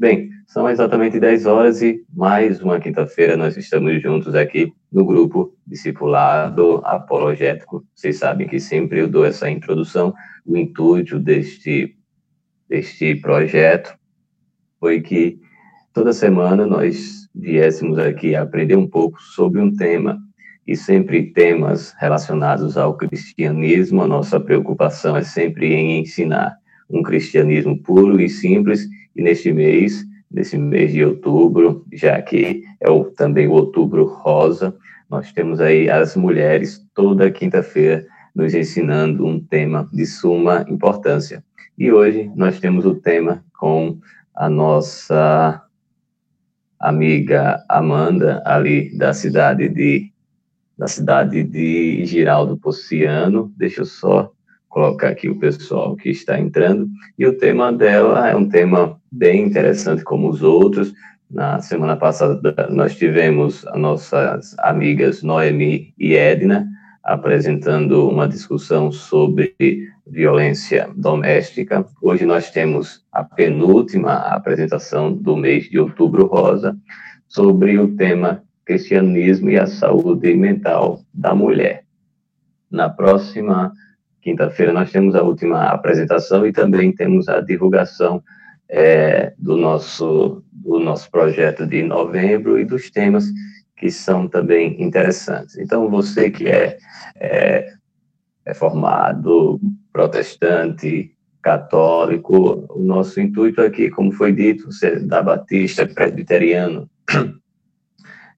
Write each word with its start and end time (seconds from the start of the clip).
Bem, 0.00 0.30
são 0.46 0.66
exatamente 0.66 1.20
10 1.20 1.44
horas 1.44 1.82
e 1.82 2.02
mais 2.10 2.62
uma 2.62 2.80
quinta-feira 2.80 3.36
nós 3.36 3.54
estamos 3.58 4.00
juntos 4.00 4.34
aqui 4.34 4.72
no 4.90 5.04
grupo 5.04 5.54
Discipulado 5.66 6.80
Apologético. 6.86 7.84
Vocês 7.94 8.16
sabem 8.16 8.48
que 8.48 8.58
sempre 8.58 9.00
eu 9.00 9.06
dou 9.06 9.26
essa 9.26 9.50
introdução. 9.50 10.14
O 10.46 10.56
intuito 10.56 11.18
deste, 11.18 11.98
deste 12.66 13.14
projeto 13.16 13.94
foi 14.80 15.02
que 15.02 15.38
toda 15.92 16.14
semana 16.14 16.66
nós 16.66 17.28
viéssemos 17.34 17.98
aqui 17.98 18.34
aprender 18.34 18.76
um 18.76 18.88
pouco 18.88 19.20
sobre 19.20 19.60
um 19.60 19.70
tema 19.70 20.18
e 20.66 20.74
sempre 20.74 21.30
temas 21.30 21.94
relacionados 22.00 22.78
ao 22.78 22.96
cristianismo. 22.96 24.00
A 24.00 24.08
nossa 24.08 24.40
preocupação 24.40 25.14
é 25.14 25.22
sempre 25.22 25.74
em 25.74 26.00
ensinar 26.00 26.56
um 26.88 27.02
cristianismo 27.02 27.78
puro 27.82 28.18
e 28.18 28.30
simples. 28.30 28.88
E 29.14 29.22
neste 29.22 29.52
mês 29.52 30.04
desse 30.30 30.56
mês 30.56 30.92
de 30.92 31.04
outubro, 31.04 31.84
já 31.92 32.22
que 32.22 32.62
é 32.80 32.88
o, 32.88 33.04
também 33.04 33.48
o 33.48 33.52
outubro 33.52 34.04
rosa. 34.04 34.76
Nós 35.10 35.32
temos 35.32 35.60
aí 35.60 35.90
as 35.90 36.14
mulheres 36.14 36.86
toda 36.94 37.30
quinta-feira 37.30 38.06
nos 38.34 38.54
ensinando 38.54 39.26
um 39.26 39.40
tema 39.40 39.88
de 39.92 40.06
suma 40.06 40.64
importância. 40.68 41.42
E 41.76 41.90
hoje 41.90 42.30
nós 42.36 42.60
temos 42.60 42.86
o 42.86 42.94
tema 42.94 43.44
com 43.58 43.98
a 44.34 44.48
nossa 44.48 45.62
amiga 46.78 47.62
Amanda, 47.68 48.40
ali 48.46 48.96
da 48.96 49.12
cidade 49.12 49.68
de 49.68 50.12
da 50.78 50.86
cidade 50.86 51.42
de 51.42 52.06
Giraldo 52.06 52.56
Pociano. 52.56 53.52
Deixa 53.58 53.82
eu 53.82 53.84
só 53.84 54.32
colocar 54.70 55.08
aqui 55.08 55.28
o 55.28 55.38
pessoal 55.38 55.94
que 55.96 56.08
está 56.08 56.40
entrando. 56.40 56.88
E 57.18 57.26
o 57.26 57.36
tema 57.36 57.70
dela 57.70 58.30
é 58.30 58.34
um 58.34 58.48
tema 58.48 58.98
bem 59.12 59.44
interessante 59.44 60.02
como 60.02 60.30
os 60.30 60.42
outros. 60.42 60.94
Na 61.30 61.60
semana 61.60 61.96
passada 61.96 62.40
nós 62.70 62.96
tivemos 62.96 63.66
as 63.66 63.78
nossas 63.78 64.56
amigas 64.60 65.22
Noemi 65.22 65.92
e 65.98 66.14
Edna 66.14 66.66
apresentando 67.02 68.08
uma 68.08 68.28
discussão 68.28 68.92
sobre 68.92 69.54
violência 70.06 70.90
doméstica. 70.96 71.84
Hoje 72.00 72.24
nós 72.24 72.50
temos 72.50 73.04
a 73.12 73.24
penúltima 73.24 74.12
apresentação 74.14 75.12
do 75.12 75.36
mês 75.36 75.64
de 75.64 75.78
Outubro 75.78 76.26
Rosa 76.26 76.76
sobre 77.26 77.78
o 77.78 77.96
tema 77.96 78.42
cristianismo 78.64 79.50
e 79.50 79.58
a 79.58 79.66
saúde 79.66 80.34
mental 80.34 81.00
da 81.12 81.34
mulher. 81.34 81.84
Na 82.70 82.88
próxima 82.88 83.72
quinta-feira 84.20 84.72
nós 84.72 84.90
temos 84.90 85.14
a 85.14 85.22
última 85.22 85.68
apresentação 85.68 86.46
e 86.46 86.52
também 86.52 86.92
temos 86.92 87.28
a 87.28 87.40
divulgação 87.40 88.22
é, 88.68 89.32
do, 89.36 89.56
nosso, 89.56 90.44
do 90.52 90.78
nosso 90.78 91.10
projeto 91.10 91.66
de 91.66 91.82
novembro 91.82 92.58
e 92.58 92.64
dos 92.64 92.90
temas 92.90 93.24
que 93.76 93.90
são 93.90 94.28
também 94.28 94.80
interessantes. 94.82 95.56
Então, 95.58 95.88
você 95.88 96.30
que 96.30 96.46
é, 96.48 96.78
é, 97.16 97.72
é 98.44 98.54
formado, 98.54 99.58
protestante, 99.92 101.16
católico, 101.42 102.66
o 102.68 102.78
nosso 102.78 103.20
intuito 103.20 103.62
aqui, 103.62 103.90
como 103.90 104.12
foi 104.12 104.32
dito, 104.32 104.70
ser 104.70 105.00
da 105.06 105.22
Batista, 105.22 105.86
presbiteriano, 105.86 106.88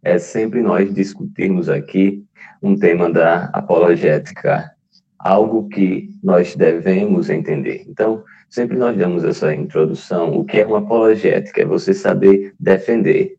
é 0.03 0.19
sempre 0.19 0.62
nós 0.62 0.92
discutirmos 0.94 1.69
aqui 1.69 2.25
um 2.62 2.78
tema 2.78 3.10
da 3.10 3.47
apologética 3.47 4.72
algo 5.23 5.69
que 5.69 6.11
nós 6.23 6.56
devemos 6.56 7.31
entender. 7.31 7.84
Então, 7.89 8.25
sempre 8.48 8.77
nós 8.77 8.97
damos 8.97 9.25
essa 9.25 9.55
introdução. 9.55 10.37
O 10.37 10.45
que 10.45 10.61
é 10.61 10.67
uma 10.67 10.78
apologética? 10.78 11.62
É 11.62 11.65
você 11.65 11.95
saber 11.95 12.55
defender. 12.59 13.37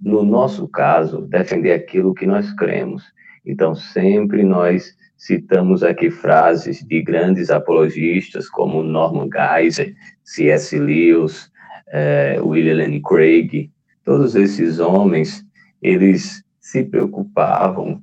No 0.00 0.22
nosso 0.22 0.68
caso, 0.68 1.22
defender 1.22 1.72
aquilo 1.72 2.14
que 2.14 2.24
nós 2.24 2.52
cremos. 2.54 3.02
Então, 3.44 3.74
sempre 3.74 4.44
nós 4.44 4.96
citamos 5.16 5.82
aqui 5.82 6.08
frases 6.08 6.84
de 6.86 7.02
grandes 7.02 7.50
apologistas 7.50 8.48
como 8.48 8.84
Norman 8.84 9.28
Geisler, 9.28 9.96
C.S. 10.22 10.78
Lewis, 10.78 11.50
eh, 11.88 12.38
William 12.40 12.76
Lane 12.76 13.02
Craig. 13.02 13.72
Todos 14.04 14.36
esses 14.36 14.78
homens, 14.78 15.44
eles 15.82 16.44
se 16.60 16.84
preocupavam 16.84 18.00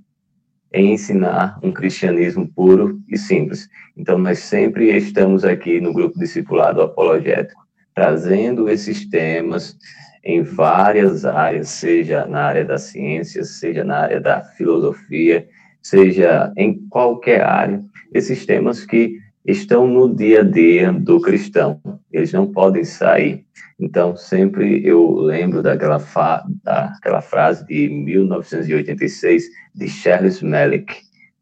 em 0.75 0.91
ensinar 0.91 1.58
um 1.63 1.72
cristianismo 1.72 2.47
puro 2.53 3.00
e 3.08 3.18
simples. 3.18 3.69
Então, 3.96 4.18
nós 4.18 4.40
sempre 4.40 4.96
estamos 4.96 5.46
aqui 5.46 5.80
no 5.80 5.94
grupo 5.94 6.19
discipulado 6.19 6.81
apologético, 6.81 7.66
trazendo 7.96 8.69
esses 8.69 9.09
temas 9.09 9.78
em 10.22 10.44
várias 10.44 11.24
áreas, 11.24 11.69
seja 11.69 12.25
na 12.25 12.44
área 12.44 12.66
da 12.66 12.78
ciência, 12.78 13.46
seja 13.46 13.85
na 13.85 14.00
área 14.00 14.19
da 14.19 14.44
filosofia, 14.44 15.47
seja 15.81 16.52
em 16.58 16.85
qualquer 16.90 17.41
área, 17.41 17.81
esses 18.14 18.46
temas 18.46 18.85
que 18.85 19.18
estão 19.46 19.88
no 19.88 20.14
dia 20.14 20.42
a 20.42 20.44
dia 20.44 20.92
do 20.92 21.22
cristão, 21.22 21.80
eles 22.12 22.34
não 22.34 22.52
podem 22.52 22.84
sair. 22.84 23.46
Então, 23.80 24.16
sempre 24.16 24.86
eu 24.86 25.16
lembro 25.16 25.62
daquela, 25.62 26.00
fa 26.00 26.44
daquela 26.64 27.22
frase 27.22 27.66
de 27.68 27.90
1986 27.90 29.44
de 29.76 29.88
Charles 29.88 30.42
Melick. 30.42 30.96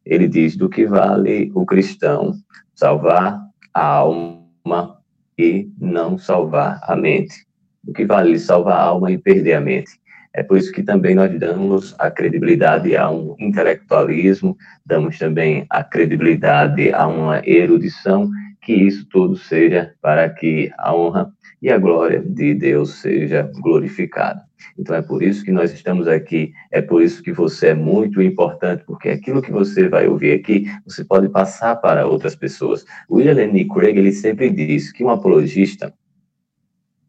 Ele 0.06 0.28
diz: 0.28 0.58
do 0.58 0.68
que 0.68 0.86
vale 0.86 1.52
o 1.56 1.66
cristão 1.66 2.34
salvar 2.76 3.40
a 3.74 3.86
alma 3.86 5.00
e 5.38 5.70
não 5.80 6.18
salvar 6.18 6.80
a 6.84 6.96
mente? 6.96 7.46
Do 7.84 7.94
que 7.94 8.06
vale 8.06 8.38
salvar 8.38 8.78
a 8.78 8.84
alma 8.84 9.12
e 9.12 9.18
perder 9.18 9.54
a 9.54 9.62
mente? 9.62 9.92
É 10.36 10.42
por 10.42 10.58
isso 10.58 10.72
que 10.72 10.82
também 10.82 11.14
nós 11.14 11.38
damos 11.40 11.96
a 12.00 12.10
credibilidade 12.10 12.96
a 12.96 13.10
um 13.10 13.36
intelectualismo, 13.40 14.58
damos 14.84 15.20
também 15.20 15.66
a 15.70 15.84
credibilidade 15.84 16.92
a 16.92 17.08
uma 17.08 17.42
erudição, 17.48 18.30
que 18.64 18.74
isso 18.74 19.06
tudo 19.10 19.36
seja 19.36 19.94
para 20.02 20.28
que 20.30 20.72
a 20.78 20.96
honra 20.96 21.32
e 21.62 21.70
a 21.70 21.78
glória 21.78 22.20
de 22.20 22.56
Deus 22.56 22.96
seja 22.96 23.50
glorificada. 23.62 24.42
Então 24.78 24.96
é 24.96 25.02
por 25.02 25.22
isso 25.22 25.46
que 25.46 25.52
nós 25.52 25.72
estamos 25.72 26.08
aqui, 26.08 26.52
é 26.72 26.82
por 26.82 27.04
isso 27.04 27.22
que 27.22 27.32
você 27.32 27.68
é 27.68 27.74
muito 27.76 28.22
importante, 28.22 28.84
porque 28.86 29.10
aquilo 29.10 29.42
que 29.42 29.52
você 29.52 29.88
vai 29.88 30.08
ouvir 30.08 30.32
aqui, 30.32 30.66
você 30.86 31.06
pode 31.06 31.30
passar 31.30 31.76
para 31.76 32.08
outras 32.08 32.36
pessoas. 32.36 32.86
William 33.10 33.36
Lane 33.36 33.68
Craig, 33.68 33.98
ele 33.98 34.12
sempre 34.12 34.50
diz 34.50 34.92
que 34.92 35.04
um 35.04 35.10
apologista, 35.10 35.94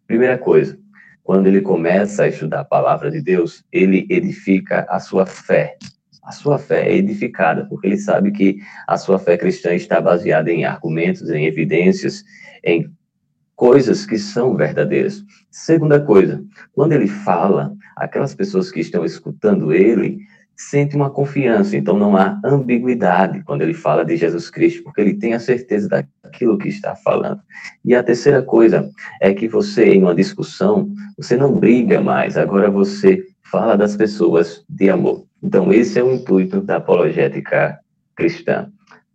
primeira 0.07 0.37
coisa, 0.37 0.79
quando 1.25 1.47
ele 1.47 1.63
começa 1.63 2.25
a 2.25 2.29
estudar 2.29 2.61
a 2.61 2.65
palavra 2.65 3.11
de 3.11 3.21
Deus, 3.21 3.65
ele 3.73 4.07
edifica 4.11 4.87
a 4.91 5.01
sua 5.01 5.25
fé. 5.25 5.77
A 6.23 6.31
sua 6.31 6.59
fé 6.59 6.87
é 6.87 6.97
edificada, 6.97 7.65
porque 7.67 7.87
ele 7.87 7.97
sabe 7.97 8.31
que 8.31 8.59
a 8.87 8.99
sua 8.99 9.19
fé 9.19 9.37
cristã 9.37 9.75
está 9.75 10.01
baseada 10.01 10.53
em 10.53 10.67
argumentos, 10.67 11.29
em 11.31 11.47
evidências, 11.47 12.23
em 12.63 12.91
coisas 13.57 14.05
que 14.05 14.19
são 14.19 14.55
verdadeiras. 14.55 15.25
Segunda 15.51 15.99
coisa, 15.99 16.45
quando 16.75 16.93
ele 16.93 17.09
fala, 17.09 17.75
aquelas 17.97 18.35
pessoas 18.35 18.71
que 18.71 18.81
estão 18.81 19.05
escutando 19.05 19.73
ele 19.73 20.19
sentem 20.57 21.01
uma 21.01 21.11
confiança, 21.11 21.77
então 21.77 21.99
não 21.99 22.17
há 22.17 22.41
ambiguidade 22.45 23.43
quando 23.43 23.63
ele 23.63 23.75
fala 23.75 24.05
de 24.05 24.17
Jesus 24.17 24.51
Cristo, 24.51 24.83
porque 24.83 25.01
ele 25.01 25.15
tem 25.15 25.35
a 25.35 25.41
certeza 25.41 25.89
daquilo 26.23 26.59
que 26.59 26.69
está 26.69 26.95
falando. 26.97 27.41
E 27.85 27.95
a 27.95 28.03
terceira 28.03 28.43
coisa 28.43 28.89
é 29.21 29.33
que 29.35 29.49
você, 29.49 29.87
em 29.87 30.03
uma 30.03 30.15
discussão, 30.15 30.89
você 31.17 31.37
não 31.37 31.53
briga 31.53 32.01
mais, 32.01 32.37
agora 32.37 32.71
você 32.71 33.25
fala 33.51 33.77
das 33.77 33.97
pessoas 33.97 34.65
de 34.69 34.91
amor. 34.91 35.25
Então, 35.43 35.73
esse 35.73 35.99
é 35.99 36.03
o 36.03 36.13
intuito 36.13 36.61
da 36.61 36.77
apologética 36.77 37.79
cristã. 38.17 38.69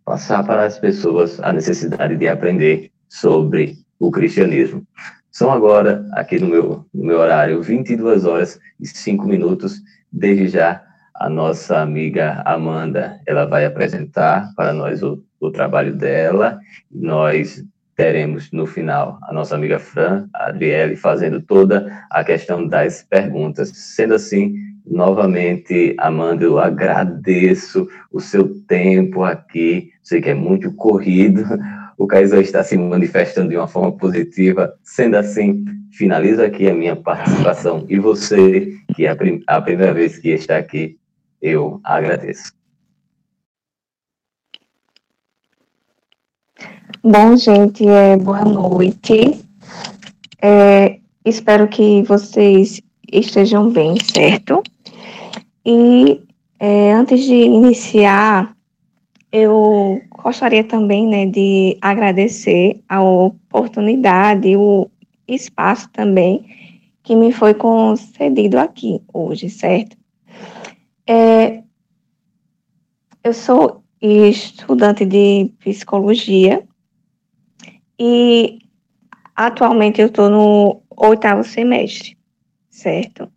Passar 0.04 0.44
para 0.44 0.64
as 0.64 0.78
pessoas 0.78 1.40
a 1.40 1.52
necessidade 1.52 2.16
de 2.16 2.28
aprender 2.28 2.90
sobre 3.08 3.78
o 3.98 4.10
cristianismo. 4.10 4.86
São 5.30 5.52
agora, 5.52 6.06
aqui 6.12 6.38
no 6.38 6.48
meu, 6.48 6.86
no 6.92 7.04
meu 7.04 7.18
horário, 7.18 7.62
22 7.62 8.24
horas 8.24 8.58
e 8.80 8.86
5 8.86 9.26
minutos. 9.26 9.80
Desde 10.12 10.48
já, 10.48 10.82
a 11.14 11.28
nossa 11.28 11.78
amiga 11.80 12.42
Amanda, 12.44 13.20
ela 13.26 13.44
vai 13.44 13.64
apresentar 13.64 14.52
para 14.56 14.72
nós 14.72 15.02
o, 15.02 15.22
o 15.38 15.50
trabalho 15.50 15.94
dela. 15.94 16.58
Nós 16.90 17.64
teremos 17.96 18.50
no 18.50 18.66
final 18.66 19.18
a 19.22 19.32
nossa 19.32 19.54
amiga 19.54 19.78
Fran, 19.78 20.26
a 20.34 20.48
Adriele, 20.48 20.96
fazendo 20.96 21.42
toda 21.42 22.04
a 22.10 22.24
questão 22.24 22.66
das 22.66 23.02
perguntas. 23.02 23.70
Sendo 23.74 24.14
assim, 24.14 24.54
novamente, 24.86 25.94
Amanda, 25.98 26.44
eu 26.44 26.58
agradeço 26.58 27.86
o 28.10 28.20
seu 28.20 28.48
tempo 28.66 29.22
aqui. 29.22 29.90
Sei 30.02 30.20
que 30.20 30.30
é 30.30 30.34
muito 30.34 30.72
corrido, 30.72 31.44
o 31.98 32.06
Caizão 32.06 32.40
está 32.40 32.64
se 32.64 32.78
manifestando 32.78 33.50
de 33.50 33.56
uma 33.58 33.68
forma 33.68 33.92
positiva. 33.92 34.72
Sendo 34.82 35.16
assim, 35.16 35.64
finalizo 35.92 36.42
aqui 36.42 36.68
a 36.68 36.74
minha 36.74 36.96
participação. 36.96 37.84
E 37.88 37.98
você, 37.98 38.72
que 38.94 39.04
é 39.04 39.10
a, 39.10 39.16
prim 39.16 39.42
a 39.46 39.60
primeira 39.60 39.92
vez 39.92 40.16
que 40.16 40.30
está 40.30 40.56
aqui, 40.56 40.96
eu 41.40 41.80
agradeço. 41.82 42.52
Bom, 47.02 47.36
gente, 47.36 47.86
é, 47.88 48.16
boa 48.16 48.44
noite. 48.44 49.42
É, 50.42 50.98
espero 51.24 51.66
que 51.68 52.02
vocês 52.02 52.80
estejam 53.10 53.70
bem, 53.70 53.94
certo? 54.02 54.62
E 55.64 56.20
é, 56.58 56.92
antes 56.92 57.24
de 57.24 57.34
iniciar, 57.34 58.54
eu 59.32 60.02
gostaria 60.22 60.64
também 60.64 61.06
né, 61.06 61.26
de 61.26 61.78
agradecer 61.80 62.82
a 62.88 63.02
oportunidade, 63.02 64.56
o 64.56 64.90
espaço 65.26 65.88
também 65.90 66.44
que 67.02 67.16
me 67.16 67.32
foi 67.32 67.54
concedido 67.54 68.58
aqui 68.58 69.00
hoje, 69.12 69.48
certo? 69.48 69.99
É, 71.12 71.64
eu 73.24 73.34
sou 73.34 73.82
estudante 74.00 75.04
de 75.04 75.52
psicologia 75.58 76.62
e 77.98 78.60
atualmente 79.34 80.00
eu 80.00 80.06
estou 80.06 80.30
no 80.30 80.82
oitavo 80.96 81.42
semestre, 81.42 82.16
certo? 82.68 83.28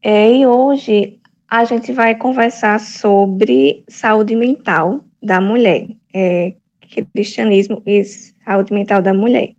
É, 0.00 0.32
e 0.32 0.46
hoje 0.46 1.18
a 1.48 1.64
gente 1.64 1.92
vai 1.92 2.14
conversar 2.14 2.78
sobre 2.78 3.82
saúde 3.88 4.36
mental 4.36 5.04
da 5.20 5.40
mulher, 5.40 5.88
é, 6.14 6.54
cristianismo 7.12 7.82
e 7.84 8.04
saúde 8.04 8.72
mental 8.72 9.02
da 9.02 9.12
mulher. 9.12 9.56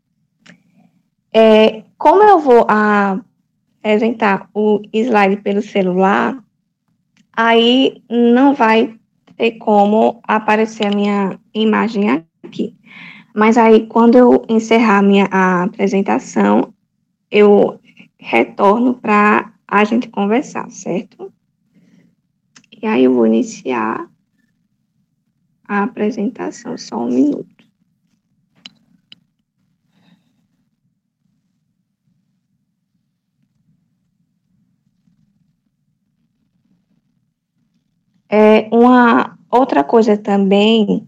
É, 1.34 1.84
como 1.98 2.24
eu 2.24 2.40
vou 2.40 2.66
apresentar 3.82 4.50
o 4.54 4.80
slide 4.94 5.42
pelo 5.42 5.62
celular, 5.62 6.42
aí 7.34 8.02
não 8.10 8.54
vai 8.54 8.98
ter 9.38 9.54
como 9.54 10.22
aparecer 10.24 10.88
a 10.88 10.96
minha 10.96 11.40
imagem 11.54 12.26
aqui. 12.44 12.76
Mas 13.34 13.58
aí, 13.58 13.88
quando 13.88 14.18
eu 14.18 14.46
encerrar 14.50 15.02
minha 15.02 15.28
a 15.32 15.64
apresentação, 15.64 16.74
eu 17.30 17.80
retorno 18.20 18.94
para 18.94 19.54
a 19.68 19.84
gente 19.84 20.10
conversar, 20.10 20.70
certo? 20.70 21.32
E 22.82 22.86
aí 22.86 23.06
eu 23.06 23.14
vou 23.14 23.26
iniciar 23.26 24.10
a 25.68 25.84
apresentação, 25.84 26.78
só 26.78 26.98
um 26.98 27.10
minuto. 27.10 27.51
É, 38.34 38.70
uma 38.72 39.38
outra 39.52 39.84
coisa 39.84 40.16
também 40.16 41.06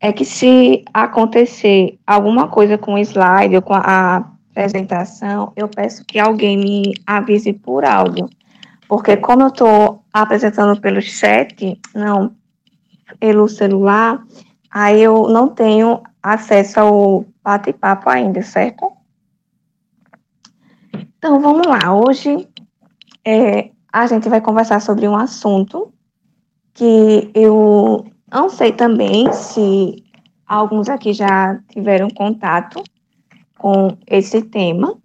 é 0.00 0.10
que 0.14 0.24
se 0.24 0.82
acontecer 0.94 1.98
alguma 2.06 2.48
coisa 2.48 2.78
com 2.78 2.94
o 2.94 2.98
slide 2.98 3.54
ou 3.54 3.60
com 3.60 3.74
a 3.74 4.32
apresentação, 4.50 5.52
eu 5.54 5.68
peço 5.68 6.06
que 6.06 6.18
alguém 6.18 6.56
me 6.56 6.94
avise 7.06 7.52
por 7.52 7.84
áudio, 7.84 8.30
porque 8.88 9.14
como 9.14 9.42
eu 9.42 9.48
estou 9.48 10.02
apresentando 10.10 10.80
pelo 10.80 11.02
chat, 11.02 11.78
não 11.94 12.34
pelo 13.20 13.46
celular, 13.46 14.24
aí 14.70 15.02
eu 15.02 15.28
não 15.28 15.48
tenho 15.48 16.02
acesso 16.22 16.80
ao 16.80 17.26
bate-papo 17.44 18.08
ainda, 18.08 18.40
certo? 18.40 18.90
Então 21.18 21.40
vamos 21.40 21.66
lá. 21.66 21.94
Hoje 21.94 22.48
é, 23.22 23.70
a 23.92 24.06
gente 24.06 24.30
vai 24.30 24.40
conversar 24.40 24.80
sobre 24.80 25.06
um 25.06 25.14
assunto 25.14 25.92
que 26.74 27.30
eu 27.34 28.06
não 28.30 28.48
sei 28.48 28.72
também 28.72 29.32
se 29.32 30.02
alguns 30.46 30.88
aqui 30.88 31.12
já 31.12 31.60
tiveram 31.68 32.08
contato 32.10 32.82
com 33.58 33.96
esse 34.06 34.42
tema, 34.42 34.98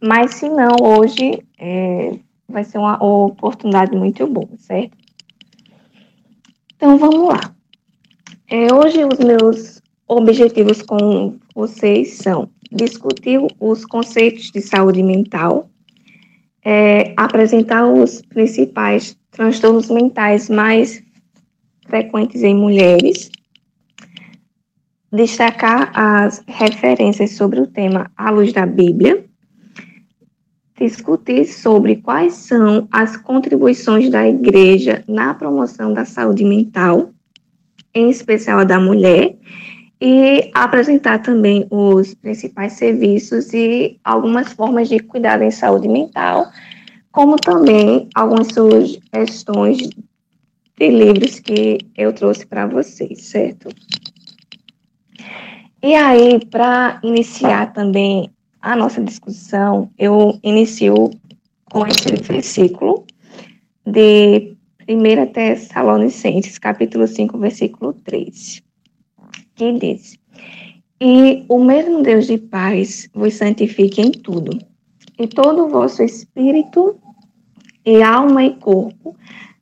mas 0.00 0.34
se 0.34 0.48
não, 0.48 0.76
hoje 0.80 1.42
é, 1.58 2.18
vai 2.48 2.64
ser 2.64 2.78
uma 2.78 3.02
oportunidade 3.02 3.96
muito 3.96 4.26
boa, 4.26 4.50
certo? 4.58 4.96
Então 6.76 6.98
vamos 6.98 7.28
lá. 7.28 7.54
É, 8.48 8.72
hoje 8.72 9.04
os 9.04 9.18
meus 9.18 9.82
objetivos 10.06 10.82
com 10.82 11.38
vocês 11.54 12.18
são 12.18 12.50
discutir 12.70 13.40
os 13.58 13.84
conceitos 13.84 14.50
de 14.50 14.60
saúde 14.60 15.02
mental, 15.02 15.70
é, 16.64 17.14
apresentar 17.16 17.86
os 17.86 18.20
principais 18.22 19.16
transtornos 19.30 19.90
mentais 19.90 20.48
mais 20.48 21.02
frequentes 21.86 22.42
em 22.42 22.54
mulheres, 22.54 23.30
destacar 25.12 25.92
as 25.94 26.42
referências 26.46 27.32
sobre 27.32 27.60
o 27.60 27.66
tema 27.66 28.10
à 28.16 28.30
luz 28.30 28.52
da 28.52 28.66
Bíblia, 28.66 29.24
discutir 30.76 31.46
sobre 31.46 31.96
quais 31.96 32.34
são 32.34 32.88
as 32.90 33.16
contribuições 33.16 34.10
da 34.10 34.26
igreja 34.28 35.04
na 35.06 35.32
promoção 35.34 35.92
da 35.92 36.04
saúde 36.04 36.44
mental, 36.44 37.10
em 37.94 38.10
especial 38.10 38.60
a 38.60 38.64
da 38.64 38.80
mulher, 38.80 39.36
e 40.00 40.50
apresentar 40.52 41.20
também 41.20 41.66
os 41.70 42.12
principais 42.14 42.72
serviços 42.72 43.52
e 43.52 43.98
algumas 44.02 44.52
formas 44.52 44.88
de 44.88 44.98
cuidado 44.98 45.44
em 45.44 45.50
saúde 45.50 45.88
mental, 45.88 46.46
como 47.12 47.36
também 47.36 48.08
algumas 48.14 48.48
sugestões 48.48 49.88
de 50.76 50.88
livros 50.88 51.38
que 51.38 51.78
eu 51.96 52.12
trouxe 52.12 52.46
para 52.46 52.66
vocês, 52.66 53.22
certo? 53.22 53.68
E 55.82 55.94
aí, 55.94 56.44
para 56.46 57.00
iniciar 57.02 57.72
também 57.72 58.30
a 58.60 58.74
nossa 58.74 59.02
discussão, 59.02 59.90
eu 59.98 60.38
inicio 60.42 61.10
com 61.70 61.86
esse 61.86 62.16
versículo 62.22 63.06
de 63.86 64.56
1 64.88 65.32
Tessalonicenses, 65.32 66.58
capítulo 66.58 67.06
5, 67.06 67.38
versículo 67.38 67.92
3, 67.92 68.62
que 69.54 69.72
diz: 69.72 70.18
E 71.00 71.44
o 71.48 71.62
mesmo 71.62 72.02
Deus 72.02 72.26
de 72.26 72.38
paz 72.38 73.08
vos 73.14 73.34
santifique 73.34 74.00
em 74.00 74.10
tudo, 74.10 74.58
e 75.18 75.26
todo 75.26 75.66
o 75.66 75.68
vosso 75.68 76.02
espírito 76.02 76.98
e 77.84 78.02
alma 78.02 78.44
e 78.44 78.54
corpo 78.56 79.14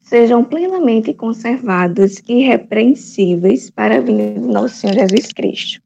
sejam 0.02 0.44
plenamente 0.44 1.14
conservados 1.14 2.22
e 2.28 2.42
irrepreensíveis 2.42 3.70
para 3.70 3.96
a 3.96 4.00
vinda 4.00 4.40
do 4.40 4.48
nosso 4.48 4.76
Senhor 4.76 4.94
Jesus 4.94 5.32
Cristo. 5.32 5.80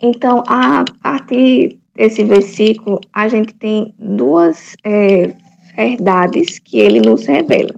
Então, 0.00 0.44
a 0.46 0.84
partir 1.02 1.78
desse 1.94 2.22
versículo, 2.22 3.00
a 3.12 3.26
gente 3.26 3.52
tem 3.54 3.92
duas 3.98 4.76
é, 4.84 5.34
verdades 5.74 6.58
que 6.60 6.78
ele 6.78 7.00
nos 7.00 7.26
revela: 7.26 7.74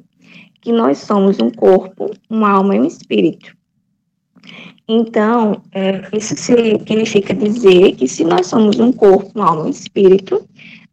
que 0.61 0.71
nós 0.71 0.99
somos 0.99 1.41
um 1.41 1.51
corpo, 1.51 2.11
uma 2.29 2.51
alma 2.51 2.77
e 2.77 2.81
um 2.81 2.85
espírito. 2.85 3.57
Então, 4.87 5.63
é, 5.73 6.03
isso 6.13 6.35
significa 6.37 7.33
dizer 7.33 7.93
que 7.93 8.09
se 8.09 8.25
nós 8.25 8.49
somos 8.49 8.79
um 8.81 8.93
corpo, 8.93 9.31
uma 9.35 9.49
alma 9.49 9.63
e 9.63 9.67
um 9.69 9.71
espírito, 9.71 10.45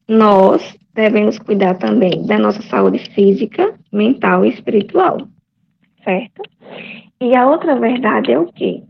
nós 0.08 0.62
devemos 0.94 1.38
cuidar 1.40 1.76
também 1.76 2.26
da 2.26 2.38
nossa 2.38 2.62
saúde 2.62 3.00
física, 3.14 3.77
mental 3.92 4.46
e 4.46 4.50
espiritual, 4.50 5.28
certo? 6.04 6.42
E 7.20 7.36
a 7.36 7.48
outra 7.48 7.76
verdade 7.80 8.32
é 8.32 8.40
o 8.40 8.52
quê? 8.52 8.84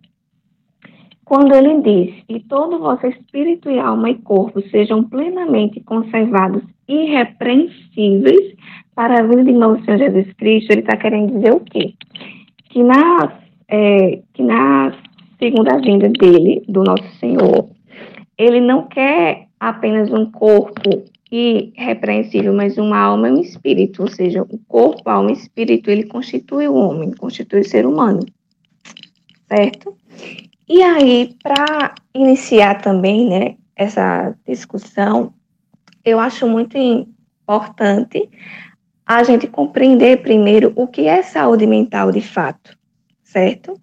Quando 1.24 1.54
ele 1.54 1.82
diz, 1.82 2.24
e 2.30 2.40
todo 2.40 2.78
o 2.78 2.80
vosso 2.80 3.06
espírito 3.08 3.70
e 3.70 3.80
alma 3.80 4.10
e 4.10 4.16
corpo 4.16 4.62
sejam 4.70 5.04
plenamente 5.04 5.82
conservados 5.82 6.64
irrepreensíveis 6.88 8.56
para 8.96 9.20
a 9.20 9.24
vida 9.28 9.44
de 9.44 9.52
nosso 9.52 9.84
Senhor 9.84 9.98
Jesus 9.98 10.34
Cristo, 10.34 10.72
ele 10.72 10.82
está 10.82 10.96
querendo 10.96 11.34
dizer 11.34 11.54
o 11.54 11.60
quê? 11.60 11.94
Que 12.70 12.82
na, 12.82 13.40
é, 13.68 14.22
que 14.34 14.42
na 14.42 14.94
segunda 15.38 15.78
vinda 15.80 16.10
dele, 16.10 16.64
do 16.68 16.84
nosso 16.84 17.08
Senhor, 17.20 17.70
ele 18.38 18.62
não 18.62 18.88
quer 18.88 19.48
apenas 19.60 20.12
um 20.12 20.32
corpo 20.32 21.04
irrepreensível, 21.32 22.54
mas 22.54 22.78
uma 22.78 22.98
alma 22.98 23.28
e 23.28 23.32
um 23.32 23.42
espírito, 23.42 24.04
ou 24.04 24.08
seja, 24.08 24.44
o 24.44 24.58
corpo, 24.68 25.10
a 25.10 25.14
alma 25.14 25.32
e 25.32 25.34
espírito, 25.34 25.92
ele 25.92 26.04
constitui 26.04 26.68
o 26.68 26.76
homem, 26.76 27.12
constitui 27.12 27.62
o 27.62 27.68
ser 27.68 27.86
humano, 27.86 28.26
certo? 29.48 29.96
E 30.68 30.82
aí, 30.82 31.36
para 31.42 31.96
iniciar 32.14 32.82
também, 32.82 33.30
né, 33.30 33.56
essa 33.76 34.36
discussão, 34.46 35.34
eu 36.04 36.20
acho 36.20 36.48
muito 36.48 36.78
importante 36.78 38.30
a 39.06 39.24
gente 39.24 39.48
compreender 39.48 40.22
primeiro 40.22 40.74
o 40.76 40.88
que 40.88 41.08
é 41.08 41.22
saúde 41.22 41.66
mental 41.66 42.12
de 42.12 42.22
fato, 42.22 42.78
certo? 43.24 43.80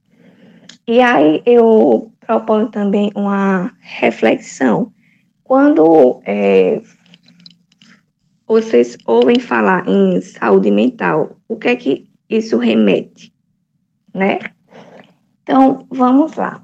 E 0.86 1.00
aí 1.00 1.42
eu 1.46 2.12
proponho 2.20 2.68
também 2.68 3.10
uma 3.14 3.72
reflexão. 3.80 4.92
Quando 5.42 6.20
é, 6.26 6.82
vocês 8.46 8.96
ouvem 9.06 9.38
falar 9.38 9.88
em 9.88 10.20
saúde 10.20 10.70
mental, 10.70 11.36
o 11.48 11.56
que 11.56 11.68
é 11.68 11.76
que 11.76 12.10
isso 12.28 12.58
remete, 12.58 13.32
né? 14.12 14.38
Então, 15.42 15.86
vamos 15.90 16.34
lá. 16.34 16.62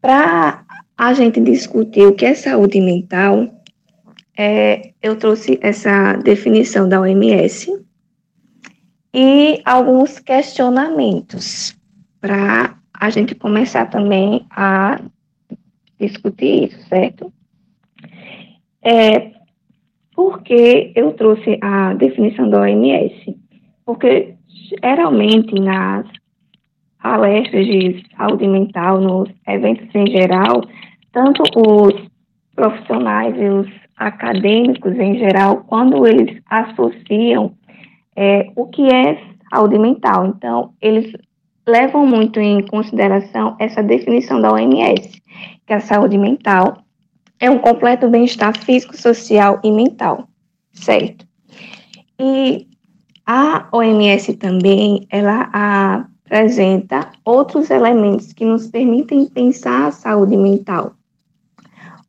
Para 0.00 0.64
a 0.96 1.12
gente 1.14 1.40
discutir 1.40 2.06
o 2.06 2.14
que 2.14 2.26
é 2.26 2.34
saúde 2.34 2.80
mental, 2.80 3.62
é, 4.36 4.92
eu 5.02 5.16
trouxe 5.16 5.58
essa 5.60 6.14
definição 6.14 6.88
da 6.88 7.00
OMS 7.00 7.70
e 9.12 9.60
alguns 9.64 10.18
questionamentos 10.18 11.76
para 12.20 12.78
a 12.92 13.10
gente 13.10 13.34
começar 13.34 13.86
também 13.86 14.46
a 14.50 15.00
discutir 15.98 16.64
isso, 16.64 16.88
certo? 16.88 17.32
É, 18.82 19.32
por 20.20 20.42
que 20.42 20.92
eu 20.94 21.14
trouxe 21.14 21.58
a 21.62 21.94
definição 21.94 22.50
da 22.50 22.60
OMS? 22.60 23.38
Porque 23.86 24.34
geralmente 24.82 25.58
nas 25.58 26.06
palestras 27.02 27.64
de 27.64 28.04
saúde 28.14 28.46
mental, 28.46 29.00
nos 29.00 29.30
eventos 29.48 29.88
em 29.94 30.06
geral, 30.08 30.60
tanto 31.10 31.42
os 31.56 31.94
profissionais 32.54 33.34
e 33.34 33.48
os 33.48 33.66
acadêmicos 33.96 34.92
em 34.98 35.18
geral, 35.18 35.64
quando 35.66 36.06
eles 36.06 36.38
associam 36.50 37.54
é, 38.14 38.50
o 38.56 38.66
que 38.66 38.94
é 38.94 39.18
saúde 39.50 39.78
mental, 39.78 40.26
então 40.26 40.74
eles 40.82 41.10
levam 41.66 42.06
muito 42.06 42.38
em 42.38 42.60
consideração 42.66 43.56
essa 43.58 43.82
definição 43.82 44.38
da 44.38 44.52
OMS, 44.52 45.22
que 45.66 45.72
a 45.72 45.80
saúde 45.80 46.18
mental 46.18 46.76
é 47.40 47.50
um 47.50 47.58
completo 47.58 48.08
bem-estar 48.08 48.56
físico, 48.58 48.96
social 48.96 49.58
e 49.64 49.72
mental, 49.72 50.28
certo? 50.72 51.26
E 52.20 52.68
a 53.26 53.66
OMS 53.72 54.34
também, 54.34 55.06
ela 55.10 55.48
apresenta 56.26 57.10
outros 57.24 57.70
elementos 57.70 58.32
que 58.32 58.44
nos 58.44 58.66
permitem 58.66 59.26
pensar 59.26 59.86
a 59.86 59.92
saúde 59.92 60.36
mental. 60.36 60.92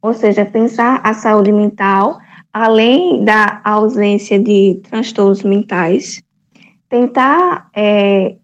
Ou 0.02 0.14
seja, 0.14 0.46
pensar 0.46 1.00
a 1.04 1.14
saúde 1.14 1.52
mental 1.52 2.20
além 2.54 3.24
da 3.24 3.62
ausência 3.64 4.38
de 4.38 4.82
transtornos 4.90 5.44
mentais, 5.44 6.22
tentar 6.90 7.70
é, 7.74 8.36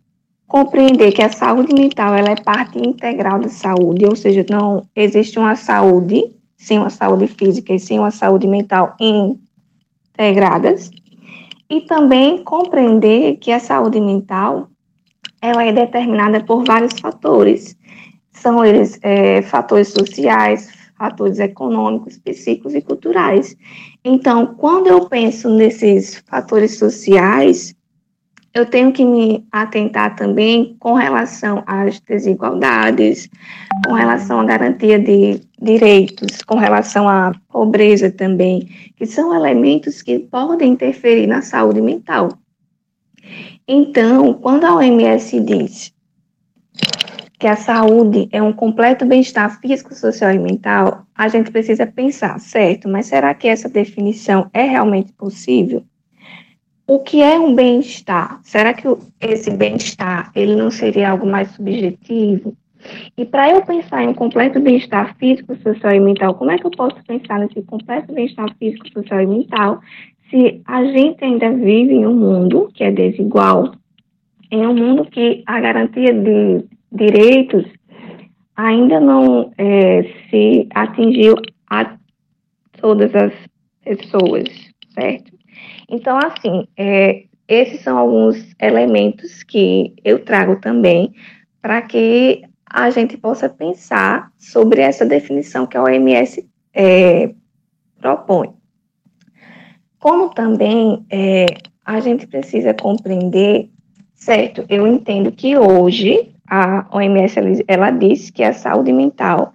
compreender 0.47 1.11
que 1.11 1.21
a 1.21 1.29
saúde 1.29 1.73
mental 1.73 2.15
ela 2.15 2.29
é 2.29 2.35
parte 2.35 2.79
integral 2.79 3.39
da 3.39 3.49
saúde, 3.49 4.05
ou 4.05 4.15
seja, 4.15 4.45
não 4.49 4.87
existe 4.95 5.37
uma 5.37 5.55
saúde 5.55 6.36
sem 6.57 6.79
uma 6.79 6.89
saúde 6.89 7.27
física 7.27 7.73
e 7.73 7.79
sem 7.79 7.99
uma 7.99 8.11
saúde 8.11 8.47
mental 8.47 8.97
integradas 8.99 10.89
e 11.69 11.81
também 11.81 12.43
compreender 12.43 13.37
que 13.37 13.51
a 13.51 13.59
saúde 13.59 13.99
mental 13.99 14.69
ela 15.41 15.63
é 15.63 15.71
determinada 15.71 16.43
por 16.43 16.63
vários 16.63 16.99
fatores. 16.99 17.77
São 18.31 18.63
eles 18.65 18.99
é, 19.01 19.41
fatores 19.43 19.89
sociais, 19.89 20.71
fatores 20.97 21.39
econômicos, 21.39 22.17
psíquicos 22.17 22.73
e 22.73 22.81
culturais. 22.81 23.55
Então, 24.03 24.55
quando 24.55 24.87
eu 24.87 25.07
penso 25.07 25.49
nesses 25.49 26.23
fatores 26.27 26.77
sociais, 26.77 27.75
eu 28.53 28.65
tenho 28.65 28.91
que 28.91 29.05
me 29.05 29.45
atentar 29.51 30.15
também 30.15 30.75
com 30.79 30.93
relação 30.93 31.63
às 31.67 31.99
desigualdades, 31.99 33.29
com 33.85 33.93
relação 33.93 34.39
à 34.39 34.45
garantia 34.45 34.97
de 34.97 35.41
direitos, 35.61 36.41
com 36.43 36.55
relação 36.55 37.07
à 37.07 37.31
pobreza 37.49 38.11
também, 38.11 38.69
que 38.95 39.05
são 39.05 39.33
elementos 39.35 40.01
que 40.01 40.19
podem 40.19 40.73
interferir 40.73 41.27
na 41.27 41.41
saúde 41.41 41.81
mental. 41.81 42.29
Então, 43.67 44.33
quando 44.33 44.65
a 44.65 44.75
OMS 44.75 45.39
diz 45.41 45.93
que 47.39 47.47
a 47.47 47.55
saúde 47.55 48.27
é 48.31 48.41
um 48.41 48.53
completo 48.53 49.05
bem-estar 49.05 49.59
físico, 49.59 49.93
social 49.93 50.31
e 50.31 50.39
mental, 50.39 51.05
a 51.13 51.27
gente 51.27 51.51
precisa 51.51 51.85
pensar, 51.85 52.39
certo? 52.39 52.87
Mas 52.87 53.07
será 53.07 53.33
que 53.33 53.47
essa 53.47 53.69
definição 53.69 54.49
é 54.53 54.63
realmente 54.63 55.11
possível? 55.13 55.83
o 56.87 56.99
que 56.99 57.21
é 57.21 57.37
um 57.37 57.53
bem-estar? 57.53 58.39
Será 58.43 58.73
que 58.73 58.87
esse 59.19 59.51
bem-estar 59.51 60.31
ele 60.33 60.55
não 60.55 60.71
seria 60.71 61.09
algo 61.11 61.27
mais 61.27 61.51
subjetivo? 61.51 62.55
E 63.17 63.25
para 63.25 63.49
eu 63.49 63.61
pensar 63.65 64.03
em 64.03 64.09
um 64.09 64.13
completo 64.13 64.59
bem-estar 64.59 65.15
físico, 65.17 65.55
social 65.57 65.93
e 65.93 65.99
mental, 65.99 66.35
como 66.35 66.51
é 66.51 66.57
que 66.57 66.65
eu 66.65 66.71
posso 66.71 66.95
pensar 67.05 67.39
nesse 67.39 67.61
completo 67.63 68.13
bem-estar 68.13 68.53
físico, 68.57 68.89
social 68.91 69.21
e 69.21 69.27
mental 69.27 69.81
se 70.29 70.61
a 70.65 70.83
gente 70.83 71.23
ainda 71.23 71.51
vive 71.51 71.93
em 71.93 72.05
um 72.05 72.15
mundo 72.15 72.69
que 72.73 72.83
é 72.83 72.91
desigual, 72.91 73.73
em 74.51 74.65
um 74.65 74.73
mundo 74.73 75.05
que 75.05 75.43
a 75.45 75.59
garantia 75.59 76.13
de 76.13 76.65
direitos 76.91 77.65
ainda 78.55 78.99
não 78.99 79.51
é, 79.57 80.03
se 80.29 80.67
atingiu 80.73 81.35
a 81.69 81.97
todas 82.79 83.13
as 83.15 83.33
pessoas, 83.83 84.45
certo? 84.89 85.31
Então, 85.89 86.17
assim, 86.17 86.67
é, 86.75 87.23
esses 87.47 87.81
são 87.81 87.97
alguns 87.97 88.53
elementos 88.61 89.43
que 89.43 89.93
eu 90.03 90.23
trago 90.23 90.59
também 90.59 91.13
para 91.61 91.81
que 91.81 92.41
a 92.77 92.91
gente 92.91 93.17
possa 93.17 93.49
pensar 93.49 94.31
sobre 94.37 94.81
essa 94.81 95.03
definição 95.03 95.65
que 95.65 95.75
a 95.75 95.81
OMS 95.81 96.47
é, 96.71 97.33
propõe. 97.99 98.53
Como 99.97 100.29
também 100.29 101.03
é, 101.09 101.47
a 101.83 101.99
gente 101.99 102.27
precisa 102.27 102.75
compreender, 102.75 103.71
certo? 104.13 104.63
Eu 104.69 104.85
entendo 104.85 105.31
que 105.31 105.57
hoje 105.57 106.35
a 106.47 106.85
OMS 106.91 107.39
ela, 107.39 107.49
ela 107.67 107.89
diz 107.89 108.29
que 108.29 108.43
a 108.43 108.53
saúde 108.53 108.93
mental 108.93 109.51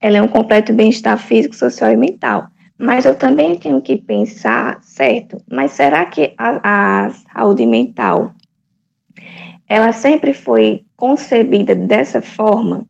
ela 0.00 0.16
é 0.16 0.22
um 0.22 0.28
completo 0.28 0.72
bem-estar 0.72 1.18
físico, 1.18 1.54
social 1.54 1.92
e 1.92 1.96
mental. 1.98 2.48
Mas 2.78 3.04
eu 3.04 3.14
também 3.14 3.56
tenho 3.56 3.82
que 3.82 3.98
pensar, 3.98 4.82
certo? 4.82 5.36
Mas 5.52 5.72
será 5.72 6.06
que 6.06 6.32
a, 6.38 7.06
a 7.06 7.10
saúde 7.10 7.66
mental 7.66 8.32
ela 9.68 9.92
sempre 9.92 10.32
foi 10.32 10.83
concebida 10.96 11.74
dessa 11.74 12.22
forma? 12.22 12.86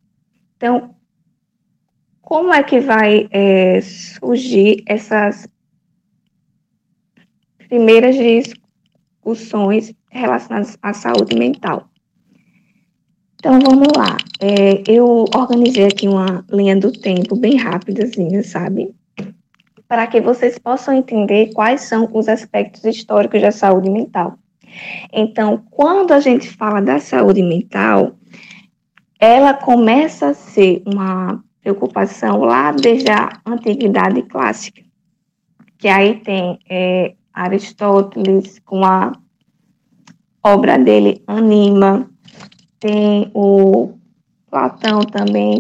Então, 0.57 0.95
como 2.23 2.53
é 2.53 2.63
que 2.63 2.81
vai 2.81 3.29
é, 3.31 3.81
surgir 3.81 4.83
essas 4.87 5.49
primeiras 7.69 8.17
discussões 8.17 9.95
relacionadas 10.11 10.79
à 10.83 10.93
saúde 10.93 11.37
mental? 11.37 11.89
Então, 13.35 13.59
vamos 13.61 13.89
lá. 13.95 14.17
É, 14.41 14.83
eu 14.91 15.27
organizei 15.35 15.85
aqui 15.85 16.09
uma 16.09 16.45
linha 16.51 16.77
do 16.77 16.91
tempo 16.91 17.37
bem 17.37 17.57
rápidazinha, 17.57 18.43
sabe? 18.43 18.95
para 19.95 20.07
que 20.07 20.21
vocês 20.21 20.59
possam 20.59 20.95
entender 20.95 21.53
quais 21.53 21.83
são 21.83 22.09
os 22.13 22.29
aspectos 22.29 22.85
históricos 22.85 23.41
da 23.41 23.53
saúde 23.53 23.91
mental. 23.91 24.37
Então, 25.13 25.65
quando 25.71 26.13
a 26.13 26.21
gente 26.21 26.51
fala 26.51 26.81
da 26.81 26.99
saúde 26.99 27.43
mental, 27.43 28.17
ela 29.19 29.55
começa 29.55 30.29
a 30.29 30.35
ser 30.35 30.83
uma 30.87 31.43
preocupação 31.63 32.41
lá 32.41 32.73
desde 32.73 33.11
a 33.11 33.41
antiguidade 33.47 34.23
clássica, 34.23 34.83
que 35.79 35.89
aí 35.89 36.21
tem 36.21 36.59
é, 36.69 37.15
Aristóteles 37.33 38.59
com 38.61 38.85
a 38.85 39.13
obra 40.43 40.79
dele 40.79 41.23
Anima, 41.27 42.09
tem 42.79 43.31
o 43.33 43.95
Platão 44.51 45.01
também, 45.01 45.59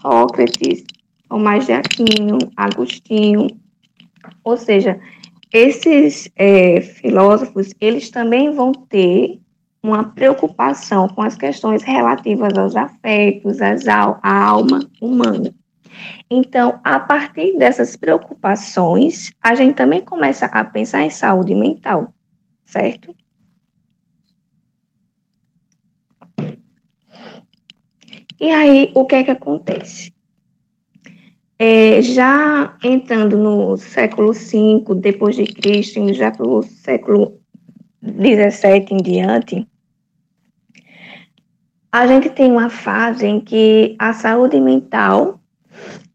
Sócrates, 0.00 0.84
Tomás 1.28 1.66
de 1.66 1.72
Aquino, 1.72 2.38
Agostinho, 2.56 3.48
ou 4.44 4.56
seja, 4.56 5.00
esses 5.52 6.30
é, 6.36 6.80
filósofos, 6.80 7.74
eles 7.80 8.10
também 8.10 8.50
vão 8.50 8.72
ter 8.72 9.40
uma 9.82 10.04
preocupação 10.04 11.08
com 11.08 11.22
as 11.22 11.36
questões 11.36 11.82
relativas 11.82 12.56
aos 12.56 12.76
afetos, 12.76 13.60
às 13.60 13.86
al 13.88 14.20
à 14.22 14.44
alma 14.44 14.88
humana. 15.00 15.52
Então, 16.30 16.80
a 16.82 16.98
partir 16.98 17.58
dessas 17.58 17.96
preocupações, 17.96 19.32
a 19.42 19.54
gente 19.54 19.74
também 19.74 20.00
começa 20.00 20.46
a 20.46 20.64
pensar 20.64 21.02
em 21.02 21.10
saúde 21.10 21.54
mental, 21.54 22.14
certo? 22.64 23.14
E 28.40 28.50
aí, 28.50 28.90
o 28.94 29.04
que 29.04 29.16
é 29.16 29.24
que 29.24 29.30
acontece? 29.30 30.12
É, 31.58 32.02
já 32.02 32.76
entrando 32.82 33.36
no 33.36 33.76
século 33.76 34.32
V 34.32 34.84
depois 34.96 35.36
de 35.36 35.44
Cristo, 35.44 36.12
já 36.12 36.30
para 36.30 36.48
o 36.48 36.62
século 36.62 37.40
XVII 38.02 38.86
em 38.90 38.96
diante, 38.96 39.68
a 41.92 42.06
gente 42.06 42.30
tem 42.30 42.50
uma 42.50 42.70
fase 42.70 43.26
em 43.26 43.38
que 43.38 43.94
a 43.98 44.12
saúde 44.12 44.58
mental 44.60 45.40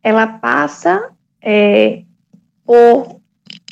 ela 0.04 0.28
passa 0.28 1.12
é, 1.42 2.04
por 2.66 3.22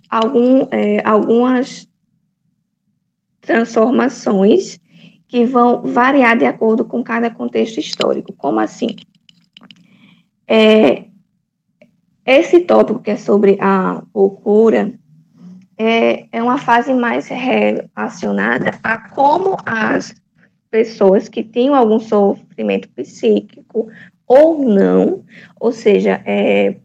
algum, 0.09 0.67
é, 0.71 1.01
algumas 1.03 1.87
transformações 3.41 4.79
que 5.27 5.45
vão 5.45 5.81
variar 5.81 6.37
de 6.37 6.45
acordo 6.45 6.85
com 6.85 7.03
cada 7.03 7.29
contexto 7.29 7.79
histórico. 7.79 8.33
Como 8.33 8.59
assim? 8.59 8.95
É, 10.47 11.05
esse 12.25 12.61
tópico 12.61 12.99
que 12.99 13.11
é 13.11 13.17
sobre 13.17 13.57
a 13.61 14.01
loucura 14.13 14.93
é, 15.77 16.25
é 16.31 16.41
uma 16.41 16.57
fase 16.57 16.93
mais 16.93 17.27
relacionada 17.27 18.71
a 18.83 18.97
como 19.09 19.57
as 19.65 20.15
pessoas 20.71 21.29
que 21.29 21.43
tinham 21.43 21.75
algum 21.75 21.99
sofrimento 21.99 22.89
psíquico 22.89 23.87
ou 24.27 24.63
não, 24.63 25.23
ou 25.59 25.71
seja, 25.71 26.21
é, 26.25 26.75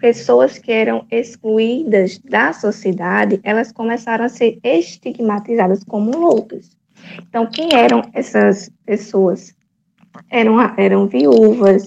pessoas 0.00 0.58
que 0.58 0.70
eram 0.70 1.06
excluídas 1.10 2.18
da 2.18 2.52
sociedade, 2.52 3.40
elas 3.42 3.72
começaram 3.72 4.24
a 4.24 4.28
ser 4.28 4.58
estigmatizadas 4.62 5.82
como 5.84 6.16
loucas. 6.16 6.76
Então, 7.28 7.46
quem 7.46 7.74
eram 7.74 8.02
essas 8.12 8.70
pessoas? 8.86 9.54
Eram, 10.30 10.56
eram 10.76 11.06
viúvas, 11.06 11.84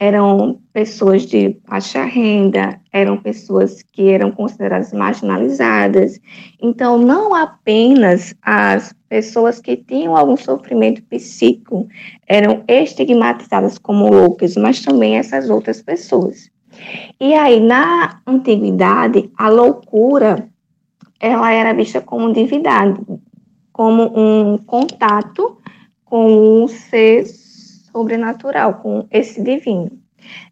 eram 0.00 0.60
pessoas 0.72 1.26
de 1.26 1.56
baixa 1.68 2.04
renda, 2.04 2.80
eram 2.92 3.16
pessoas 3.16 3.82
que 3.82 4.08
eram 4.08 4.30
consideradas 4.30 4.92
marginalizadas. 4.92 6.20
Então, 6.62 6.98
não 6.98 7.34
apenas 7.34 8.34
as 8.40 8.94
pessoas 9.08 9.60
que 9.60 9.76
tinham 9.76 10.16
algum 10.16 10.36
sofrimento 10.36 11.02
psíquico 11.02 11.88
eram 12.28 12.62
estigmatizadas 12.68 13.76
como 13.76 14.08
loucas, 14.08 14.56
mas 14.56 14.80
também 14.80 15.16
essas 15.16 15.50
outras 15.50 15.82
pessoas. 15.82 16.48
E 17.18 17.34
aí, 17.34 17.58
na 17.58 18.20
antiguidade, 18.24 19.30
a 19.36 19.48
loucura 19.48 20.48
ela 21.18 21.52
era 21.52 21.72
vista 21.72 22.00
como 22.00 22.32
divindade, 22.32 23.00
como 23.72 24.12
um 24.16 24.58
contato 24.58 25.58
com 26.04 26.62
um 26.62 26.68
ser 26.68 27.26
sobrenatural, 27.92 28.74
com 28.74 29.06
esse 29.10 29.42
divino. 29.42 29.90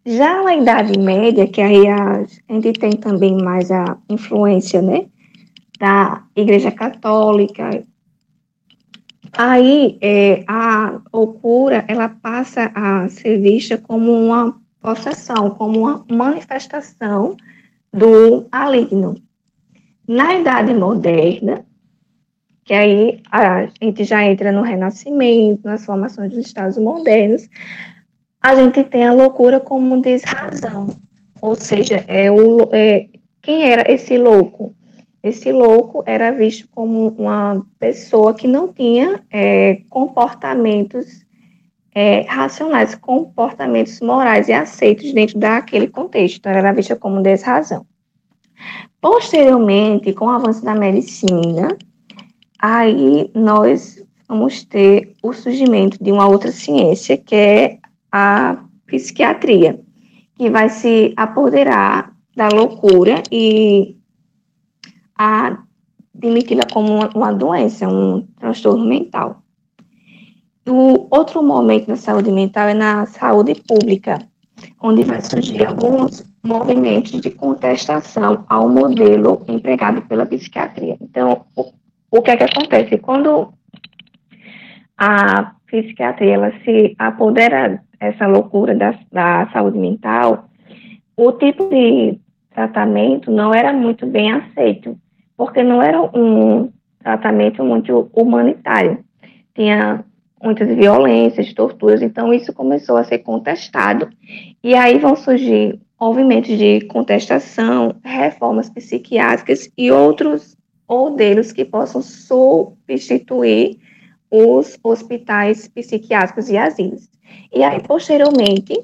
Já 0.05 0.43
na 0.43 0.55
Idade 0.55 0.97
Média, 0.97 1.47
que 1.47 1.61
aí 1.61 1.87
a 1.87 2.23
gente 2.49 2.73
tem 2.73 2.91
também 2.91 3.37
mais 3.37 3.71
a 3.71 3.97
influência, 4.09 4.81
né, 4.81 5.07
da 5.79 6.23
Igreja 6.35 6.71
Católica, 6.71 7.83
aí 9.33 9.97
é, 10.01 10.43
a 10.47 10.99
loucura, 11.13 11.85
ela 11.87 12.09
passa 12.09 12.71
a 12.73 13.07
ser 13.09 13.39
vista 13.39 13.77
como 13.77 14.11
uma 14.11 14.59
possessão, 14.81 15.51
como 15.51 15.79
uma 15.79 16.05
manifestação 16.09 17.35
do 17.93 18.47
maligno. 18.51 19.15
Na 20.07 20.35
Idade 20.35 20.73
Moderna, 20.73 21.65
que 22.67 22.73
aí 22.73 23.21
a 23.31 23.69
gente 23.81 24.03
já 24.03 24.25
entra 24.25 24.51
no 24.51 24.61
Renascimento, 24.61 25.61
nas 25.63 25.85
formações 25.85 26.29
dos 26.29 26.45
Estados 26.45 26.77
modernos, 26.77 27.47
a 28.41 28.53
gente 28.55 28.83
tem 28.83 29.07
a 29.07 29.13
loucura 29.13 29.57
como 29.57 30.01
desrazão, 30.01 30.89
ou 31.41 31.55
seja, 31.55 32.03
é 32.09 32.29
o, 32.29 32.69
é, 32.73 33.07
quem 33.41 33.63
era 33.71 33.89
esse 33.89 34.17
louco? 34.17 34.75
Esse 35.23 35.49
louco 35.49 36.03
era 36.05 36.31
visto 36.31 36.67
como 36.69 37.07
uma 37.17 37.65
pessoa 37.79 38.33
que 38.33 38.47
não 38.47 38.67
tinha 38.67 39.23
é, 39.31 39.81
comportamentos 39.89 41.25
é, 41.95 42.21
racionais, 42.27 42.95
comportamentos 42.95 44.01
morais 44.01 44.49
e 44.49 44.53
aceitos 44.53 45.13
dentro 45.13 45.39
daquele 45.39 45.87
contexto. 45.87 46.37
Então, 46.37 46.51
era 46.51 46.73
vista 46.73 46.97
como 46.97 47.23
desrazão. 47.23 47.85
Posteriormente, 48.99 50.11
com 50.11 50.25
o 50.25 50.29
avanço 50.29 50.63
da 50.65 50.75
medicina, 50.75 51.77
aí 52.59 53.29
nós 53.33 54.03
vamos 54.27 54.63
ter 54.63 55.15
o 55.23 55.33
surgimento 55.33 56.01
de 56.03 56.11
uma 56.11 56.27
outra 56.27 56.51
ciência, 56.51 57.17
que 57.17 57.35
é 57.35 57.77
a 58.11 58.57
psiquiatria, 58.85 59.79
que 60.35 60.49
vai 60.49 60.69
se 60.69 61.13
apoderar 61.15 62.13
da 62.35 62.49
loucura 62.49 63.23
e 63.31 63.97
admiti-la 65.15 66.63
como 66.71 66.99
uma, 67.15 67.33
doença, 67.33 67.87
um 67.87 68.27
transtorno 68.39 68.85
mental. 68.85 69.41
O 70.67 71.07
outro 71.09 71.41
momento 71.41 71.87
na 71.87 71.95
saúde 71.95 72.31
mental 72.31 72.67
é 72.67 72.73
na 72.73 73.05
saúde 73.05 73.55
pública, 73.55 74.19
onde 74.81 75.03
vai 75.03 75.21
surgir 75.21 75.65
alguns 75.65 76.25
movimentos 76.43 77.19
de 77.21 77.31
contestação 77.31 78.45
ao 78.47 78.69
modelo 78.69 79.43
empregado 79.47 80.01
pela 80.03 80.25
psiquiatria. 80.25 80.97
Então, 81.01 81.45
o, 81.55 81.71
o 82.11 82.21
que 82.21 82.31
é 82.31 82.37
que 82.37 82.43
acontece? 82.43 82.97
Quando 82.97 83.53
a 84.97 85.53
psiquiatria 85.67 86.35
ela 86.35 86.51
se 86.63 86.95
apodera 86.97 87.81
essa 87.99 88.25
loucura 88.25 88.73
da, 88.75 88.97
da 89.11 89.49
saúde 89.51 89.77
mental, 89.77 90.49
o 91.15 91.31
tipo 91.33 91.69
de 91.69 92.19
tratamento 92.51 93.29
não 93.31 93.53
era 93.53 93.73
muito 93.73 94.05
bem 94.05 94.31
aceito, 94.31 94.97
porque 95.35 95.63
não 95.63 95.81
era 95.81 96.01
um 96.01 96.71
tratamento 96.99 97.63
muito 97.63 98.09
humanitário. 98.13 98.99
Tinha 99.53 100.03
muitas 100.41 100.67
violências, 100.67 101.53
torturas, 101.53 102.01
então 102.01 102.33
isso 102.33 102.53
começou 102.53 102.97
a 102.97 103.03
ser 103.03 103.19
contestado. 103.19 104.09
E 104.63 104.73
aí 104.75 104.97
vão 104.97 105.15
surgir 105.15 105.79
movimentos 105.99 106.57
de 106.57 106.81
contestação, 106.81 107.95
reformas 108.03 108.69
psiquiátricas 108.69 109.69
e 109.77 109.91
outros 109.91 110.56
modelos 110.89 111.51
que 111.51 111.65
possam 111.65 112.01
substituir 112.01 113.79
os 114.29 114.77
hospitais 114.83 115.67
psiquiátricos 115.67 116.49
e 116.49 116.57
asilos. 116.57 117.09
E 117.53 117.63
aí, 117.63 117.81
posteriormente, 117.81 118.77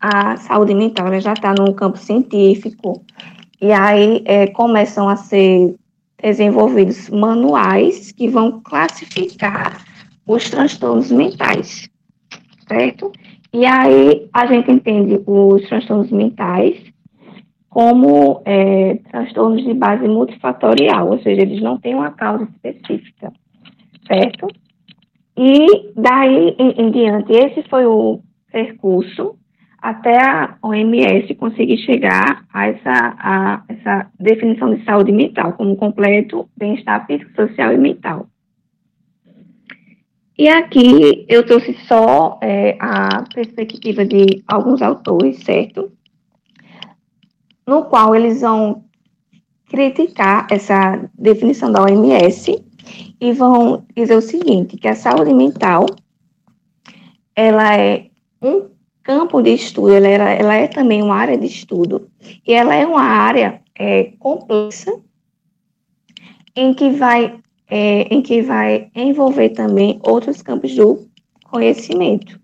a 0.00 0.36
saúde 0.36 0.74
mental 0.74 1.18
já 1.20 1.32
está 1.32 1.54
no 1.54 1.72
campo 1.74 1.98
científico, 1.98 3.04
e 3.60 3.72
aí 3.72 4.22
é, 4.26 4.46
começam 4.48 5.08
a 5.08 5.16
ser 5.16 5.74
desenvolvidos 6.22 7.08
manuais 7.08 8.12
que 8.12 8.28
vão 8.28 8.60
classificar 8.62 9.82
os 10.26 10.48
transtornos 10.50 11.10
mentais, 11.10 11.88
certo? 12.68 13.12
E 13.52 13.64
aí 13.64 14.28
a 14.32 14.46
gente 14.46 14.70
entende 14.70 15.20
os 15.26 15.62
transtornos 15.68 16.10
mentais 16.10 16.76
como 17.74 18.40
é, 18.44 19.00
transtornos 19.10 19.64
de 19.64 19.74
base 19.74 20.06
multifatorial, 20.06 21.10
ou 21.10 21.18
seja, 21.18 21.42
eles 21.42 21.60
não 21.60 21.76
têm 21.76 21.96
uma 21.96 22.12
causa 22.12 22.44
específica, 22.44 23.32
certo? 24.06 24.46
E 25.36 25.90
daí 25.96 26.54
em, 26.56 26.70
em 26.80 26.90
diante, 26.92 27.32
esse 27.32 27.68
foi 27.68 27.84
o 27.84 28.20
percurso 28.52 29.36
até 29.82 30.16
a 30.16 30.56
OMS 30.62 31.34
conseguir 31.34 31.78
chegar 31.78 32.44
a 32.54 32.68
essa, 32.68 33.16
a 33.18 33.64
essa 33.68 34.06
definição 34.20 34.72
de 34.72 34.84
saúde 34.84 35.10
mental 35.10 35.54
como 35.54 35.74
completo 35.74 36.48
bem-estar 36.56 37.04
físico, 37.08 37.34
social 37.34 37.72
e 37.72 37.76
mental. 37.76 38.28
E 40.38 40.48
aqui 40.48 41.26
eu 41.28 41.44
trouxe 41.44 41.74
só 41.88 42.38
é, 42.40 42.76
a 42.78 43.24
perspectiva 43.34 44.04
de 44.04 44.44
alguns 44.46 44.80
autores, 44.80 45.42
certo? 45.42 45.90
No 47.66 47.84
qual 47.84 48.14
eles 48.14 48.40
vão 48.40 48.84
criticar 49.68 50.46
essa 50.50 51.10
definição 51.18 51.72
da 51.72 51.82
OMS 51.82 52.62
e 53.20 53.32
vão 53.32 53.84
dizer 53.96 54.16
o 54.16 54.22
seguinte, 54.22 54.76
que 54.76 54.88
a 54.88 54.94
saúde 54.94 55.32
mental, 55.32 55.86
ela 57.34 57.76
é 57.76 58.06
um 58.42 58.68
campo 59.02 59.42
de 59.42 59.54
estudo, 59.54 59.92
ela, 59.92 60.08
é, 60.08 60.40
ela 60.40 60.54
é 60.54 60.68
também 60.68 61.02
uma 61.02 61.16
área 61.16 61.36
de 61.36 61.46
estudo, 61.46 62.08
e 62.46 62.52
ela 62.52 62.74
é 62.74 62.86
uma 62.86 63.02
área 63.02 63.60
é, 63.74 64.12
complexa, 64.18 64.92
em 66.54 66.72
que 66.72 66.90
vai 66.90 67.40
é, 67.66 68.02
em 68.14 68.22
que 68.22 68.42
vai 68.42 68.90
envolver 68.94 69.50
também 69.50 69.98
outros 70.02 70.42
campos 70.42 70.74
do 70.74 71.08
conhecimento. 71.44 72.38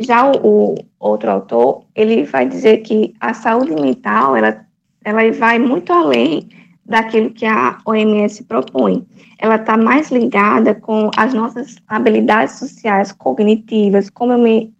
Já 0.00 0.30
o, 0.30 0.74
o, 0.74 0.74
outro 0.98 1.30
autor, 1.30 1.84
ele 1.94 2.24
vai 2.24 2.48
dizer 2.48 2.78
que 2.78 3.14
a 3.20 3.34
saúde 3.34 3.74
mental, 3.74 4.36
ela, 4.36 4.64
ela 5.04 5.32
vai 5.32 5.58
muito 5.58 5.92
além 5.92 6.48
daquilo 6.84 7.30
que 7.30 7.44
a 7.44 7.78
OMS 7.84 8.44
propõe. 8.44 9.06
Ela 9.38 9.56
está 9.56 9.76
mais 9.76 10.10
ligada 10.10 10.74
com 10.74 11.10
as 11.16 11.34
nossas 11.34 11.76
habilidades 11.86 12.58
sociais, 12.58 13.12
cognitivas, 13.12 14.08
como 14.10 14.32
eu 14.32 14.38
me 14.38 14.72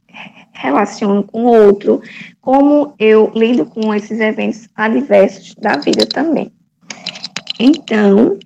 relaciono 0.53 1.23
com 1.23 1.45
o 1.45 1.67
outro, 1.67 2.01
como 2.41 2.95
eu 2.99 3.31
lido 3.35 3.67
com 3.67 3.95
esses 3.95 4.19
eventos 4.21 4.69
adversos 4.75 5.55
da 5.57 5.77
vida 5.77 6.07
também. 6.07 6.51
Então, 7.61 8.39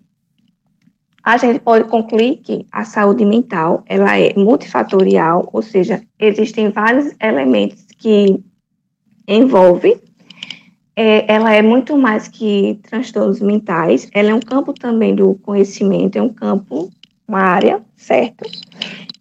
a 1.22 1.37
gente 1.37 1.61
pode 1.61 1.88
concluir 1.88 2.37
que 2.38 2.66
a 2.72 2.85
saúde 2.85 3.24
mental 3.24 3.82
ela 3.87 4.18
é 4.18 4.35
multifatorial, 4.35 5.48
ou 5.52 5.62
seja, 5.62 6.02
existem 6.18 6.70
vários 6.70 7.14
elementos 7.20 7.87
que 7.98 8.42
envolvem 9.28 10.00
é, 10.94 11.32
ela 11.32 11.52
é 11.54 11.62
muito 11.62 11.96
mais 11.96 12.28
que 12.28 12.78
transtornos 12.82 13.40
mentais, 13.40 14.08
ela 14.12 14.30
é 14.30 14.35
um 14.35 14.40
campo 14.40 14.72
também 14.74 15.14
do 15.14 15.35
conhecimento, 15.37 16.16
é 16.16 16.22
um 16.22 16.28
campo, 16.28 16.90
uma 17.26 17.40
área, 17.40 17.80
certo? 17.96 18.44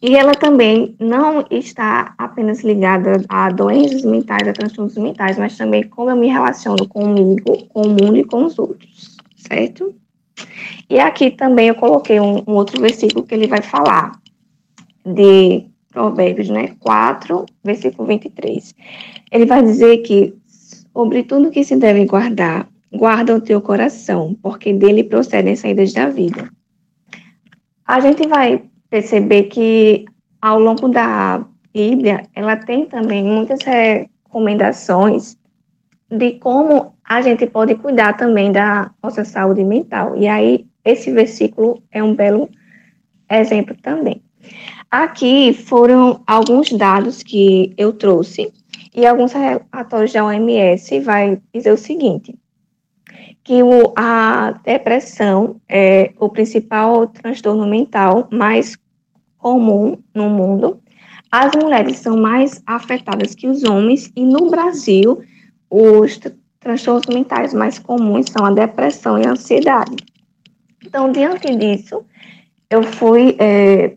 E 0.02 0.16
ela 0.16 0.34
também 0.34 0.96
não 1.00 1.46
está 1.50 2.14
apenas 2.18 2.62
ligada 2.64 3.24
a 3.30 3.50
doenças 3.50 4.04
mentais, 4.04 4.48
a 4.48 4.54
transtornos 4.54 4.98
mentais, 4.98 5.38
mas 5.38 5.58
também 5.58 5.84
como 5.84 6.10
eu 6.10 6.16
me 6.16 6.28
relaciono 6.28 6.88
comigo, 6.88 7.66
com 7.70 7.84
o 7.84 7.90
mundo 7.90 8.18
e 8.18 8.24
com 8.24 8.44
os 8.44 8.60
outros, 8.60 9.16
certo? 9.38 9.96
E 10.90 11.00
aqui 11.00 11.32
também 11.32 11.68
eu 11.68 11.76
coloquei 11.76 12.20
um, 12.20 12.44
um 12.48 12.54
outro 12.54 12.82
versículo 12.82 13.26
que 13.26 13.34
ele 13.34 13.48
vai 13.48 13.62
falar 13.62 14.12
de 15.06 15.66
Provérbios, 15.92 16.50
né? 16.50 16.76
4, 16.80 17.46
versículo 17.64 18.08
23. 18.08 18.76
Ele 19.32 19.46
vai 19.46 19.64
dizer 19.64 19.98
que 20.00 20.34
sobre 20.94 21.24
tudo 21.24 21.52
que 21.52 21.64
se 21.64 21.76
deve 21.76 22.06
guardar, 22.06 22.68
guarda 22.92 23.36
o 23.36 23.42
teu 23.42 23.62
coração, 23.62 24.38
porque 24.42 24.74
dele 24.74 25.04
procedem 25.04 25.56
saídas 25.56 25.94
da 25.94 26.10
vida. 26.10 26.50
A 27.86 28.00
gente 28.00 28.28
vai 28.28 28.64
perceber 28.90 29.44
que 29.44 30.06
ao 30.42 30.60
longo 30.60 30.90
da 30.90 31.46
Bíblia, 31.74 32.28
ela 32.36 32.58
tem 32.58 32.86
também 32.86 33.24
muitas 33.24 33.60
recomendações 33.62 35.38
de 36.10 36.34
como 36.34 36.94
a 37.12 37.22
gente 37.22 37.46
pode 37.46 37.76
cuidar 37.76 38.16
também 38.16 38.54
da 38.54 38.90
nossa 39.04 39.26
saúde 39.26 39.66
mental. 39.66 40.16
E 40.16 40.30
aí, 40.30 40.66
esse 40.86 41.12
versículo 41.12 41.84
é 41.92 42.02
um 42.02 42.16
belo 42.16 42.50
exemplo 43.30 43.76
também. 43.82 44.24
Aqui 44.90 45.52
foram 45.52 46.24
alguns 46.26 46.72
dados 46.72 47.22
que 47.22 47.74
eu 47.78 47.92
trouxe 47.92 48.54
e 48.96 49.06
alguns 49.06 49.34
relatórios 49.34 50.14
da 50.14 50.24
OMS 50.24 51.02
vai 51.02 51.38
dizer 51.54 51.74
o 51.74 51.78
seguinte, 51.78 52.34
que 53.44 53.62
o, 53.62 53.92
a 53.98 54.54
depressão 54.64 55.60
é 55.68 56.14
o 56.18 56.30
principal 56.30 57.08
transtorno 57.08 57.68
mental 57.68 58.30
mais 58.32 58.78
comum 59.38 59.98
no 60.16 60.30
mundo. 60.30 60.80
As 61.30 61.52
mulheres 61.62 61.98
são 61.98 62.16
mais 62.16 62.64
afetadas 62.66 63.36
que 63.36 63.50
os 63.50 63.66
homens 63.66 64.10
e 64.16 64.24
no 64.24 64.50
Brasil 64.50 65.22
os 65.70 66.18
transtornos 66.62 67.08
mentais 67.08 67.54
mais 67.54 67.78
comuns 67.78 68.28
são 68.32 68.46
a 68.46 68.52
depressão 68.52 69.20
e 69.20 69.26
a 69.26 69.32
ansiedade. 69.32 69.98
Então, 70.86 71.12
diante 71.12 71.54
disso, 71.56 72.06
eu 72.70 72.84
fui 72.84 73.36
é, 73.40 73.96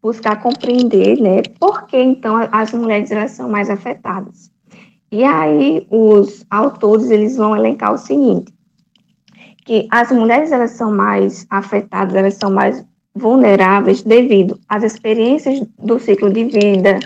buscar 0.00 0.40
compreender, 0.40 1.20
né, 1.20 1.42
por 1.58 1.86
que 1.86 1.98
então 1.98 2.36
as 2.52 2.72
mulheres 2.72 3.10
elas 3.10 3.32
são 3.32 3.48
mais 3.48 3.68
afetadas. 3.68 4.50
E 5.10 5.24
aí 5.24 5.86
os 5.90 6.44
autores 6.50 7.10
eles 7.10 7.36
vão 7.36 7.56
elencar 7.56 7.92
o 7.92 7.98
seguinte, 7.98 8.52
que 9.64 9.88
as 9.90 10.10
mulheres 10.12 10.52
elas 10.52 10.72
são 10.72 10.92
mais 10.92 11.46
afetadas, 11.48 12.14
elas 12.14 12.34
são 12.34 12.50
mais 12.50 12.84
vulneráveis 13.14 14.02
devido 14.02 14.58
às 14.68 14.82
experiências 14.82 15.62
do 15.78 15.98
ciclo 15.98 16.30
de 16.30 16.44
vida, 16.44 16.98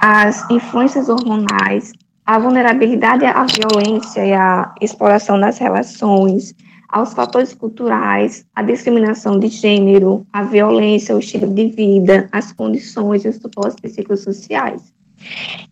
às 0.00 0.48
influências 0.50 1.08
hormonais, 1.08 1.92
à 2.24 2.38
vulnerabilidade 2.38 3.24
à 3.24 3.44
violência 3.44 4.24
e 4.24 4.32
à 4.32 4.74
exploração 4.80 5.38
das 5.38 5.58
relações, 5.58 6.54
aos 6.88 7.14
fatores 7.14 7.54
culturais, 7.54 8.46
à 8.54 8.62
discriminação 8.62 9.38
de 9.38 9.48
gênero, 9.48 10.26
à 10.32 10.42
violência, 10.42 11.14
ao 11.14 11.18
estilo 11.18 11.52
de 11.52 11.68
vida, 11.68 12.28
às 12.30 12.52
condições 12.52 13.24
e 13.24 13.28
os 13.28 13.36
supostos 13.36 13.80
psicossociais. 13.80 14.92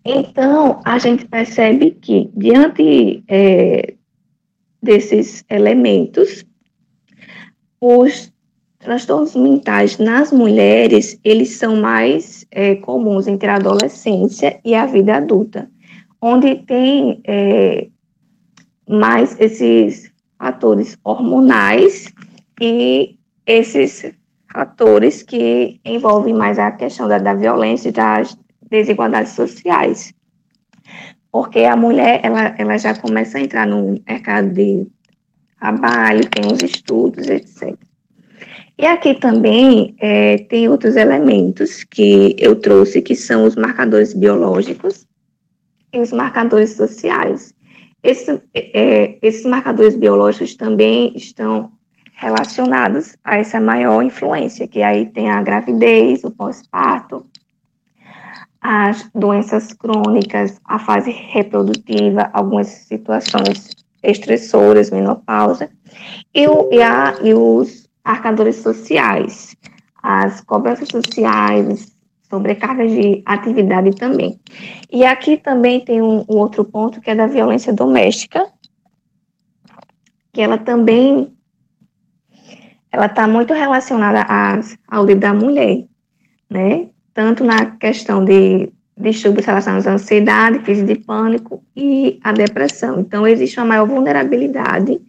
Então, 0.04 0.80
a 0.84 0.98
gente 0.98 1.26
percebe 1.26 1.90
que, 1.90 2.30
diante 2.34 3.22
é, 3.28 3.94
desses 4.82 5.44
elementos, 5.50 6.44
os 7.80 8.32
transtornos 8.78 9.36
mentais 9.36 9.98
nas 9.98 10.32
mulheres, 10.32 11.18
eles 11.22 11.50
são 11.50 11.76
mais 11.76 12.46
é, 12.50 12.76
comuns 12.76 13.26
entre 13.26 13.50
a 13.50 13.56
adolescência 13.56 14.58
e 14.64 14.74
a 14.74 14.86
vida 14.86 15.16
adulta, 15.16 15.70
onde 16.20 16.56
tem 16.56 17.20
é, 17.24 17.88
mais 18.88 19.38
esses 19.40 20.12
fatores 20.38 20.98
hormonais 21.04 22.12
e 22.60 23.16
esses 23.46 24.12
fatores 24.52 25.22
que 25.22 25.80
envolvem 25.84 26.34
mais 26.34 26.58
a 26.58 26.70
questão 26.72 27.08
da, 27.08 27.18
da 27.18 27.34
violência 27.34 27.88
e 27.88 27.92
das 27.92 28.36
desigualdades 28.68 29.32
sociais. 29.32 30.12
Porque 31.32 31.60
a 31.60 31.76
mulher, 31.76 32.20
ela, 32.22 32.54
ela 32.58 32.76
já 32.76 32.94
começa 32.94 33.38
a 33.38 33.40
entrar 33.40 33.66
no 33.66 34.00
mercado 34.06 34.50
de 34.50 34.86
trabalho, 35.58 36.28
tem 36.28 36.52
os 36.52 36.62
estudos, 36.62 37.28
etc. 37.28 37.76
E 38.76 38.86
aqui 38.86 39.14
também 39.14 39.94
é, 40.00 40.38
tem 40.38 40.68
outros 40.68 40.96
elementos 40.96 41.84
que 41.84 42.34
eu 42.38 42.56
trouxe, 42.56 43.02
que 43.02 43.14
são 43.14 43.44
os 43.44 43.54
marcadores 43.54 44.14
biológicos 44.14 45.06
e 45.92 46.00
os 46.00 46.12
marcadores 46.12 46.76
sociais. 46.76 47.54
Esse, 48.02 48.42
é, 48.54 49.18
esses 49.20 49.44
marcadores 49.44 49.94
biológicos 49.94 50.54
também 50.54 51.12
estão 51.14 51.72
relacionados 52.14 53.16
a 53.24 53.38
essa 53.38 53.60
maior 53.60 54.02
influência, 54.02 54.68
que 54.68 54.82
aí 54.82 55.06
tem 55.06 55.30
a 55.30 55.42
gravidez, 55.42 56.22
o 56.24 56.30
pós-parto, 56.30 57.26
as 58.60 59.08
doenças 59.14 59.72
crônicas, 59.72 60.60
a 60.64 60.78
fase 60.78 61.10
reprodutiva, 61.10 62.28
algumas 62.32 62.68
situações 62.68 63.70
estressoras, 64.02 64.90
menopausa, 64.90 65.70
e, 66.34 66.46
o, 66.46 66.68
e, 66.70 66.82
a, 66.82 67.16
e 67.22 67.34
os 67.34 67.88
marcadores 68.04 68.56
sociais, 68.56 69.56
as 70.02 70.40
cobranças 70.42 70.88
sociais, 70.88 71.90
sobrecargas 72.30 72.90
de 72.92 73.22
atividade 73.26 73.90
também. 73.96 74.38
E 74.90 75.04
aqui 75.04 75.36
também 75.36 75.80
tem 75.80 76.00
um, 76.00 76.24
um 76.28 76.36
outro 76.36 76.64
ponto 76.64 77.00
que 77.00 77.10
é 77.10 77.14
da 77.14 77.26
violência 77.26 77.72
doméstica, 77.72 78.46
que 80.32 80.40
ela 80.40 80.56
também 80.56 81.36
ela 82.92 83.06
está 83.06 83.26
muito 83.26 83.52
relacionada 83.52 84.22
à 84.22 84.60
saúde 84.62 85.14
da 85.14 85.32
mulher, 85.32 85.84
né? 86.48 86.88
Tanto 87.14 87.44
na 87.44 87.66
questão 87.76 88.24
de 88.24 88.72
distúrbios 88.96 89.46
relacionados 89.46 89.86
à 89.86 89.92
ansiedade, 89.92 90.58
crise 90.60 90.84
de 90.84 90.96
pânico 90.96 91.64
e 91.74 92.18
a 92.22 92.32
depressão. 92.32 93.00
Então, 93.00 93.26
existe 93.26 93.58
uma 93.58 93.66
maior 93.66 93.86
vulnerabilidade 93.86 95.00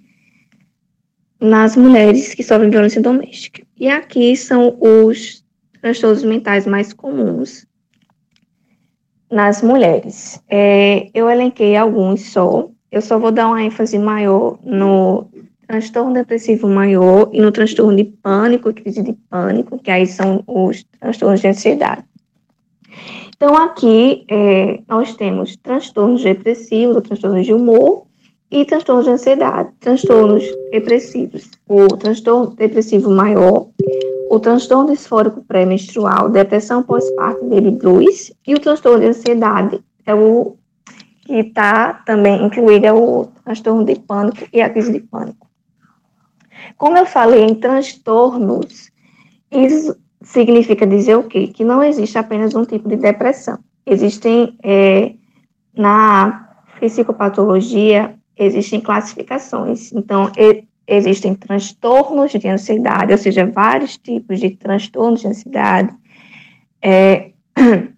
nas 1.40 1.76
mulheres 1.76 2.36
que 2.36 2.44
sofrem 2.44 2.70
violência 2.70 3.02
doméstica. 3.02 3.64
E 3.78 3.90
aqui 3.90 4.36
são 4.36 4.78
os 4.80 5.40
transtornos 5.82 6.24
mentais 6.24 6.65
mais 6.65 6.94
comuns 6.94 7.65
nas 9.30 9.62
mulheres. 9.62 10.41
É, 10.50 11.10
eu 11.13 11.30
elenquei 11.30 11.76
alguns 11.76 12.32
só, 12.32 12.70
eu 12.91 13.02
só 13.02 13.17
vou 13.17 13.32
dar 13.32 13.48
uma 13.48 13.63
ênfase 13.63 13.98
maior 13.98 14.60
no 14.63 15.30
transtorno 15.65 16.13
depressivo 16.13 16.67
maior 16.67 17.30
e 17.32 17.39
no 17.39 17.52
transtorno 17.52 17.96
de 17.96 18.04
pânico 18.04 18.74
crise 18.74 19.02
de 19.02 19.13
pânico, 19.30 19.80
que 19.80 19.89
aí 19.89 20.06
são 20.06 20.44
os 20.46 20.84
transtornos 21.00 21.39
de 21.39 21.48
ansiedade. 21.48 22.04
Então, 23.36 23.56
aqui 23.56 24.26
é, 24.30 24.82
nós 24.88 25.15
temos 25.15 25.56
transtornos 25.56 26.22
depressivos, 26.22 27.02
transtornos 27.02 27.46
de 27.46 27.54
humor, 27.54 28.06
e 28.52 28.66
transtornos 28.66 29.06
de 29.06 29.12
ansiedade, 29.12 29.72
transtornos 29.80 30.44
depressivos, 30.72 31.50
o 31.68 31.88
transtorno 31.88 32.54
depressivo 32.56 33.10
maior, 33.10 33.70
o 34.30 34.40
transtorno 34.40 34.92
disfórico 34.92 35.42
pré-menstrual, 35.46 36.30
depressão 36.30 36.84
pós-parto, 36.84 37.46
baby 37.46 37.72
blues, 37.72 38.34
e 38.46 38.54
o 38.54 38.60
transtorno 38.60 39.00
de 39.00 39.08
ansiedade 39.08 39.82
é 40.06 40.14
o 40.14 40.58
que 41.26 41.36
está 41.36 41.94
também 42.06 42.44
incluído 42.46 42.86
é 42.86 42.94
o 42.94 43.28
transtorno 43.44 43.86
de 43.86 43.96
pânico 43.96 44.46
e 44.52 44.62
a 44.62 44.70
crise 44.70 44.92
de 44.92 45.00
pânico. 45.00 45.48
Como 46.78 46.98
eu 46.98 47.06
falei 47.06 47.44
em 47.44 47.56
transtornos, 47.56 48.92
isso 49.50 49.96
significa 50.22 50.86
dizer 50.86 51.16
o 51.16 51.24
quê? 51.24 51.48
Que 51.48 51.64
não 51.64 51.82
existe 51.82 52.18
apenas 52.18 52.54
um 52.54 52.66
tipo 52.66 52.90
de 52.90 52.98
depressão. 52.98 53.60
Existem, 53.86 54.58
é, 54.64 55.14
na 55.76 56.50
psicopatologia, 56.80 58.16
existem 58.38 58.80
classificações. 58.80 59.91
Então, 59.91 60.32
e, 60.38 60.63
existem 60.88 61.34
transtornos 61.34 62.32
de 62.32 62.48
ansiedade, 62.48 63.12
ou 63.12 63.17
seja, 63.17 63.46
vários 63.46 63.98
tipos 63.98 64.39
de 64.39 64.52
transtornos 64.52 65.22
de 65.22 65.28
ansiedade. 65.28 65.94
É, 66.82 67.32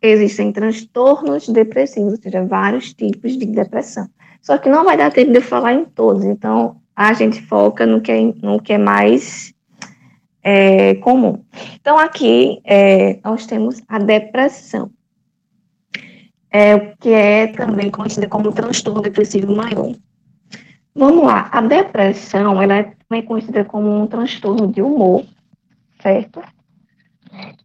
existem 0.00 0.52
transtornos 0.52 1.48
depressivos, 1.48 2.12
ou 2.12 2.22
seja, 2.22 2.44
vários 2.44 2.92
tipos 2.92 3.36
de 3.36 3.46
depressão. 3.46 4.08
Só 4.40 4.58
que 4.58 4.68
não 4.68 4.84
vai 4.84 4.96
dar 4.96 5.10
tempo 5.10 5.32
de 5.32 5.38
eu 5.38 5.42
falar 5.42 5.72
em 5.72 5.84
todos, 5.86 6.24
então 6.24 6.76
a 6.94 7.12
gente 7.14 7.42
foca 7.42 7.86
no 7.86 8.00
que 8.00 8.12
é, 8.12 8.20
no 8.42 8.60
que 8.60 8.74
é 8.74 8.78
mais 8.78 9.54
é, 10.42 10.94
comum. 10.96 11.42
Então, 11.80 11.98
aqui 11.98 12.60
é, 12.64 13.18
nós 13.24 13.46
temos 13.46 13.82
a 13.88 13.98
depressão 13.98 14.90
é, 16.54 16.78
que 17.00 17.12
é 17.12 17.48
também 17.48 17.90
conhecida 17.90 18.28
como 18.28 18.52
transtorno 18.52 19.02
depressivo 19.02 19.56
maior. 19.56 19.92
Vamos 20.94 21.24
lá, 21.24 21.48
a 21.50 21.60
depressão 21.60 22.62
ela 22.62 22.74
é 22.76 22.92
também 23.08 23.26
conhecida 23.26 23.64
como 23.64 24.02
um 24.02 24.06
transtorno 24.06 24.68
de 24.68 24.80
humor, 24.80 25.24
certo? 26.00 26.40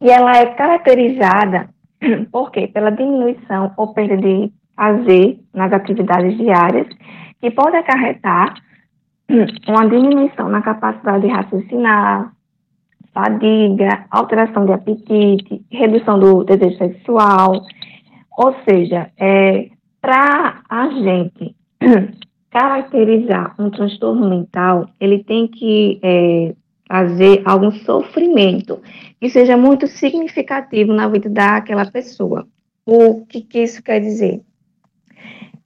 E 0.01 0.09
ela 0.09 0.35
é 0.35 0.47
caracterizada, 0.55 1.69
por 2.31 2.51
quê? 2.51 2.67
Pela 2.67 2.89
diminuição 2.89 3.71
ou 3.77 3.93
perda 3.93 4.17
de 4.17 4.51
prazer 4.75 5.39
nas 5.53 5.71
atividades 5.71 6.35
diárias, 6.35 6.87
que 7.39 7.51
pode 7.51 7.77
acarretar 7.77 8.55
uma 9.69 9.87
diminuição 9.87 10.49
na 10.49 10.63
capacidade 10.63 11.27
de 11.27 11.31
raciocinar, 11.31 12.33
fadiga, 13.13 14.05
alteração 14.09 14.65
de 14.65 14.73
apetite, 14.73 15.63
redução 15.71 16.19
do 16.19 16.43
desejo 16.43 16.77
sexual. 16.79 17.61
Ou 18.41 18.55
seja, 18.63 19.11
é, 19.17 19.67
para 19.99 20.61
a 20.69 20.89
gente 20.91 21.53
caracterizar 22.49 23.53
um 23.59 23.69
transtorno 23.69 24.29
mental, 24.29 24.87
ele 24.97 25.21
tem 25.25 25.45
que 25.45 25.99
é, 26.01 26.55
fazer 26.87 27.41
algum 27.43 27.69
sofrimento 27.69 28.81
que 29.19 29.29
seja 29.29 29.57
muito 29.57 29.87
significativo 29.87 30.93
na 30.93 31.09
vida 31.09 31.29
daquela 31.29 31.91
pessoa. 31.91 32.47
O 32.85 33.25
que, 33.25 33.41
que 33.41 33.59
isso 33.59 33.83
quer 33.83 33.99
dizer? 33.99 34.41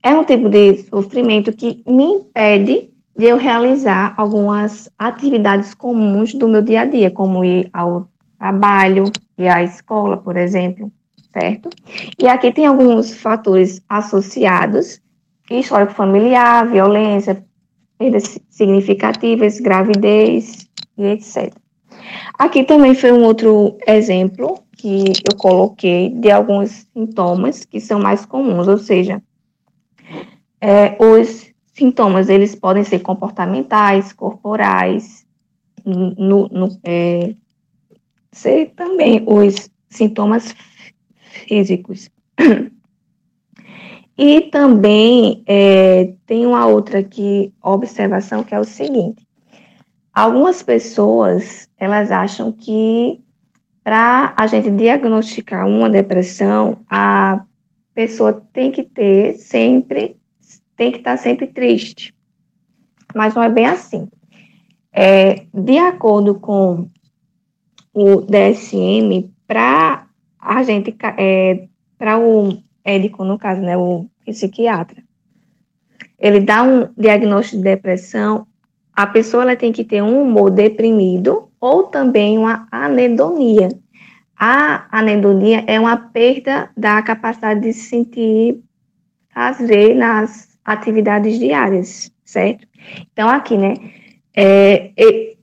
É 0.02 0.10
um 0.10 0.24
tipo 0.24 0.48
de 0.48 0.78
sofrimento 0.78 1.52
que 1.52 1.80
me 1.86 2.02
impede 2.02 2.90
de 3.16 3.24
eu 3.24 3.36
realizar 3.36 4.14
algumas 4.16 4.90
atividades 4.98 5.74
comuns 5.74 6.34
do 6.34 6.48
meu 6.48 6.60
dia 6.60 6.80
a 6.80 6.86
dia, 6.86 7.08
como 7.08 7.44
ir 7.44 7.70
ao 7.72 8.08
trabalho, 8.36 9.04
ir 9.38 9.46
à 9.46 9.62
escola, 9.62 10.16
por 10.16 10.36
exemplo, 10.36 10.90
certo? 11.34 11.68
E 12.18 12.28
aqui 12.28 12.52
tem 12.52 12.64
alguns 12.64 13.14
fatores 13.14 13.82
associados, 13.88 15.00
histórico 15.50 15.92
familiar, 15.92 16.66
violência, 16.66 17.44
perdas 17.98 18.38
significativas, 18.48 19.60
gravidez 19.60 20.68
e 20.96 21.06
etc. 21.06 21.52
Aqui 22.38 22.64
também 22.64 22.94
foi 22.94 23.12
um 23.12 23.24
outro 23.24 23.76
exemplo 23.86 24.62
que 24.76 25.04
eu 25.28 25.36
coloquei 25.36 26.10
de 26.10 26.30
alguns 26.30 26.86
sintomas 26.92 27.64
que 27.64 27.80
são 27.80 27.98
mais 27.98 28.24
comuns, 28.24 28.68
ou 28.68 28.78
seja, 28.78 29.22
é, 30.60 30.96
os 31.02 31.52
sintomas 31.72 32.28
eles 32.28 32.54
podem 32.54 32.84
ser 32.84 33.00
comportamentais, 33.00 34.12
corporais, 34.12 35.24
no, 35.84 36.48
no, 36.48 36.80
é, 36.84 37.34
ser 38.32 38.72
também 38.74 39.22
os 39.26 39.68
sintomas 39.88 40.54
físicos. 41.34 42.10
E 44.16 44.42
também 44.42 45.42
é, 45.44 46.14
tem 46.24 46.46
uma 46.46 46.66
outra 46.66 47.02
que, 47.02 47.52
observação 47.60 48.44
que 48.44 48.54
é 48.54 48.60
o 48.60 48.64
seguinte: 48.64 49.26
algumas 50.12 50.62
pessoas 50.62 51.68
elas 51.76 52.12
acham 52.12 52.52
que 52.52 53.20
para 53.82 54.32
a 54.36 54.46
gente 54.46 54.70
diagnosticar 54.70 55.66
uma 55.66 55.90
depressão, 55.90 56.78
a 56.88 57.44
pessoa 57.92 58.42
tem 58.52 58.70
que 58.70 58.84
ter 58.84 59.34
sempre 59.34 60.16
tem 60.76 60.90
que 60.90 60.98
estar 60.98 61.16
sempre 61.16 61.48
triste. 61.48 62.14
Mas 63.14 63.34
não 63.34 63.42
é 63.42 63.48
bem 63.48 63.66
assim. 63.66 64.08
É, 64.92 65.44
de 65.52 65.78
acordo 65.78 66.34
com 66.34 66.88
o 67.92 68.20
DSM, 68.22 69.30
para 69.46 70.03
a 70.44 70.62
gente, 70.62 70.94
é, 71.16 71.66
para 71.98 72.18
o 72.18 72.58
médico, 72.84 73.24
no 73.24 73.38
caso, 73.38 73.62
né, 73.62 73.76
o 73.76 74.06
psiquiatra, 74.26 75.02
ele 76.18 76.40
dá 76.40 76.62
um 76.62 76.88
diagnóstico 76.96 77.56
de 77.56 77.62
depressão, 77.62 78.46
a 78.92 79.06
pessoa 79.06 79.42
ela 79.42 79.56
tem 79.56 79.72
que 79.72 79.84
ter 79.84 80.02
um 80.02 80.22
humor 80.22 80.50
deprimido 80.50 81.48
ou 81.60 81.84
também 81.84 82.38
uma 82.38 82.68
anedonia. 82.70 83.68
A 84.36 84.86
anedonia 84.90 85.64
é 85.66 85.80
uma 85.80 85.96
perda 85.96 86.70
da 86.76 87.00
capacidade 87.02 87.60
de 87.60 87.72
se 87.72 87.88
sentir 87.88 88.60
prazer 89.32 89.96
nas 89.96 90.56
atividades 90.64 91.38
diárias, 91.38 92.12
certo? 92.24 92.66
Então, 93.12 93.28
aqui, 93.28 93.56
né, 93.56 93.74
é, 94.36 94.92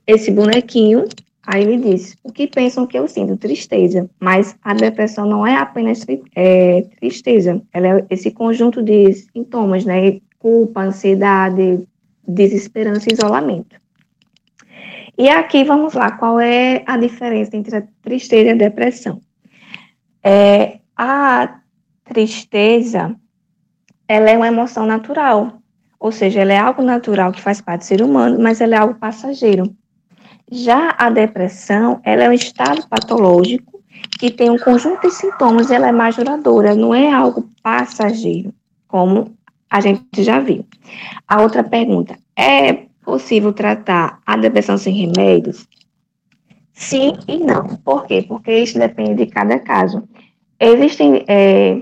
esse 0.06 0.30
bonequinho, 0.30 1.04
aí 1.46 1.62
ele 1.62 1.78
diz, 1.78 2.16
o 2.22 2.32
que 2.32 2.46
pensam 2.46 2.86
que 2.86 2.98
eu 2.98 3.08
sinto? 3.08 3.36
Tristeza, 3.36 4.08
mas 4.20 4.56
a 4.62 4.74
depressão 4.74 5.26
não 5.26 5.46
é 5.46 5.56
apenas 5.56 6.04
é, 6.34 6.82
tristeza, 7.00 7.62
ela 7.72 7.98
é 7.98 8.06
esse 8.10 8.30
conjunto 8.30 8.82
de 8.82 9.12
sintomas, 9.12 9.84
né, 9.84 10.20
culpa, 10.38 10.82
ansiedade, 10.82 11.86
desesperança 12.26 13.08
e 13.10 13.14
isolamento. 13.14 13.76
E 15.16 15.28
aqui, 15.28 15.62
vamos 15.62 15.94
lá, 15.94 16.12
qual 16.12 16.40
é 16.40 16.82
a 16.86 16.96
diferença 16.96 17.56
entre 17.56 17.76
a 17.76 17.82
tristeza 18.00 18.48
e 18.48 18.52
a 18.52 18.54
depressão? 18.54 19.20
É, 20.22 20.78
a 20.96 21.60
tristeza, 22.04 23.14
ela 24.08 24.30
é 24.30 24.36
uma 24.36 24.48
emoção 24.48 24.86
natural, 24.86 25.60
ou 25.98 26.10
seja, 26.10 26.40
ela 26.40 26.52
é 26.52 26.58
algo 26.58 26.82
natural 26.82 27.30
que 27.30 27.40
faz 27.40 27.60
parte 27.60 27.82
do 27.82 27.84
ser 27.86 28.02
humano, 28.02 28.38
mas 28.40 28.60
ela 28.60 28.74
é 28.74 28.78
algo 28.78 28.94
passageiro. 28.94 29.64
Já 30.54 30.94
a 30.98 31.08
depressão, 31.08 31.98
ela 32.04 32.24
é 32.24 32.28
um 32.28 32.32
estado 32.34 32.86
patológico 32.86 33.82
que 34.18 34.30
tem 34.30 34.50
um 34.50 34.58
conjunto 34.58 35.00
de 35.00 35.10
sintomas, 35.10 35.70
ela 35.70 35.88
é 35.88 35.92
mais 35.92 36.14
duradoura, 36.14 36.74
não 36.74 36.94
é 36.94 37.10
algo 37.10 37.48
passageiro, 37.62 38.52
como 38.86 39.34
a 39.70 39.80
gente 39.80 40.22
já 40.22 40.40
viu. 40.40 40.66
A 41.26 41.40
outra 41.40 41.64
pergunta, 41.64 42.18
é 42.36 42.84
possível 43.02 43.54
tratar 43.54 44.20
a 44.26 44.36
depressão 44.36 44.76
sem 44.76 44.92
remédios? 44.92 45.66
Sim 46.74 47.14
e 47.26 47.38
não. 47.38 47.68
Por 47.78 48.06
quê? 48.06 48.22
Porque 48.28 48.52
isso 48.52 48.78
depende 48.78 49.24
de 49.24 49.32
cada 49.32 49.58
caso. 49.58 50.06
Existem 50.60 51.24
é, 51.26 51.80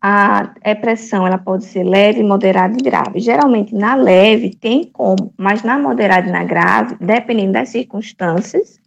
a 0.00 0.54
depressão 0.64 1.26
ela 1.26 1.38
pode 1.38 1.64
ser 1.64 1.82
leve, 1.82 2.22
moderada 2.22 2.76
e 2.78 2.82
grave. 2.82 3.20
Geralmente 3.20 3.74
na 3.74 3.94
leve 3.94 4.50
tem 4.54 4.84
como, 4.84 5.32
mas 5.36 5.62
na 5.62 5.78
moderada 5.78 6.28
e 6.28 6.32
na 6.32 6.44
grave, 6.44 6.96
dependendo 7.00 7.52
das 7.52 7.70
circunstâncias, 7.70 8.78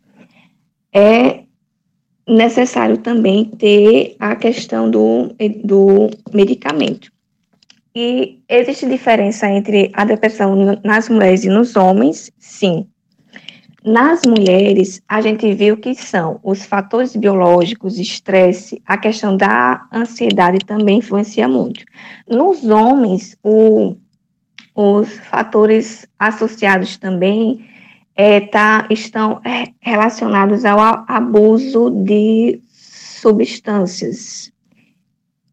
é 0.93 1.43
necessário 2.27 2.97
também 2.97 3.45
ter 3.45 4.15
a 4.19 4.35
questão 4.35 4.89
do, 4.89 5.35
do 5.63 6.09
medicamento. 6.33 7.11
E 7.93 8.39
existe 8.47 8.87
diferença 8.87 9.49
entre 9.49 9.91
a 9.93 10.05
depressão 10.05 10.55
nas 10.83 11.09
mulheres 11.09 11.43
e 11.43 11.49
nos 11.49 11.75
homens? 11.75 12.31
Sim. 12.39 12.87
Nas 13.83 14.21
mulheres, 14.27 15.01
a 15.07 15.21
gente 15.21 15.51
viu 15.55 15.75
que 15.75 15.95
são 15.95 16.39
os 16.43 16.63
fatores 16.65 17.15
biológicos, 17.15 17.97
estresse, 17.97 18.79
a 18.85 18.95
questão 18.95 19.35
da 19.35 19.87
ansiedade 19.91 20.59
também 20.59 20.99
influencia 20.99 21.47
muito. 21.47 21.83
Nos 22.29 22.63
homens, 22.63 23.35
o, 23.43 23.95
os 24.75 25.09
fatores 25.21 26.07
associados 26.19 26.95
também 26.97 27.65
é, 28.15 28.41
tá, 28.41 28.85
estão 28.87 29.41
é, 29.43 29.69
relacionados 29.79 30.63
ao 30.63 31.03
abuso 31.07 31.89
de 31.89 32.61
substâncias, 32.71 34.51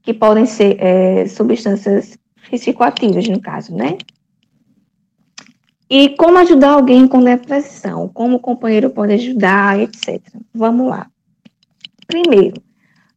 que 0.03 0.13
podem 0.13 0.45
ser 0.45 0.77
é, 0.79 1.27
substâncias 1.27 2.19
psicoativas, 2.51 3.27
no 3.27 3.41
caso, 3.41 3.75
né? 3.75 3.97
E 5.91 6.11
como 6.11 6.39
ajudar 6.39 6.73
alguém 6.73 7.09
com 7.09 7.23
depressão? 7.23 8.09
Como 8.09 8.37
o 8.37 8.41
companheiro 8.41 8.91
pode 8.91 9.15
ajudar, 9.15 9.81
etc. 9.81 10.21
Vamos 10.55 10.89
lá. 10.89 11.11
Primeiro, 12.07 12.63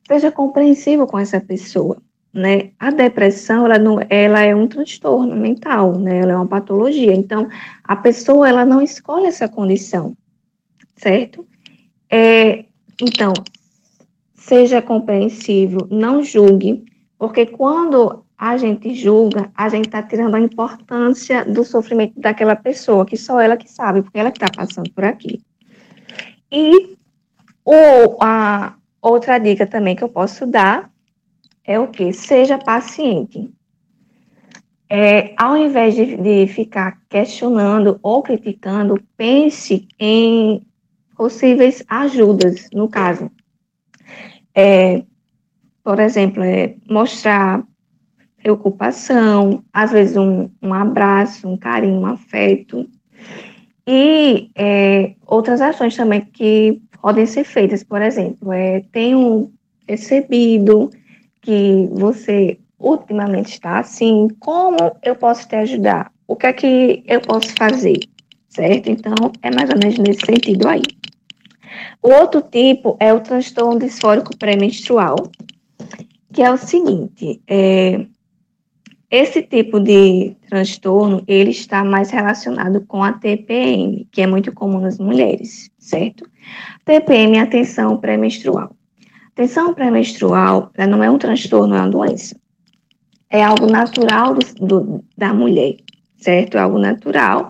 seja 0.07 0.31
compreensivo 0.31 1.05
com 1.05 1.19
essa 1.19 1.41
pessoa. 1.41 1.97
Né? 2.34 2.71
A 2.79 2.91
depressão, 2.91 3.65
ela, 3.65 3.77
não, 3.77 3.99
ela 4.10 4.41
é 4.41 4.55
um 4.55 4.65
transtorno 4.67 5.36
mental, 5.36 5.97
né? 5.97 6.19
ela 6.19 6.31
é 6.31 6.36
uma 6.36 6.47
patologia. 6.47 7.13
Então, 7.13 7.49
a 7.84 7.95
pessoa, 7.95 8.47
ela 8.47 8.65
não 8.65 8.81
escolhe 8.81 9.25
essa 9.25 9.49
condição, 9.49 10.15
certo? 10.95 11.45
É, 12.10 12.63
então, 13.01 13.34
seja 14.34 14.81
compreensivo, 14.81 15.88
não 15.91 16.23
julgue, 16.23 16.86
porque 17.17 17.45
quando 17.45 18.20
a 18.41 18.58
gente 18.58 18.95
julga, 18.95 19.51
a 19.54 19.69
gente 19.69 19.86
está 19.86 20.01
tirando 20.01 20.34
a 20.34 20.39
importância 20.39 21.45
do 21.45 21.63
sofrimento 21.63 22.19
daquela 22.19 22.56
pessoa, 22.56 23.06
que 23.06 23.15
só 23.15 23.39
ela 23.39 23.56
que 23.56 23.69
sabe, 23.69 24.01
porque 24.01 24.17
ela 24.17 24.30
está 24.30 24.47
passando 24.49 24.91
por 24.93 25.04
aqui. 25.04 25.39
E 26.51 26.97
o, 27.63 28.17
a 28.19 28.73
outra 28.99 29.38
dica 29.38 29.67
também 29.67 29.95
que 29.95 30.04
eu 30.04 30.10
posso 30.10 30.47
dar 30.47 30.91
é 31.63 31.80
o 31.80 31.89
que? 31.89 32.12
Seja 32.12 32.58
paciente. 32.58 33.47
É, 34.89 35.36
ao 35.38 35.56
invés 35.56 35.93
de, 35.93 36.17
de 36.17 36.47
ficar 36.47 36.99
questionando 37.08 37.99
ou 38.01 38.23
criticando, 38.23 38.99
pense 39.15 39.88
em 39.99 40.65
possíveis 41.15 41.84
ajudas, 41.88 42.67
no 42.73 42.89
caso. 42.89 43.30
É, 44.56 45.04
por 45.84 45.99
exemplo, 45.99 46.41
é, 46.41 46.75
mostrar 46.89 47.63
preocupação, 48.41 49.63
às 49.71 49.91
vezes 49.91 50.17
um, 50.17 50.49
um 50.62 50.73
abraço, 50.73 51.47
um 51.47 51.58
carinho, 51.58 51.99
um 51.99 52.06
afeto. 52.06 52.88
E 53.88 54.49
é, 54.56 55.13
outras 55.25 55.62
ações 55.62 55.95
também 55.95 56.21
que 56.21 56.82
podem 57.01 57.25
ser 57.25 57.43
feitas, 57.43 57.84
por 57.84 58.01
exemplo, 58.01 58.51
é, 58.51 58.84
tenho 58.91 59.51
recebido 59.88 60.89
que 61.41 61.89
você 61.91 62.60
ultimamente 62.80 63.54
está 63.54 63.80
assim, 63.80 64.27
como 64.39 64.77
eu 65.04 65.15
posso 65.15 65.47
te 65.47 65.56
ajudar? 65.56 66.12
O 66.27 66.36
que 66.36 66.47
é 66.47 66.54
que 66.54 67.04
eu 67.08 67.21
posso 67.21 67.54
fazer? 67.58 67.99
Certo? 68.49 68.89
Então, 68.89 69.13
é 69.41 69.51
mais 69.54 69.69
ou 69.69 69.77
menos 69.77 69.97
nesse 69.97 70.25
sentido 70.25 70.67
aí. 70.67 70.84
O 72.01 72.10
outro 72.10 72.41
tipo 72.41 72.97
é 72.99 73.13
o 73.13 73.19
transtorno 73.19 73.80
disfórico 73.80 74.36
pré-menstrual, 74.38 75.15
que 76.34 76.41
é 76.41 76.51
o 76.51 76.58
seguinte, 76.58 77.41
é, 77.47 78.06
esse 79.12 79.43
tipo 79.43 79.78
de 79.78 80.38
transtorno, 80.50 81.21
ele 81.28 81.52
está 81.52 81.84
mais 81.84 82.10
relacionado 82.12 82.80
com 82.88 83.04
a 83.04 83.12
TPM, 83.12 84.08
que 84.10 84.21
é 84.21 84.28
muito 84.28 84.54
comum 84.54 84.80
nas 84.80 84.97
mulheres, 84.97 85.69
certo? 85.78 86.26
TPM 86.86 87.38
é 87.38 87.41
a 87.41 87.45
tensão 87.45 87.97
pré-menstrual. 87.97 88.74
Tensão 89.36 89.74
pré-menstrual 89.74 90.71
não 90.89 91.04
é 91.04 91.12
um 91.12 91.17
transtorno, 91.17 91.76
é 91.76 91.80
uma 91.80 91.89
doença. 91.89 92.39
É 93.30 93.43
algo 93.43 93.67
natural 93.67 94.34
do, 94.34 94.65
do, 94.65 95.06
da 95.17 95.34
mulher, 95.34 95.76
certo? 96.17 96.58
É 96.58 96.62
algo 96.62 96.80
natural. 96.80 97.50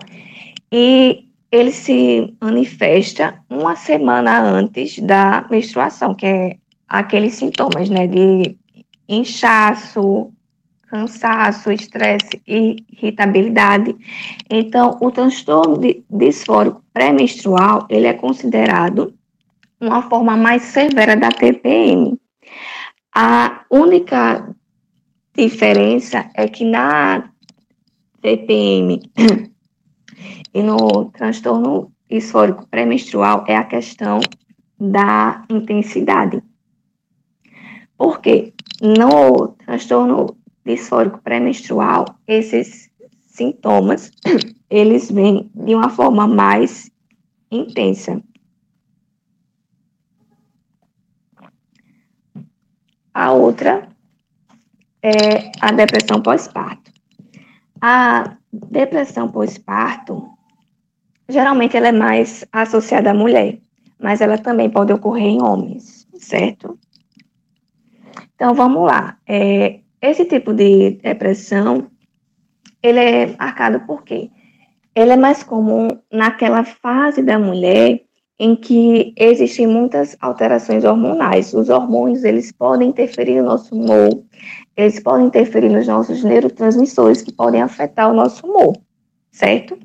E 0.72 1.28
ele 1.52 1.70
se 1.70 2.34
manifesta 2.40 3.38
uma 3.48 3.76
semana 3.76 4.42
antes 4.42 4.98
da 4.98 5.46
menstruação, 5.48 6.12
que 6.12 6.26
é 6.26 6.56
aqueles 6.88 7.34
sintomas, 7.34 7.88
né, 7.88 8.08
de 8.08 8.56
inchaço, 9.08 10.32
cansaço, 10.92 11.72
estresse 11.72 12.42
e 12.46 12.76
irritabilidade. 12.92 13.96
Então, 14.50 14.98
o 15.00 15.10
transtorno 15.10 15.80
disfórico 16.10 16.84
pré-menstrual, 16.92 17.86
ele 17.88 18.06
é 18.06 18.12
considerado 18.12 19.14
uma 19.80 20.02
forma 20.02 20.36
mais 20.36 20.64
severa 20.64 21.16
da 21.16 21.30
TPM. 21.30 22.20
A 23.14 23.64
única 23.70 24.54
diferença 25.34 26.28
é 26.34 26.46
que 26.46 26.62
na 26.62 27.30
TPM 28.20 29.00
e 30.52 30.62
no 30.62 31.06
transtorno 31.06 31.90
disfórico 32.10 32.68
pré-menstrual 32.68 33.46
é 33.48 33.56
a 33.56 33.64
questão 33.64 34.20
da 34.78 35.42
intensidade. 35.48 36.42
Por 37.96 38.20
quê? 38.20 38.52
No 38.82 39.48
transtorno 39.64 40.41
disfórico 40.64 41.20
pré-menstrual, 41.22 42.04
esses 42.26 42.90
sintomas, 43.26 44.10
eles 44.70 45.10
vêm 45.10 45.50
de 45.54 45.74
uma 45.74 45.90
forma 45.90 46.26
mais 46.26 46.90
intensa. 47.50 48.22
A 53.14 53.32
outra 53.32 53.88
é 55.02 55.50
a 55.60 55.72
depressão 55.72 56.22
pós-parto. 56.22 56.90
A 57.80 58.36
depressão 58.52 59.28
pós-parto, 59.28 60.30
geralmente 61.28 61.76
ela 61.76 61.88
é 61.88 61.92
mais 61.92 62.44
associada 62.52 63.10
à 63.10 63.14
mulher, 63.14 63.58
mas 63.98 64.20
ela 64.20 64.38
também 64.38 64.70
pode 64.70 64.92
ocorrer 64.92 65.26
em 65.26 65.42
homens, 65.42 66.06
certo? 66.14 66.78
Então, 68.34 68.54
vamos 68.54 68.84
lá. 68.86 69.18
É, 69.26 69.81
esse 70.02 70.24
tipo 70.24 70.52
de 70.52 70.98
depressão, 71.02 71.86
ele 72.82 72.98
é 72.98 73.36
marcado 73.38 73.80
por 73.86 74.02
quê? 74.02 74.30
Ele 74.94 75.12
é 75.12 75.16
mais 75.16 75.42
comum 75.42 75.88
naquela 76.12 76.64
fase 76.64 77.22
da 77.22 77.38
mulher 77.38 78.02
em 78.38 78.56
que 78.56 79.14
existem 79.16 79.66
muitas 79.66 80.16
alterações 80.20 80.84
hormonais. 80.84 81.54
Os 81.54 81.68
hormônios, 81.68 82.24
eles 82.24 82.50
podem 82.50 82.88
interferir 82.88 83.36
no 83.36 83.44
nosso 83.44 83.74
humor, 83.74 84.22
eles 84.76 84.98
podem 84.98 85.26
interferir 85.26 85.68
nos 85.68 85.86
nossos 85.86 86.24
neurotransmissores, 86.24 87.22
que 87.22 87.32
podem 87.32 87.62
afetar 87.62 88.10
o 88.10 88.14
nosso 88.14 88.44
humor, 88.44 88.76
certo? 89.30 89.78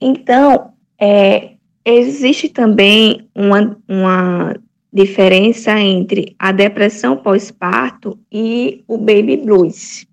Então, 0.00 0.72
é, 1.00 1.54
existe 1.84 2.48
também 2.48 3.28
uma, 3.34 3.76
uma 3.88 4.54
diferença 4.94 5.72
entre 5.80 6.36
a 6.38 6.52
depressão 6.52 7.16
pós-parto 7.16 8.16
e 8.30 8.84
o 8.86 8.96
baby 8.96 9.38
blues. 9.38 10.06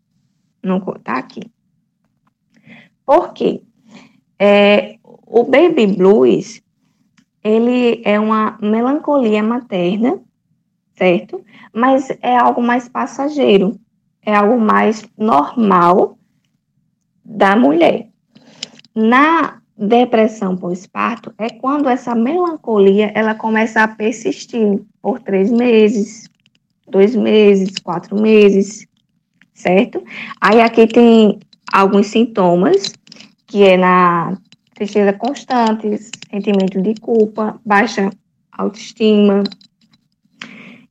Não 0.64 0.80
tá 0.80 1.20
aqui. 1.20 1.42
Por 3.06 3.32
quê? 3.32 3.62
É, 4.40 4.98
o 5.04 5.44
baby 5.44 5.86
blues, 5.86 6.64
ele 7.44 8.02
é 8.04 8.20
uma 8.20 8.58
melancolia 8.60 9.44
materna, 9.44 10.20
certo? 10.96 11.46
Mas 11.72 12.10
é 12.20 12.36
algo 12.36 12.62
mais 12.62 12.90
passageiro, 12.90 13.80
é 14.24 14.34
algo 14.34 14.60
mais 14.60 15.08
normal 15.16 16.18
da 17.24 17.56
mulher. 17.56 18.10
Na 18.96 19.61
depressão 19.82 20.56
pós-parto 20.56 21.34
é 21.40 21.50
quando 21.50 21.90
essa 21.90 22.14
melancolia 22.14 23.12
ela 23.16 23.34
começa 23.34 23.82
a 23.82 23.88
persistir 23.88 24.80
por 25.02 25.20
três 25.20 25.50
meses, 25.50 26.30
dois 26.88 27.16
meses, 27.16 27.80
quatro 27.84 28.22
meses, 28.22 28.86
certo? 29.56 30.04
Aí 30.40 30.62
aqui 30.62 30.86
tem 30.86 31.40
alguns 31.74 32.08
sintomas, 32.08 32.94
que 33.48 33.64
é 33.64 33.76
na 33.76 34.38
tristeza 34.76 35.14
constante, 35.14 35.98
sentimento 36.30 36.80
de 36.80 36.94
culpa, 37.00 37.60
baixa 37.66 38.12
autoestima, 38.52 39.44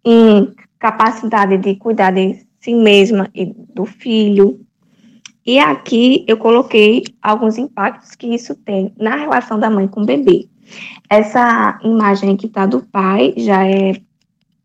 incapacidade 0.04 1.58
de 1.58 1.76
cuidar 1.76 2.10
de 2.10 2.44
si 2.60 2.74
mesma 2.74 3.30
e 3.32 3.46
do 3.46 3.86
filho, 3.86 4.60
e 5.50 5.58
aqui 5.58 6.24
eu 6.28 6.36
coloquei 6.36 7.02
alguns 7.20 7.58
impactos 7.58 8.14
que 8.14 8.28
isso 8.32 8.54
tem 8.54 8.92
na 8.96 9.16
relação 9.16 9.58
da 9.58 9.68
mãe 9.68 9.88
com 9.88 10.02
o 10.02 10.06
bebê. 10.06 10.48
Essa 11.08 11.76
imagem 11.82 12.36
que 12.36 12.46
está 12.46 12.66
do 12.66 12.82
pai 12.82 13.34
já 13.36 13.66
é 13.66 14.00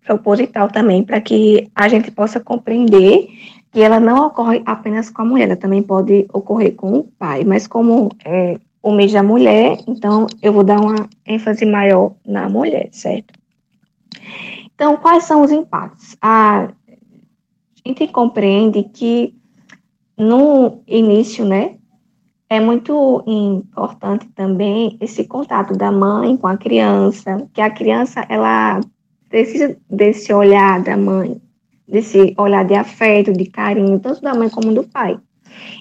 proposital 0.05 0.67
também 0.67 1.03
para 1.03 1.19
que 1.19 1.67
a 1.73 1.87
gente 1.87 2.11
possa 2.11 2.39
compreender 2.39 3.27
que 3.71 3.81
ela 3.81 3.99
não 3.99 4.27
ocorre 4.27 4.61
apenas 4.63 5.09
com 5.09 5.23
a 5.23 5.25
mulher, 5.25 5.45
ela 5.45 5.55
também 5.55 5.81
pode 5.81 6.27
ocorrer 6.31 6.75
com 6.75 6.99
o 6.99 7.03
pai, 7.03 7.43
mas 7.43 7.65
como 7.65 8.11
é 8.23 8.59
o 8.83 8.91
mês 8.91 9.11
da 9.11 9.23
mulher, 9.23 9.79
então 9.87 10.27
eu 10.39 10.53
vou 10.53 10.63
dar 10.63 10.79
uma 10.79 11.09
ênfase 11.25 11.65
maior 11.65 12.13
na 12.23 12.47
mulher, 12.47 12.89
certo? 12.91 13.33
Então, 14.75 14.97
quais 14.97 15.23
são 15.23 15.41
os 15.41 15.51
impactos? 15.51 16.15
A 16.21 16.69
gente 17.83 18.07
compreende 18.07 18.83
que 18.83 19.33
no 20.17 20.81
início, 20.87 21.45
né, 21.45 21.75
é 22.49 22.59
muito 22.59 23.23
importante 23.25 24.27
também 24.29 24.97
esse 25.01 25.25
contato 25.25 25.73
da 25.73 25.91
mãe 25.91 26.37
com 26.37 26.47
a 26.47 26.57
criança, 26.57 27.47
que 27.53 27.61
a 27.61 27.69
criança 27.69 28.25
ela 28.29 28.79
precisa 29.29 29.75
desse 29.89 30.31
olhar 30.31 30.81
da 30.81 30.95
mãe, 30.95 31.41
desse 31.87 32.33
olhar 32.37 32.63
de 32.63 32.75
afeto, 32.75 33.33
de 33.33 33.45
carinho, 33.45 33.99
tanto 33.99 34.21
da 34.21 34.33
mãe 34.33 34.49
como 34.49 34.73
do 34.73 34.83
pai. 34.83 35.19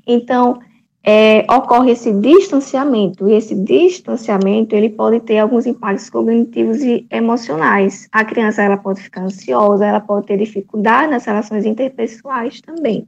Então, 0.06 0.58
é, 1.06 1.40
ocorre 1.52 1.92
esse 1.92 2.12
distanciamento, 2.12 3.28
e 3.28 3.34
esse 3.34 3.54
distanciamento 3.54 4.74
ele 4.74 4.88
pode 4.88 5.20
ter 5.20 5.38
alguns 5.38 5.66
impactos 5.66 6.08
cognitivos 6.08 6.82
e 6.82 7.06
emocionais. 7.10 8.08
A 8.10 8.24
criança 8.24 8.62
ela 8.62 8.78
pode 8.78 9.02
ficar 9.02 9.22
ansiosa, 9.22 9.84
ela 9.84 10.00
pode 10.00 10.26
ter 10.26 10.38
dificuldade 10.38 11.10
nas 11.10 11.26
relações 11.26 11.66
interpessoais 11.66 12.60
também 12.62 13.06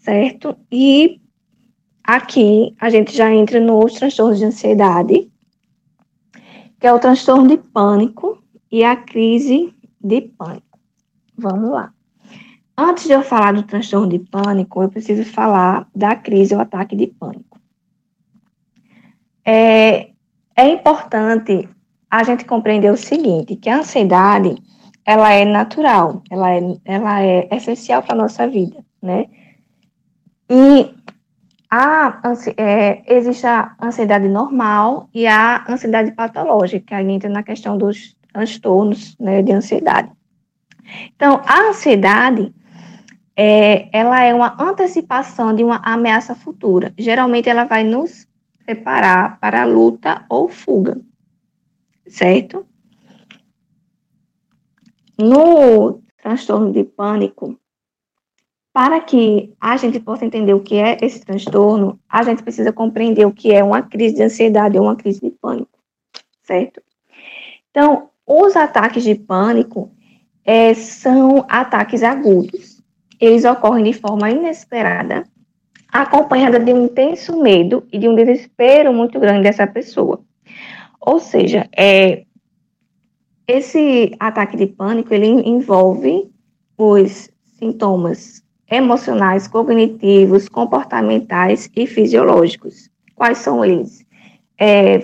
certo? 0.00 0.56
E 0.70 1.20
aqui 2.02 2.74
a 2.80 2.90
gente 2.90 3.16
já 3.16 3.32
entra 3.32 3.60
nos 3.60 3.94
transtornos 3.94 4.38
de 4.38 4.44
ansiedade, 4.44 5.30
que 6.80 6.86
é 6.86 6.92
o 6.92 6.98
transtorno 6.98 7.48
de 7.48 7.58
pânico 7.58 8.42
e 8.70 8.84
a 8.84 8.96
crise 8.96 9.74
de 10.00 10.20
pânico. 10.22 10.78
Vamos 11.36 11.70
lá. 11.70 11.92
Antes 12.76 13.04
de 13.04 13.12
eu 13.12 13.22
falar 13.22 13.52
do 13.52 13.64
transtorno 13.64 14.08
de 14.08 14.20
pânico, 14.20 14.82
eu 14.82 14.88
preciso 14.88 15.24
falar 15.24 15.88
da 15.94 16.14
crise 16.14 16.54
ou 16.54 16.60
ataque 16.60 16.94
de 16.94 17.08
pânico. 17.08 17.58
É, 19.44 20.10
é 20.56 20.68
importante 20.68 21.68
a 22.10 22.22
gente 22.22 22.44
compreender 22.44 22.90
o 22.92 22.96
seguinte, 22.96 23.56
que 23.56 23.68
a 23.68 23.78
ansiedade, 23.78 24.56
ela 25.04 25.32
é 25.32 25.44
natural, 25.44 26.22
ela 26.30 26.52
é, 26.52 26.60
ela 26.84 27.22
é 27.22 27.48
essencial 27.50 28.02
para 28.02 28.14
a 28.14 28.18
nossa 28.18 28.46
vida, 28.46 28.84
né? 29.02 29.26
E 30.50 30.94
a, 31.70 32.20
é, 32.56 33.02
existe 33.14 33.46
a 33.46 33.76
ansiedade 33.80 34.28
normal 34.28 35.08
e 35.12 35.26
a 35.26 35.64
ansiedade 35.68 36.12
patológica, 36.12 36.96
aí 36.96 37.08
entra 37.10 37.28
na 37.28 37.42
questão 37.42 37.76
dos 37.76 38.16
transtornos 38.32 39.16
né, 39.18 39.42
de 39.42 39.52
ansiedade. 39.52 40.10
Então, 41.14 41.42
a 41.44 41.68
ansiedade, 41.68 42.54
é, 43.36 43.88
ela 43.96 44.24
é 44.24 44.32
uma 44.32 44.56
antecipação 44.58 45.54
de 45.54 45.62
uma 45.62 45.76
ameaça 45.84 46.34
futura. 46.34 46.94
Geralmente, 46.96 47.48
ela 47.48 47.64
vai 47.64 47.84
nos 47.84 48.26
preparar 48.64 49.38
para 49.38 49.64
luta 49.64 50.24
ou 50.28 50.48
fuga, 50.48 50.98
certo? 52.06 52.66
No 55.18 56.00
transtorno 56.22 56.72
de 56.72 56.84
pânico, 56.84 57.58
para 58.78 59.00
que 59.00 59.52
a 59.60 59.76
gente 59.76 59.98
possa 59.98 60.24
entender 60.24 60.54
o 60.54 60.60
que 60.60 60.76
é 60.76 60.98
esse 61.02 61.18
transtorno, 61.20 61.98
a 62.08 62.22
gente 62.22 62.44
precisa 62.44 62.72
compreender 62.72 63.26
o 63.26 63.32
que 63.32 63.52
é 63.52 63.60
uma 63.60 63.82
crise 63.82 64.14
de 64.14 64.22
ansiedade 64.22 64.78
ou 64.78 64.84
uma 64.84 64.94
crise 64.94 65.20
de 65.20 65.32
pânico, 65.32 65.80
certo? 66.44 66.80
Então, 67.72 68.10
os 68.24 68.54
ataques 68.54 69.02
de 69.02 69.16
pânico 69.16 69.90
é, 70.44 70.74
são 70.74 71.44
ataques 71.48 72.04
agudos. 72.04 72.80
Eles 73.18 73.44
ocorrem 73.44 73.82
de 73.82 73.94
forma 73.94 74.30
inesperada, 74.30 75.24
acompanhada 75.90 76.60
de 76.60 76.72
um 76.72 76.84
intenso 76.84 77.36
medo 77.42 77.84
e 77.92 77.98
de 77.98 78.08
um 78.08 78.14
desespero 78.14 78.92
muito 78.92 79.18
grande 79.18 79.42
dessa 79.42 79.66
pessoa. 79.66 80.20
Ou 81.00 81.18
seja, 81.18 81.68
é, 81.76 82.22
esse 83.44 84.14
ataque 84.20 84.56
de 84.56 84.68
pânico 84.68 85.12
ele 85.12 85.26
envolve 85.26 86.30
os 86.76 87.28
sintomas 87.58 88.46
emocionais, 88.70 89.48
cognitivos, 89.48 90.48
comportamentais 90.48 91.70
e 91.74 91.86
fisiológicos. 91.86 92.90
Quais 93.14 93.38
são 93.38 93.64
eles? 93.64 94.04
É, 94.58 95.00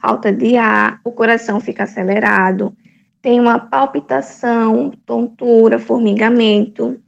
falta 0.00 0.32
de 0.32 0.56
ar, 0.56 1.00
o 1.04 1.10
coração 1.10 1.60
fica 1.60 1.84
acelerado, 1.84 2.76
tem 3.22 3.40
uma 3.40 3.58
palpitação, 3.58 4.92
tontura, 5.04 5.78
formigamento, 5.78 7.00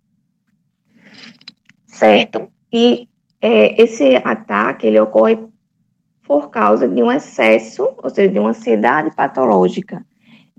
certo? 1.86 2.48
E 2.72 3.08
é, 3.40 3.80
esse 3.80 4.16
ataque 4.16 4.86
ele 4.86 4.98
ocorre 4.98 5.38
por 6.24 6.50
causa 6.50 6.88
de 6.88 7.02
um 7.02 7.10
excesso, 7.10 7.88
ou 8.02 8.10
seja, 8.10 8.32
de 8.32 8.38
uma 8.38 8.50
ansiedade 8.50 9.14
patológica, 9.14 10.04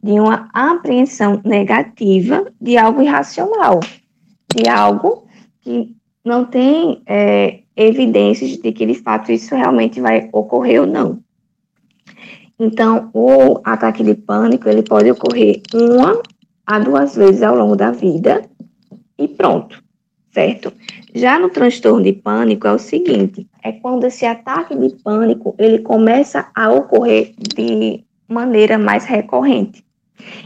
de 0.02 0.14
uma 0.14 0.50
apreensão 0.54 1.42
negativa 1.44 2.52
de 2.60 2.78
algo 2.78 3.02
irracional, 3.02 3.80
de 4.56 4.68
algo 4.68 5.28
que 5.70 5.96
não 6.26 6.46
tem 6.46 7.04
é, 7.06 7.60
evidências 7.76 8.58
de 8.58 8.72
que 8.72 8.86
de 8.88 8.96
fato 8.96 9.32
isso 9.32 9.54
realmente 9.54 10.02
vai 10.02 10.28
ocorrer 10.34 10.82
ou 10.82 10.88
não. 10.88 11.20
Então, 12.60 13.12
o 13.14 13.62
ataque 13.64 14.04
de 14.04 14.16
pânico 14.16 14.68
ele 14.68 14.82
pode 14.82 15.12
ocorrer 15.12 15.62
uma 15.74 16.22
a 16.66 16.80
duas 16.80 17.16
vezes 17.16 17.44
ao 17.44 17.56
longo 17.56 17.76
da 17.76 17.92
vida 17.92 18.42
e 19.18 19.28
pronto, 19.28 19.82
certo? 20.32 20.74
Já 21.14 21.40
no 21.40 21.50
transtorno 21.50 22.04
de 22.04 22.14
pânico 22.14 22.68
é 22.68 22.72
o 22.74 22.80
seguinte, 22.80 23.48
é 23.64 23.72
quando 23.72 24.06
esse 24.06 24.26
ataque 24.26 24.76
de 24.76 24.90
pânico 25.04 25.56
ele 25.60 25.80
começa 25.80 26.50
a 26.56 26.72
ocorrer 26.72 27.34
de 27.38 28.04
maneira 28.28 28.78
mais 28.78 29.06
recorrente. 29.06 29.86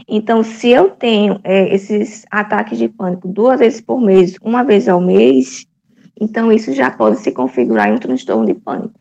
Então, 0.08 0.42
se 0.42 0.70
eu 0.70 0.90
tenho 0.90 1.40
é, 1.42 1.74
esses 1.74 2.24
ataques 2.30 2.78
de 2.78 2.88
pânico 2.88 3.28
duas 3.28 3.58
vezes 3.58 3.80
por 3.80 4.00
mês, 4.00 4.36
uma 4.42 4.62
vez 4.62 4.88
ao 4.88 5.00
mês, 5.00 5.66
então 6.20 6.52
isso 6.52 6.72
já 6.72 6.90
pode 6.90 7.18
se 7.18 7.32
configurar 7.32 7.88
em 7.88 7.94
um 7.94 7.98
transtorno 7.98 8.46
de 8.46 8.54
pânico, 8.54 8.94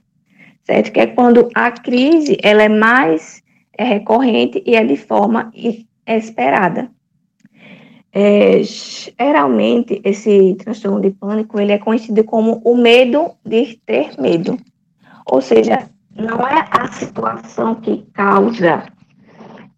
certo? 0.63 0.91
Que 0.91 1.01
é 1.01 1.07
quando 1.07 1.49
a 1.53 1.71
crise 1.71 2.37
ela 2.41 2.63
é 2.63 2.69
mais 2.69 3.41
é, 3.77 3.83
recorrente 3.83 4.63
e 4.65 4.75
é 4.75 4.83
de 4.83 4.97
forma 4.97 5.51
esperada. 6.05 6.89
É, 8.15 8.61
geralmente, 8.61 9.99
esse 10.03 10.55
transtorno 10.55 11.01
de 11.01 11.09
pânico 11.09 11.59
ele 11.59 11.71
é 11.71 11.79
conhecido 11.79 12.23
como 12.23 12.61
o 12.63 12.77
medo 12.77 13.31
de 13.43 13.79
ter 13.85 14.11
medo. 14.19 14.57
Ou 15.25 15.41
seja, 15.41 15.89
não 16.15 16.47
é 16.47 16.67
a 16.69 16.87
situação 16.91 17.73
que 17.75 18.05
causa 18.13 18.83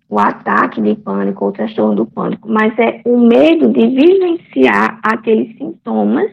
o 0.09 0.19
ataque 0.19 0.81
de 0.81 0.95
pânico 0.95 1.45
ou 1.45 1.51
transtorno 1.51 1.95
do 1.95 2.05
pânico, 2.05 2.47
mas 2.49 2.77
é 2.77 3.01
o 3.05 3.17
medo 3.17 3.69
de 3.69 3.87
vivenciar 3.87 4.99
aqueles 5.03 5.57
sintomas 5.57 6.31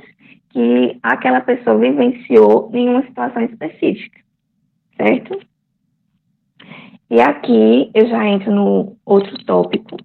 que 0.51 0.99
aquela 1.03 1.41
pessoa 1.41 1.79
vivenciou 1.79 2.71
em 2.75 2.89
uma 2.89 3.03
situação 3.03 3.43
específica, 3.43 4.21
certo? 4.97 5.39
E 7.11 7.21
aqui 7.21 7.91
eu 7.95 8.07
já 8.07 8.27
entro 8.27 8.55
no 8.55 8.97
outro 9.05 9.43
tópico, 9.45 9.97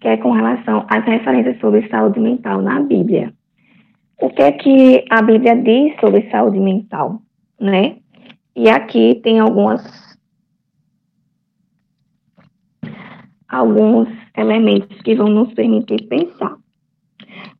que 0.00 0.08
é 0.08 0.16
com 0.18 0.30
relação 0.30 0.86
às 0.88 1.04
referências 1.04 1.58
sobre 1.60 1.88
saúde 1.88 2.20
mental 2.20 2.60
na 2.60 2.80
Bíblia. 2.80 3.32
O 4.20 4.30
que 4.30 4.42
é 4.42 4.52
que 4.52 5.04
a 5.10 5.22
Bíblia 5.22 5.56
diz 5.56 5.98
sobre 6.00 6.28
saúde 6.30 6.58
mental, 6.58 7.20
né? 7.60 7.96
E 8.54 8.68
aqui 8.68 9.20
tem 9.22 9.38
algumas 9.40 10.07
alguns 13.48 14.08
elementos 14.36 15.00
que 15.02 15.14
vão 15.14 15.28
nos 15.28 15.52
permitir 15.54 16.06
pensar. 16.08 16.56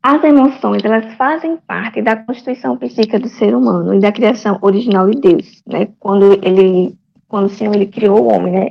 As 0.03 0.23
emoções, 0.23 0.85
elas 0.85 1.15
fazem 1.15 1.57
parte 1.67 2.03
da 2.03 2.17
constituição 2.17 2.77
psíquica 2.77 3.19
do 3.19 3.29
ser 3.29 3.55
humano 3.55 3.95
e 3.95 4.01
da 4.01 4.13
criação 4.13 4.59
original 4.63 5.11
de 5.11 5.21
Deus, 5.21 5.63
né? 5.67 5.89
Quando 5.99 6.35
ele, 6.45 6.97
quando 7.27 7.47
o 7.47 7.51
Senhor 7.51 7.75
ele 7.75 7.87
criou 7.87 8.23
o 8.23 8.33
homem, 8.33 8.53
né? 8.53 8.71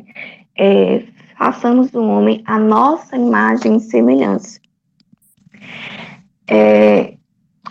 É, 0.58 1.04
façamos 1.38 1.92
do 1.92 2.02
homem 2.02 2.42
a 2.46 2.58
nossa 2.58 3.16
imagem 3.16 3.76
e 3.76 3.80
semelhança. 3.80 4.60
É, 6.50 7.14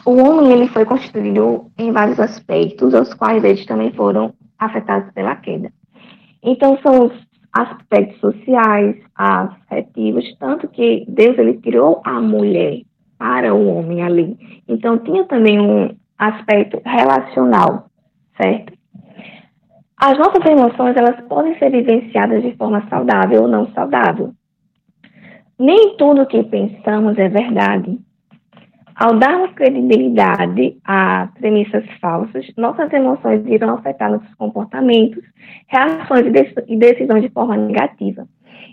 o 0.05 0.13
homem 0.19 0.53
ele 0.53 0.69
foi 0.69 0.85
constituído 0.85 1.71
em 1.79 1.91
vários 1.91 2.21
aspectos, 2.21 2.95
os 2.95 3.15
quais 3.15 3.43
eles 3.43 3.65
também 3.67 3.93
foram 3.93 4.35
afetados 4.59 5.11
pela 5.13 5.35
queda. 5.35 5.73
Então, 6.43 6.79
são 6.81 7.07
os 7.07 7.26
aspectos 7.57 8.21
sociais, 8.21 8.97
afetivos, 9.15 10.25
tanto 10.39 10.69
que 10.69 11.05
Deus 11.09 11.39
ele 11.39 11.55
criou 11.59 12.03
a 12.05 12.21
mulher 12.21 12.83
para 13.19 13.55
o 13.55 13.67
homem 13.69 14.03
ali. 14.03 14.37
Então 14.69 14.99
tinha 14.99 15.25
também 15.25 15.59
um 15.61 15.95
aspecto 16.19 16.81
relacional, 16.85 17.87
certo? 18.37 18.73
As 19.99 20.19
nossas 20.19 20.45
emoções 20.45 20.95
elas 20.97 21.19
podem 21.27 21.59
ser 21.59 21.71
vivenciadas 21.71 22.43
de 22.43 22.55
forma 22.57 22.87
saudável 22.91 23.43
ou 23.43 23.49
não 23.49 23.67
saudável. 23.73 24.33
Nem 25.59 25.97
tudo 25.97 26.27
que 26.27 26.45
pensamos 26.45 27.17
é 27.17 27.29
verdade. 27.31 27.99
Ao 28.97 29.19
darmos 29.19 29.53
credibilidade 29.53 30.79
a 30.83 31.29
premissas 31.39 31.85
falsas, 32.01 32.47
nossas 32.57 32.91
emoções 32.95 33.47
irão 33.47 33.75
afetar 33.75 34.11
nossos 34.11 34.35
comportamentos, 34.37 35.23
reações 35.67 36.27
e 36.67 36.77
decisões 36.77 37.23
de 37.23 37.29
forma 37.29 37.59
negativa. 37.59 38.27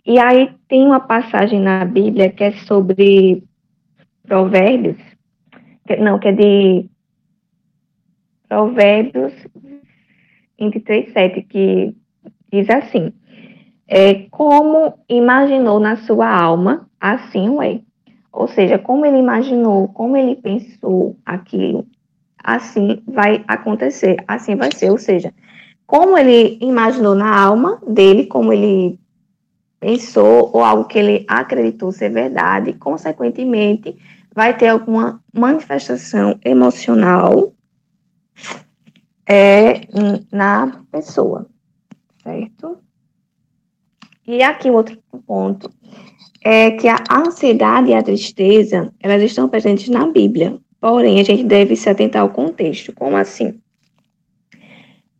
E 0.06 0.18
aí 0.18 0.50
tem 0.70 0.86
uma 0.86 1.02
passagem 1.02 1.60
na 1.60 1.84
Bíblia 1.84 2.30
que 2.30 2.42
é 2.42 2.52
sobre 2.54 3.44
Provérbios, 4.26 4.98
que, 5.86 5.98
não, 5.98 6.18
que 6.18 6.30
é 6.30 6.32
de 6.32 6.90
Provérbios 8.48 9.34
23, 10.58 11.12
7, 11.12 11.42
que 11.42 11.94
diz 12.50 12.70
assim: 12.70 13.12
é, 13.90 14.26
Como 14.32 14.94
imaginou 15.10 15.82
na 15.82 15.98
sua 15.98 16.30
alma, 16.30 16.88
assim 16.98 17.50
o 17.50 17.62
é. 17.62 17.82
Ou 18.34 18.48
seja, 18.48 18.80
como 18.80 19.06
ele 19.06 19.20
imaginou, 19.20 19.88
como 19.90 20.18
ele 20.18 20.36
pensou 20.36 21.16
aquilo, 21.24 21.86
assim 22.44 23.04
vai 23.06 23.46
acontecer, 23.48 24.18
assim 24.28 24.56
vai 24.56 24.72
ser. 24.74 24.90
Ou 24.90 24.98
seja, 24.98 25.32
como 25.86 26.18
ele 26.18 26.58
imaginou 26.60 27.14
na 27.14 27.40
alma 27.40 27.80
dele, 27.88 28.26
como 28.26 28.52
ele 28.52 29.00
pensou, 29.80 30.50
ou 30.52 30.64
algo 30.64 30.86
que 30.86 30.98
ele 30.98 31.26
acreditou 31.28 31.92
ser 31.92 32.10
verdade, 32.10 32.74
consequentemente, 32.74 33.96
vai 34.34 34.58
ter 34.58 34.70
alguma 34.70 35.22
manifestação 35.32 36.40
emocional 36.44 37.54
é, 39.30 39.82
na 40.32 40.82
pessoa, 40.92 41.48
certo? 42.24 42.80
E 44.26 44.42
aqui 44.42 44.72
outro 44.72 44.98
ponto 45.28 45.70
é 46.44 46.72
que 46.72 46.88
a 46.88 47.02
ansiedade 47.10 47.92
e 47.92 47.94
a 47.94 48.04
tristeza, 48.04 48.92
elas 49.00 49.22
estão 49.24 49.48
presentes 49.48 49.88
na 49.90 50.06
Bíblia. 50.08 50.58
Porém, 50.80 51.20
a 51.20 51.24
gente 51.24 51.44
deve 51.44 51.76
se 51.76 51.90
atentar 51.90 52.22
ao 52.22 52.30
contexto. 52.30 52.94
Como 52.94 53.16
assim? 53.16 53.60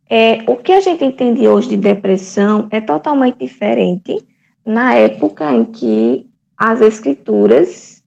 É, 0.08 0.42
o 0.46 0.56
que 0.56 0.72
a 0.72 0.80
gente 0.80 1.04
entende 1.04 1.48
hoje 1.48 1.70
de 1.70 1.76
depressão 1.78 2.68
é 2.70 2.80
totalmente 2.80 3.38
diferente 3.38 4.22
na 4.64 4.94
época 4.94 5.50
em 5.52 5.64
que 5.64 6.26
as 6.56 6.80
escrituras 6.82 8.02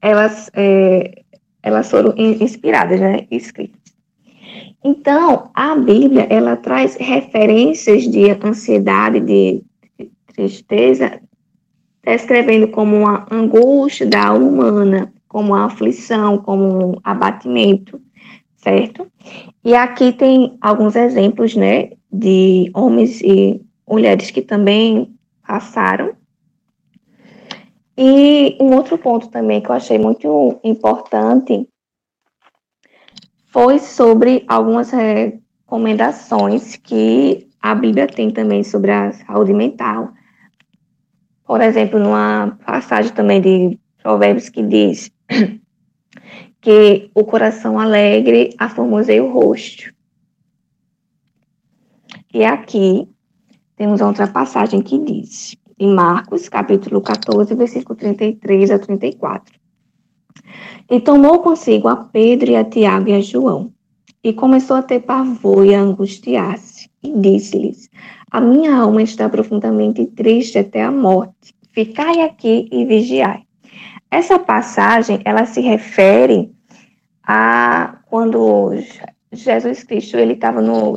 elas, 0.00 0.50
é, 0.52 1.22
elas 1.62 1.88
foram 1.88 2.12
inspiradas, 2.16 3.00
né, 3.00 3.26
escritas. 3.30 3.80
Então, 4.84 5.48
a 5.54 5.76
Bíblia, 5.76 6.26
ela 6.28 6.56
traz 6.56 6.96
referências 6.96 8.02
de 8.02 8.32
ansiedade, 8.44 9.20
de 9.20 9.62
tristeza, 10.34 11.20
descrevendo 12.04 12.68
como 12.68 12.96
uma 12.96 13.26
angústia 13.30 14.06
da 14.06 14.28
alma 14.28 14.46
humana, 14.46 15.12
como 15.28 15.54
uma 15.54 15.66
aflição, 15.66 16.38
como 16.38 16.92
um 16.92 16.94
abatimento, 17.02 18.00
certo? 18.56 19.06
E 19.64 19.74
aqui 19.74 20.12
tem 20.12 20.56
alguns 20.60 20.96
exemplos, 20.96 21.54
né, 21.54 21.90
de 22.12 22.70
homens 22.74 23.20
e 23.20 23.60
mulheres 23.88 24.30
que 24.30 24.42
também 24.42 25.14
passaram. 25.46 26.14
E 27.96 28.56
um 28.60 28.74
outro 28.74 28.98
ponto 28.98 29.28
também 29.28 29.60
que 29.60 29.70
eu 29.70 29.74
achei 29.74 29.98
muito 29.98 30.58
importante 30.64 31.68
foi 33.46 33.78
sobre 33.78 34.44
algumas 34.48 34.90
recomendações 34.90 36.76
que 36.76 37.48
a 37.60 37.74
Bíblia 37.74 38.06
tem 38.06 38.30
também 38.30 38.64
sobre 38.64 38.90
a 38.90 39.12
saúde 39.12 39.52
mental. 39.52 40.12
Por 41.52 41.60
exemplo, 41.60 41.98
numa 41.98 42.56
passagem 42.64 43.12
também 43.12 43.38
de 43.38 43.78
Provérbios 44.02 44.48
que 44.48 44.62
diz 44.62 45.12
que 46.62 47.10
o 47.14 47.24
coração 47.24 47.78
alegre 47.78 48.54
aformoseia 48.56 49.22
o 49.22 49.30
rosto. 49.30 49.92
E 52.32 52.42
aqui 52.42 53.06
temos 53.76 54.00
outra 54.00 54.26
passagem 54.26 54.80
que 54.80 54.98
diz, 54.98 55.54
em 55.78 55.94
Marcos, 55.94 56.48
capítulo 56.48 57.02
14, 57.02 57.54
versículo 57.54 57.98
33 57.98 58.70
a 58.70 58.78
34. 58.78 59.54
E 60.90 61.00
tomou 61.00 61.40
consigo 61.40 61.86
a 61.86 61.96
Pedro 61.96 62.52
e 62.52 62.56
a 62.56 62.64
Tiago 62.64 63.10
e 63.10 63.12
a 63.12 63.20
João, 63.20 63.70
e 64.24 64.32
começou 64.32 64.76
a 64.76 64.82
ter 64.82 65.00
pavor 65.00 65.66
e 65.66 65.74
a 65.74 65.82
angustiar-se, 65.82 66.88
e 67.02 67.12
disse-lhes: 67.20 67.90
A 68.32 68.40
minha 68.40 68.74
alma 68.74 69.02
está 69.02 69.28
profundamente 69.28 70.06
triste 70.06 70.58
até 70.58 70.82
a 70.82 70.90
morte. 70.90 71.54
Ficai 71.74 72.22
aqui 72.22 72.66
e 72.72 72.86
vigiai. 72.86 73.42
Essa 74.10 74.38
passagem, 74.38 75.20
ela 75.22 75.44
se 75.44 75.60
refere 75.60 76.50
a 77.22 77.98
quando 78.06 78.70
Jesus 79.30 79.84
Cristo 79.84 80.16
ele 80.16 80.32
estava 80.32 80.62
no 80.62 80.96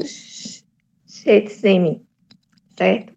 Getsemane, 1.08 2.02
certo? 2.78 3.14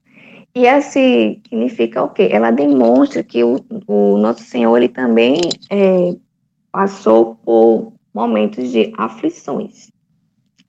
E 0.53 0.67
assim 0.67 1.41
significa 1.49 2.03
o 2.03 2.09
quê? 2.09 2.29
Ela 2.33 2.51
demonstra 2.51 3.23
que 3.23 3.45
o, 3.45 3.65
o 3.87 4.19
nosso 4.19 4.43
Senhor 4.43 4.77
ele 4.77 4.89
também 4.89 5.41
é, 5.71 6.17
passou 6.73 7.37
por 7.37 7.93
momentos 8.13 8.73
de 8.73 8.93
aflições. 8.99 9.93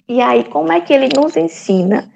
E 0.07 0.21
aí, 0.21 0.43
como 0.43 0.71
é 0.71 0.81
que 0.81 0.93
ele 0.93 1.09
nos 1.15 1.35
ensina, 1.35 2.11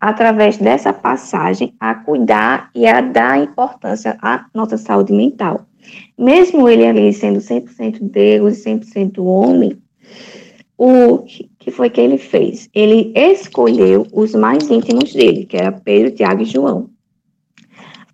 através 0.00 0.58
dessa 0.58 0.92
passagem, 0.92 1.74
a 1.78 1.94
cuidar 1.94 2.70
e 2.74 2.86
a 2.86 3.00
dar 3.00 3.42
importância 3.42 4.16
à 4.22 4.46
nossa 4.54 4.76
saúde 4.76 5.12
mental? 5.12 5.66
Mesmo 6.16 6.68
ele 6.68 6.86
ali 6.86 7.12
sendo 7.12 7.40
100% 7.40 7.98
Deus 8.00 8.58
e 8.58 8.70
100% 8.70 9.18
homem, 9.18 9.80
o 10.76 11.24
que 11.58 11.70
foi 11.72 11.90
que 11.90 12.00
ele 12.00 12.18
fez? 12.18 12.68
Ele 12.72 13.12
escolheu 13.16 14.06
os 14.12 14.32
mais 14.34 14.70
íntimos 14.70 15.12
dele, 15.12 15.44
que 15.44 15.56
era 15.56 15.72
Pedro, 15.72 16.12
Tiago 16.12 16.42
e 16.42 16.44
João. 16.44 16.88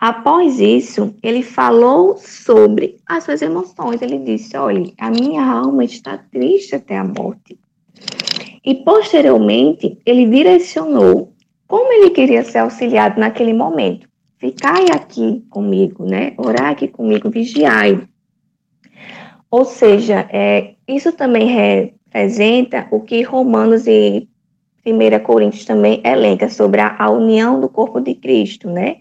Após 0.01 0.61
isso, 0.61 1.15
ele 1.23 1.43
falou 1.43 2.17
sobre 2.17 2.97
as 3.07 3.25
suas 3.25 3.43
emoções. 3.43 4.03
Ele 4.03 4.19
disse: 4.19 4.57
Olha, 4.57 4.93
a 4.99 5.11
minha 5.11 5.45
alma 5.45 5.85
está 5.85 6.19
triste 6.19 6.75
até 6.75 6.97
a 6.97 7.05
morte. 7.05 7.59
E 8.65 8.75
posteriormente, 8.77 9.99
ele 10.05 10.27
direcionou 10.27 11.34
como 11.75 11.93
ele 11.93 12.11
queria 12.11 12.45
ser 12.45 12.59
auxiliado 12.59 13.19
naquele 13.19 13.53
momento. 13.53 14.09
Ficai 14.39 14.87
aqui 14.93 15.45
comigo, 15.51 16.07
né? 16.07 16.33
Orar 16.39 16.69
aqui 16.69 16.87
comigo, 16.87 17.29
vigiai. 17.29 18.01
Ou 19.51 19.65
seja, 19.65 20.25
é, 20.31 20.75
isso 20.87 21.11
também 21.11 21.49
representa 21.49 22.87
o 22.93 23.01
que 23.01 23.23
Romanos 23.23 23.89
e 23.89 24.29
1 24.87 25.25
Coríntios 25.25 25.65
também 25.65 26.01
elenca 26.05 26.49
sobre 26.49 26.81
a, 26.81 26.95
a 26.97 27.11
união 27.11 27.61
do 27.61 27.69
corpo 27.69 28.01
de 28.01 28.15
Cristo, 28.15 28.71
né? 28.71 28.99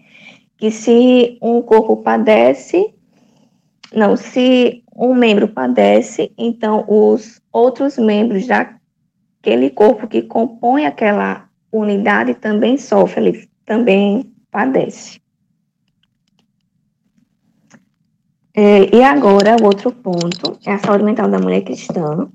que 0.56 0.72
se 0.72 1.38
um 1.40 1.62
corpo 1.62 1.98
padece, 1.98 2.92
não, 3.94 4.16
se 4.16 4.82
um 4.96 5.14
membro 5.14 5.46
padece, 5.46 6.32
então 6.36 6.84
os 6.88 7.40
outros 7.52 7.98
membros 7.98 8.48
daquele 8.48 9.70
corpo 9.70 10.08
que 10.08 10.22
compõe 10.22 10.86
aquela 10.86 11.44
unidade 11.80 12.34
também 12.34 12.76
sofrem, 12.78 13.26
ele 13.26 13.48
também 13.64 14.32
padece. 14.50 15.20
É, 18.56 18.94
e 18.94 19.02
agora, 19.02 19.56
o 19.60 19.64
outro 19.64 19.90
ponto 19.90 20.56
é 20.64 20.72
a 20.72 20.78
saúde 20.78 21.02
mental 21.02 21.28
da 21.28 21.40
mulher 21.40 21.62
cristã. 21.62 22.28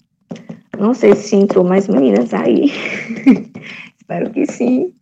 Não 0.77 0.93
sei 0.93 1.15
se 1.15 1.35
entrou 1.35 1.63
mais 1.63 1.87
meninas 1.87 2.33
aí. 2.33 2.71
Espero 3.97 4.29
que 4.31 4.45
sim. 4.45 4.93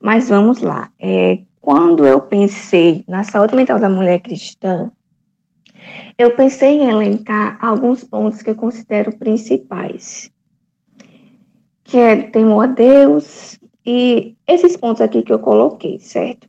Mas 0.00 0.28
vamos 0.28 0.60
lá. 0.60 0.90
É, 1.00 1.38
quando 1.60 2.06
eu 2.06 2.20
pensei 2.20 3.02
na 3.08 3.24
saúde 3.24 3.56
mental 3.56 3.78
da 3.78 3.88
mulher 3.88 4.20
cristã, 4.20 4.90
eu 6.18 6.36
pensei 6.36 6.80
em 6.80 6.90
elencar 6.90 7.56
alguns 7.64 8.04
pontos 8.04 8.42
que 8.42 8.50
eu 8.50 8.54
considero 8.54 9.16
principais, 9.16 10.30
que 11.84 11.96
é 11.96 12.22
temor 12.22 12.64
a 12.64 12.66
Deus 12.66 13.58
e 13.84 14.36
esses 14.46 14.76
pontos 14.76 15.00
aqui 15.00 15.22
que 15.22 15.32
eu 15.32 15.38
coloquei, 15.38 15.98
certo? 15.98 16.48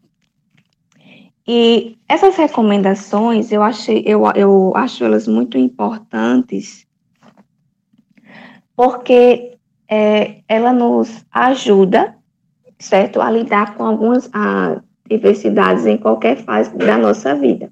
E 1.48 1.98
essas 2.08 2.36
recomendações, 2.38 3.52
eu, 3.52 3.62
achei, 3.62 4.04
eu, 4.06 4.24
eu 4.36 4.72
acho 4.76 5.04
elas 5.04 5.28
muito 5.28 5.58
importantes, 5.58 6.88
porque 8.76 9.58
é, 9.90 10.42
ela 10.48 10.72
nos 10.72 11.26
ajuda, 11.32 12.16
certo, 12.80 13.20
a 13.20 13.30
lidar 13.30 13.76
com 13.76 13.86
algumas, 13.86 14.30
a, 14.34 14.82
diversidades 15.10 15.86
em 15.86 15.98
qualquer 15.98 16.38
fase 16.38 16.76
da 16.78 16.98
nossa 16.98 17.36
vida. 17.36 17.70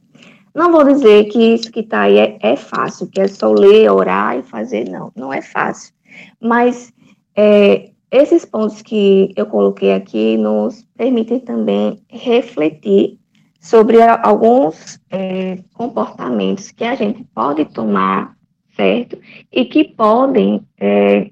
Não 0.54 0.70
vou 0.72 0.84
dizer 0.84 1.26
que 1.26 1.40
isso 1.54 1.72
que 1.72 1.80
está 1.80 2.02
aí 2.02 2.18
é, 2.18 2.38
é, 2.42 2.56
fácil, 2.58 3.08
que 3.08 3.22
é 3.22 3.28
só 3.28 3.52
ler, 3.54 3.90
orar 3.90 4.38
e 4.38 4.44
fazer, 4.44 4.90
não, 4.90 5.12
não 5.16 5.32
é 5.32 5.42
fácil. 5.42 5.94
Mas 6.42 6.92
é, 7.36 7.91
esses 8.12 8.44
pontos 8.44 8.82
que 8.82 9.32
eu 9.38 9.46
coloquei 9.46 9.94
aqui 9.94 10.36
nos 10.38 10.84
permitem 10.98 11.40
também 11.40 12.04
refletir 12.10 13.18
sobre 13.60 14.02
alguns 14.02 15.00
é, 15.10 15.60
comportamentos 15.74 16.72
que 16.72 16.84
a 16.84 16.96
gente 16.96 17.24
pode 17.34 17.64
tomar, 17.66 18.36
certo? 18.76 19.18
E 19.52 19.64
que 19.64 19.86
podem 19.86 20.62
é, 20.78 21.30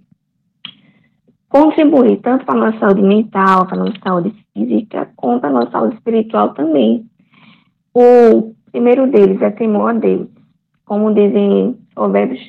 contribuir 1.49 2.17
tanto 2.21 2.45
para 2.45 2.55
a 2.55 2.71
nossa 2.71 2.79
saúde 2.79 3.01
mental, 3.01 3.65
para 3.65 3.75
a 3.75 3.83
nossa 3.83 3.99
saúde 4.01 4.33
física, 4.53 5.11
quanto 5.17 5.41
para 5.41 5.49
a 5.49 5.53
nossa 5.53 5.71
saúde 5.71 5.95
espiritual 5.95 6.53
também. 6.53 7.05
O 7.93 8.53
primeiro 8.71 9.05
deles 9.11 9.41
é 9.41 9.49
temor 9.49 9.89
a 9.89 9.93
Deus, 9.93 10.29
como 10.85 11.13
dizem 11.13 11.77
Provérbios 11.93 12.39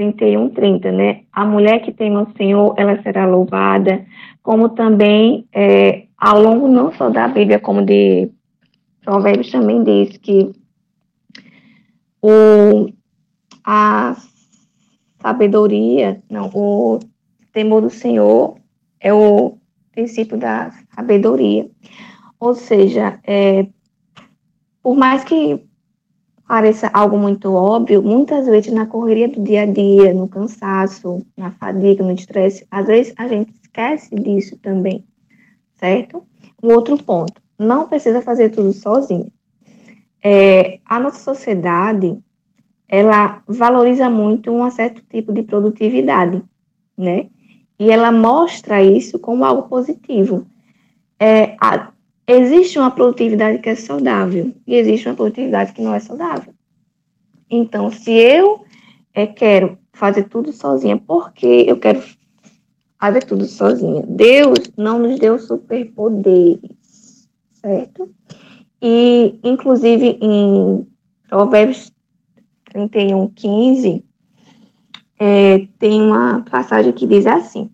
31, 0.00 0.48
30, 0.48 0.92
né? 0.92 1.20
A 1.30 1.44
mulher 1.44 1.82
que 1.82 1.92
tem 1.92 2.16
o 2.16 2.26
Senhor, 2.34 2.74
ela 2.78 3.02
será 3.02 3.26
louvada, 3.26 4.02
como 4.42 4.70
também 4.70 5.46
é, 5.52 6.06
ao 6.16 6.40
longo 6.40 6.68
não 6.68 6.90
só 6.94 7.10
da 7.10 7.28
Bíblia, 7.28 7.60
como 7.60 7.84
de 7.84 8.30
Provérbios 9.04 9.50
também 9.50 9.84
diz 9.84 10.16
que 10.16 10.52
o, 12.22 12.90
a 13.62 14.16
sabedoria, 15.20 16.22
não, 16.30 16.48
o 16.54 16.98
temor 17.52 17.82
do 17.82 17.90
Senhor 17.90 18.56
é 19.00 19.12
o 19.12 19.58
princípio 19.92 20.38
da 20.38 20.70
sabedoria. 20.94 21.68
Ou 22.38 22.54
seja, 22.54 23.20
é, 23.24 23.66
por 24.82 24.96
mais 24.96 25.24
que 25.24 25.62
pareça 26.50 26.90
algo 26.92 27.16
muito 27.16 27.54
óbvio, 27.54 28.02
muitas 28.02 28.44
vezes 28.44 28.72
na 28.72 28.84
correria 28.84 29.28
do 29.28 29.40
dia 29.40 29.62
a 29.62 29.66
dia, 29.66 30.12
no 30.12 30.26
cansaço, 30.26 31.24
na 31.36 31.52
fadiga, 31.52 32.02
no 32.02 32.10
estresse, 32.10 32.66
às 32.68 32.88
vezes 32.88 33.14
a 33.16 33.28
gente 33.28 33.54
esquece 33.62 34.12
disso 34.16 34.58
também, 34.58 35.04
certo? 35.76 36.24
Um 36.60 36.74
outro 36.74 37.00
ponto, 37.00 37.40
não 37.56 37.86
precisa 37.86 38.20
fazer 38.20 38.48
tudo 38.48 38.72
sozinho. 38.72 39.30
É, 40.20 40.80
a 40.84 40.98
nossa 40.98 41.20
sociedade, 41.20 42.18
ela 42.88 43.44
valoriza 43.46 44.10
muito 44.10 44.50
um 44.50 44.68
certo 44.72 45.04
tipo 45.08 45.32
de 45.32 45.44
produtividade, 45.44 46.42
né? 46.98 47.28
E 47.78 47.92
ela 47.92 48.10
mostra 48.10 48.82
isso 48.82 49.20
como 49.20 49.44
algo 49.44 49.68
positivo. 49.68 50.44
É, 51.16 51.54
a, 51.60 51.92
existe 52.30 52.78
uma 52.78 52.90
produtividade 52.90 53.58
que 53.58 53.68
é 53.68 53.74
saudável 53.74 54.54
e 54.66 54.74
existe 54.74 55.08
uma 55.08 55.14
produtividade 55.14 55.72
que 55.72 55.82
não 55.82 55.94
é 55.94 56.00
saudável. 56.00 56.52
Então, 57.50 57.90
se 57.90 58.12
eu 58.12 58.64
é, 59.14 59.26
quero 59.26 59.78
fazer 59.92 60.24
tudo 60.24 60.52
sozinha, 60.52 60.96
porque 60.96 61.64
eu 61.66 61.76
quero 61.78 62.02
fazer 63.00 63.24
tudo 63.24 63.44
sozinha? 63.46 64.04
Deus 64.06 64.70
não 64.76 64.98
nos 64.98 65.18
deu 65.18 65.38
superpoderes, 65.38 67.28
certo? 67.52 68.10
E, 68.80 69.38
inclusive, 69.42 70.18
em 70.20 70.86
Provérbios 71.28 71.92
31, 72.66 73.28
15, 73.30 74.04
é, 75.18 75.66
tem 75.78 76.00
uma 76.00 76.42
passagem 76.42 76.92
que 76.92 77.06
diz 77.06 77.26
assim: 77.26 77.70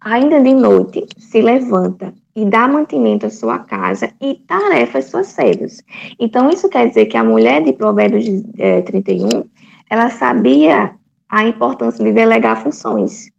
Ainda 0.00 0.40
de 0.40 0.54
noite 0.54 1.06
se 1.18 1.42
levanta 1.42 2.14
e 2.34 2.44
dar 2.44 2.68
mantimento 2.68 3.26
à 3.26 3.30
sua 3.30 3.58
casa 3.58 4.12
e 4.20 4.34
tarefas 4.34 5.06
suas 5.06 5.28
cegas. 5.28 5.82
Então, 6.18 6.48
isso 6.48 6.68
quer 6.68 6.88
dizer 6.88 7.06
que 7.06 7.16
a 7.16 7.24
mulher 7.24 7.62
de 7.62 7.72
Provérbios 7.72 8.24
é, 8.58 8.80
31, 8.82 9.44
ela 9.90 10.08
sabia 10.10 10.94
a 11.28 11.44
importância 11.44 12.04
de 12.04 12.12
delegar 12.12 12.62
funções, 12.62 13.30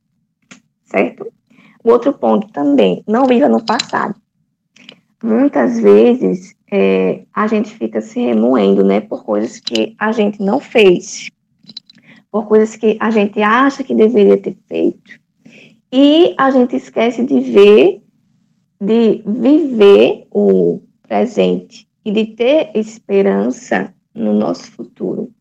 certo? 0.86 1.32
O 1.84 1.92
outro 1.92 2.14
ponto 2.14 2.48
também, 2.52 3.04
não 3.08 3.26
viva 3.26 3.50
no 3.50 3.64
passado. 3.64 4.16
Muitas 5.24 5.80
vezes 5.80 6.56
é, 6.72 7.24
a 7.34 7.48
gente 7.48 7.74
fica 7.76 8.02
se 8.02 8.20
remoendo, 8.20 8.84
né, 8.84 9.00
por 9.02 9.24
coisas 9.24 9.60
que 9.60 9.96
a 9.98 10.12
gente 10.12 10.42
não 10.42 10.60
fez, 10.60 11.30
por 12.32 12.48
coisas 12.48 12.76
que 12.76 12.98
a 13.00 13.10
gente 13.10 13.42
acha 13.42 13.84
que 13.84 13.96
deveria 13.96 14.38
ter 14.38 14.58
feito, 14.68 15.20
e 15.92 16.34
a 16.38 16.50
gente 16.50 16.76
esquece 16.76 17.24
de 17.24 17.40
ver, 17.40 18.03
de 18.84 19.24
viver 19.26 20.28
o 20.30 20.82
presente 21.08 21.88
e 22.04 22.12
de 22.12 22.26
ter 22.26 22.72
esperança 22.76 23.94
no 24.14 24.34
nosso 24.34 24.70
futuro. 24.72 25.32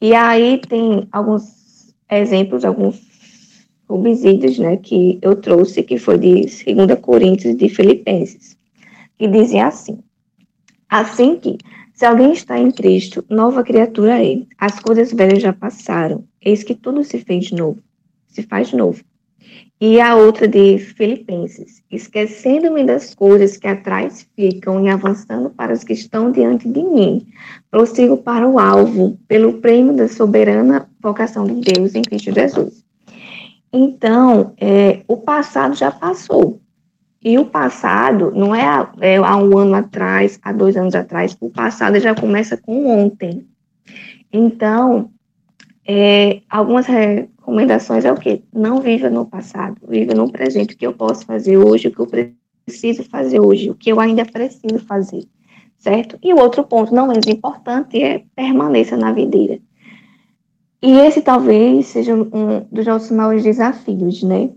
E 0.00 0.14
aí 0.14 0.60
tem 0.68 1.08
alguns 1.10 1.92
exemplos, 2.08 2.64
alguns 2.64 3.02
subsídios, 3.86 4.58
né, 4.58 4.76
que 4.76 5.18
eu 5.20 5.34
trouxe, 5.34 5.82
que 5.82 5.98
foi 5.98 6.18
de 6.18 6.42
2 6.72 7.00
Coríntios 7.00 7.56
de 7.56 7.68
Filipenses, 7.68 8.56
que 9.18 9.26
dizem 9.26 9.60
assim, 9.60 9.98
assim 10.88 11.36
que, 11.36 11.58
se 11.94 12.06
alguém 12.06 12.32
está 12.32 12.56
em 12.60 12.70
Cristo, 12.70 13.24
nova 13.28 13.64
criatura 13.64 14.24
é, 14.24 14.42
as 14.56 14.78
coisas 14.78 15.12
velhas 15.12 15.42
já 15.42 15.52
passaram, 15.52 16.24
eis 16.40 16.62
que 16.62 16.76
tudo 16.76 17.02
se 17.02 17.18
fez 17.18 17.50
novo, 17.50 17.82
se 18.28 18.42
faz 18.42 18.72
novo. 18.72 19.02
E 19.80 20.00
a 20.00 20.16
outra 20.16 20.48
de 20.48 20.76
Filipenses, 20.78 21.84
esquecendo-me 21.88 22.84
das 22.84 23.14
coisas 23.14 23.56
que 23.56 23.68
atrás 23.68 24.28
ficam 24.34 24.84
e 24.84 24.88
avançando 24.88 25.50
para 25.50 25.72
as 25.72 25.84
que 25.84 25.92
estão 25.92 26.32
diante 26.32 26.68
de 26.68 26.82
mim, 26.82 27.24
prossigo 27.70 28.16
para 28.16 28.48
o 28.48 28.58
alvo, 28.58 29.16
pelo 29.28 29.54
prêmio 29.60 29.94
da 29.94 30.08
soberana 30.08 30.88
vocação 31.00 31.44
de 31.44 31.72
Deus 31.72 31.94
em 31.94 32.02
Cristo 32.02 32.34
Jesus. 32.34 32.84
Então, 33.72 34.52
é, 34.60 35.02
o 35.06 35.16
passado 35.16 35.76
já 35.76 35.92
passou. 35.92 36.60
E 37.22 37.38
o 37.38 37.44
passado 37.44 38.32
não 38.32 38.54
é, 38.54 38.64
é 39.00 39.16
há 39.16 39.36
um 39.36 39.58
ano 39.58 39.74
atrás, 39.74 40.40
há 40.42 40.52
dois 40.52 40.76
anos 40.76 40.94
atrás, 40.94 41.36
o 41.40 41.50
passado 41.50 42.00
já 42.00 42.14
começa 42.14 42.56
com 42.56 42.86
ontem. 42.86 43.46
Então, 44.32 45.10
é, 45.86 46.40
algumas 46.48 46.86
recomendações 47.48 48.04
é 48.04 48.12
o 48.12 48.16
quê? 48.16 48.42
Não 48.52 48.80
viva 48.80 49.08
no 49.08 49.24
passado, 49.24 49.76
viva 49.88 50.12
no 50.12 50.30
presente. 50.30 50.74
O 50.74 50.76
que 50.76 50.86
eu 50.86 50.92
posso 50.92 51.24
fazer 51.24 51.56
hoje, 51.56 51.88
o 51.88 51.90
que 51.90 51.98
eu 51.98 52.06
preciso 52.66 53.02
fazer 53.04 53.40
hoje, 53.40 53.70
o 53.70 53.74
que 53.74 53.90
eu 53.90 53.98
ainda 53.98 54.24
preciso 54.26 54.78
fazer, 54.80 55.26
certo? 55.78 56.18
E 56.22 56.32
o 56.34 56.38
outro 56.38 56.62
ponto, 56.62 56.94
não 56.94 57.08
menos 57.08 57.26
importante, 57.26 58.02
é 58.02 58.22
permaneça 58.36 58.96
na 58.98 59.12
videira. 59.12 59.58
E 60.82 60.92
esse 60.92 61.22
talvez 61.22 61.86
seja 61.86 62.14
um 62.14 62.60
dos 62.70 62.86
nossos 62.86 63.10
maiores 63.10 63.42
desafios, 63.42 64.22
né? 64.22 64.50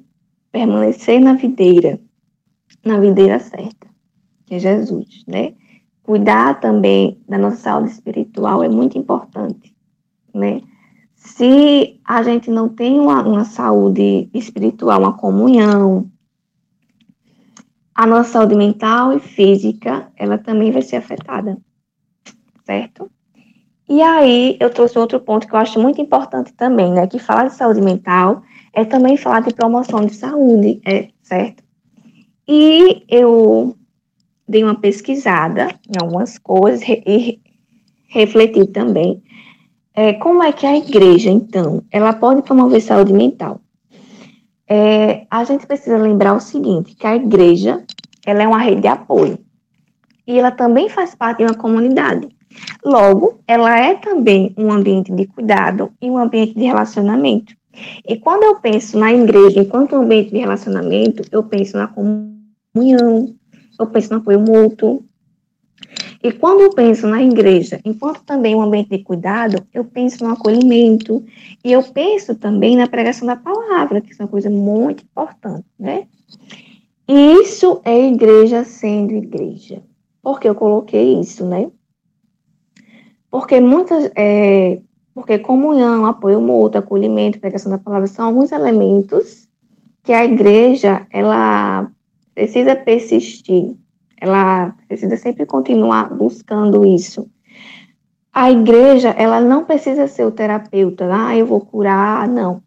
Permanecer 0.52 1.22
na 1.22 1.34
videira, 1.34 2.00
na 2.84 3.00
videira 3.00 3.40
certa, 3.40 3.88
que 4.46 4.56
é 4.56 4.60
Jesus, 4.60 5.24
né? 5.26 5.54
Cuidar 6.04 6.60
também 6.60 7.18
da 7.28 7.38
nossa 7.38 7.58
saúde 7.58 7.92
espiritual 7.92 8.62
é 8.62 8.68
muito 8.68 8.98
importante, 8.98 9.74
né? 10.34 10.62
Se 11.24 12.00
a 12.04 12.24
gente 12.24 12.50
não 12.50 12.68
tem 12.68 13.00
uma, 13.00 13.22
uma 13.22 13.46
saúde 13.46 14.28
espiritual, 14.34 15.00
uma 15.00 15.14
comunhão, 15.14 16.10
a 17.94 18.08
nossa 18.08 18.32
saúde 18.32 18.56
mental 18.56 19.16
e 19.16 19.20
física, 19.20 20.12
ela 20.18 20.40
também 20.40 20.72
vai 20.72 20.82
ser 20.82 20.96
afetada, 20.96 21.58
certo? 22.66 23.10
E 23.88 24.02
aí, 24.02 24.58
eu 24.60 24.72
trouxe 24.72 24.98
outro 24.98 25.20
ponto 25.20 25.48
que 25.48 25.54
eu 25.54 25.60
acho 25.60 25.80
muito 25.80 26.02
importante 26.02 26.54
também, 26.54 26.92
né? 26.92 27.06
Que 27.06 27.20
falar 27.20 27.50
de 27.50 27.56
saúde 27.56 27.82
mental 27.82 28.42
é 28.74 28.84
também 28.84 29.16
falar 29.16 29.42
de 29.42 29.54
promoção 29.54 30.04
de 30.04 30.16
saúde, 30.16 30.82
é 30.84 31.10
certo? 31.22 31.64
E 32.48 33.04
eu 33.08 33.76
dei 34.48 34.64
uma 34.64 34.76
pesquisada 34.76 35.68
em 35.88 36.02
algumas 36.02 36.40
coisas 36.40 36.82
e 36.88 37.40
refleti 38.08 38.66
também 38.66 39.22
é, 39.94 40.14
como 40.14 40.42
é 40.42 40.52
que 40.52 40.66
a 40.66 40.78
igreja, 40.78 41.30
então, 41.30 41.84
ela 41.92 42.14
pode 42.14 42.42
promover 42.44 42.82
saúde 42.82 43.12
mental? 43.12 43.60
É, 44.68 45.26
a 45.30 45.44
gente 45.44 45.68
precisa 45.68 45.98
lembrar 45.98 46.34
o 46.34 46.40
seguinte, 46.40 46.96
que 46.96 47.06
a 47.06 47.16
igreja, 47.16 47.84
ela 48.26 48.44
é 48.44 48.48
uma 48.48 48.60
rede 48.60 48.82
de 48.82 48.88
apoio. 48.88 49.38
E 50.26 50.40
ela 50.40 50.52
também 50.52 50.88
faz 50.88 51.14
parte 51.14 51.40
de 51.40 51.44
uma 51.44 51.56
comunidade. 51.56 52.30
Logo, 52.86 53.42
ela 53.48 53.78
é 53.78 53.96
também 53.96 54.54
um 54.58 54.72
ambiente 54.72 55.12
de 55.12 55.26
cuidado 55.26 55.92
e 56.02 56.10
um 56.10 56.18
ambiente 56.18 56.54
de 56.54 56.64
relacionamento. 56.64 57.54
E 58.08 58.18
quando 58.18 58.44
eu 58.44 58.56
penso 58.56 58.98
na 58.98 59.12
igreja 59.14 59.60
enquanto 59.60 59.96
ambiente 59.96 60.32
de 60.32 60.40
relacionamento, 60.40 61.24
eu 61.32 61.44
penso 61.44 61.78
na 61.78 61.88
comunhão, 61.88 63.34
eu 63.80 63.88
penso 63.88 64.14
no 64.14 64.20
apoio 64.20 64.40
mútuo, 64.40 65.04
e 66.24 66.32
quando 66.32 66.62
eu 66.62 66.70
penso 66.72 67.08
na 67.08 67.22
igreja, 67.22 67.80
enquanto 67.84 68.24
também 68.24 68.54
um 68.54 68.62
ambiente 68.62 68.90
de 68.90 69.04
cuidado, 69.04 69.66
eu 69.74 69.84
penso 69.84 70.24
no 70.24 70.32
acolhimento 70.32 71.24
e 71.64 71.72
eu 71.72 71.82
penso 71.82 72.36
também 72.36 72.76
na 72.76 72.88
pregação 72.88 73.26
da 73.26 73.36
palavra, 73.36 74.02
que 74.02 74.12
é 74.12 74.24
uma 74.24 74.28
coisa 74.28 74.50
muito 74.50 75.04
importante, 75.04 75.66
né? 75.80 76.06
Isso 77.08 77.82
é 77.84 78.08
igreja 78.08 78.64
sendo 78.64 79.14
igreja. 79.14 79.82
Por 80.22 80.40
que 80.40 80.48
eu 80.48 80.54
coloquei 80.54 81.20
isso, 81.20 81.44
né? 81.46 81.72
Porque 83.30 83.60
muitas, 83.60 84.12
é, 84.16 84.80
porque 85.16 85.40
comunhão, 85.40 86.06
apoio 86.06 86.40
mútuo, 86.40 86.80
acolhimento, 86.80 87.40
pregação 87.40 87.72
da 87.72 87.80
palavra 87.80 88.06
são 88.06 88.28
alguns 88.28 88.52
elementos 88.52 89.48
que 90.04 90.14
a 90.14 90.24
igreja 90.24 91.08
ela 91.10 91.92
precisa 92.36 92.76
persistir 92.76 93.76
ela 94.22 94.76
precisa 94.88 95.18
sempre 95.18 95.48
continuar 95.48 96.14
buscando 96.14 96.86
isso. 96.86 97.28
A 98.32 98.52
igreja, 98.52 99.10
ela 99.10 99.42
não 99.42 99.66
precisa 99.66 100.08
ser 100.08 100.26
o 100.26 100.32
terapeuta, 100.32 101.10
ah, 101.12 101.36
eu 101.36 101.48
vou 101.48 101.60
curar, 101.60 102.28
não. 102.28 102.62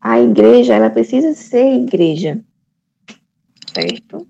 A 0.00 0.20
igreja, 0.20 0.74
ela 0.74 0.90
precisa 0.90 1.32
ser 1.34 1.76
igreja, 1.76 2.40
certo? 3.72 4.26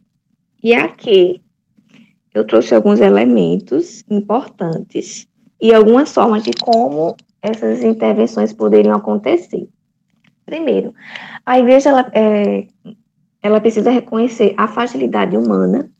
E 0.62 0.74
aqui, 0.74 1.40
eu 2.34 2.46
trouxe 2.46 2.74
alguns 2.74 3.00
elementos 3.00 4.05
importantes 4.11 5.26
e 5.61 5.72
algumas 5.72 6.12
formas 6.12 6.42
de 6.42 6.53
como 6.53 7.16
essas 7.40 7.82
intervenções 7.82 8.53
poderiam 8.53 8.94
acontecer. 8.94 9.66
Primeiro, 10.44 10.94
a 11.46 11.59
igreja 11.59 11.88
ela, 11.88 12.11
é, 12.12 12.66
ela 13.42 13.61
precisa 13.61 13.90
reconhecer 13.90 14.55
a 14.57 14.68
fragilidade 14.68 15.36
humana 15.36 15.90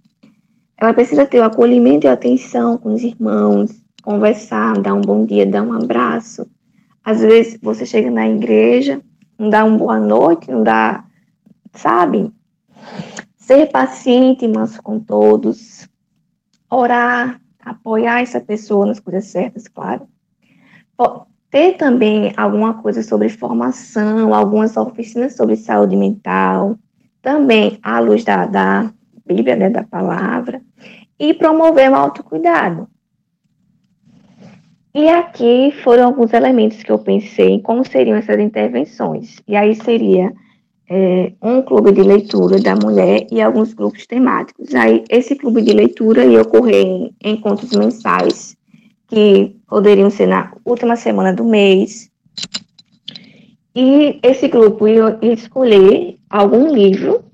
ela 0.83 0.93
precisa 0.93 1.25
ter 1.25 1.39
o 1.39 1.45
acolhimento 1.45 2.09
e 2.09 2.11
atenção 2.11 2.77
com 2.77 2.93
os 2.93 3.05
irmãos, 3.05 3.71
conversar, 4.03 4.81
dar 4.81 4.95
um 4.95 5.01
bom 5.01 5.25
dia, 5.25 5.47
dar 5.47 5.63
um 5.63 5.73
abraço. 5.73 6.45
Às 7.05 7.21
vezes 7.21 7.57
você 7.63 7.87
chega 7.87 8.11
na 8.11 8.29
igreja, 8.29 9.01
não 9.39 9.49
dá 9.49 9.65
uma 9.65 9.79
boa 9.79 10.01
noite, 10.01 10.51
não 10.51 10.65
dá, 10.65 11.05
sabe? 11.73 12.33
Ser 13.37 13.71
paciente 13.71 14.49
manso 14.49 14.83
com 14.83 14.99
todos, 14.99 15.89
orar, 16.69 17.41
apoiar 17.65 18.21
essa 18.21 18.41
pessoa 18.41 18.85
nas 18.85 18.99
coisas 18.99 19.27
certas, 19.27 19.69
claro. 19.69 20.09
Ter 21.49 21.77
também 21.77 22.33
alguma 22.37 22.83
coisa 22.83 23.05
sobre 23.05 23.29
formação, 23.29 24.35
algumas 24.35 24.77
oficinas 24.77 25.37
sobre 25.37 25.55
saúde 25.55 25.95
mental, 25.95 26.77
também 27.21 27.79
à 27.85 28.01
luz 28.01 28.25
da, 28.25 28.47
da 28.47 28.93
Bíblia, 29.33 29.57
né, 29.57 29.71
da 29.71 29.83
palavra, 29.83 30.61
e 31.19 31.33
promover 31.35 31.91
o 31.91 31.95
autocuidado. 31.95 32.89
E 34.95 35.09
aqui 35.09 35.73
foram 35.83 36.07
alguns 36.07 36.33
elementos 36.35 36.83
que 36.83 36.93
eu 36.93 36.99
pensei 36.99 37.51
em 37.51 37.61
como 37.61 37.85
seriam 37.85 38.17
essas 38.17 38.39
intervenções. 38.39 39.37
E 39.49 39.57
aí 39.57 39.75
seria 39.75 40.33
é, 40.89 41.33
um 41.41 41.63
clube 41.63 41.93
de 41.93 42.03
leitura 42.03 42.61
da 42.61 42.77
mulher 42.77 43.27
e 43.33 43.41
alguns 43.41 43.73
grupos 43.73 44.07
temáticos. 44.07 44.75
Aí 44.75 45.03
esse 45.09 45.35
clube 45.35 45.63
de 45.63 45.73
leitura 45.73 46.27
ia 46.27 46.43
ocorrer 46.43 46.85
em 46.85 47.15
encontros 47.25 47.73
mensais, 47.73 48.55
que 49.09 49.57
poderiam 49.67 50.11
ser 50.11 50.27
na 50.27 50.53
última 50.63 50.97
semana 50.97 51.33
do 51.33 51.45
mês. 51.45 52.11
E 53.75 54.21
esse 54.23 54.49
grupo 54.49 54.87
ia 54.87 55.19
escolher 55.23 56.19
algum 56.29 56.71
livro 56.71 57.25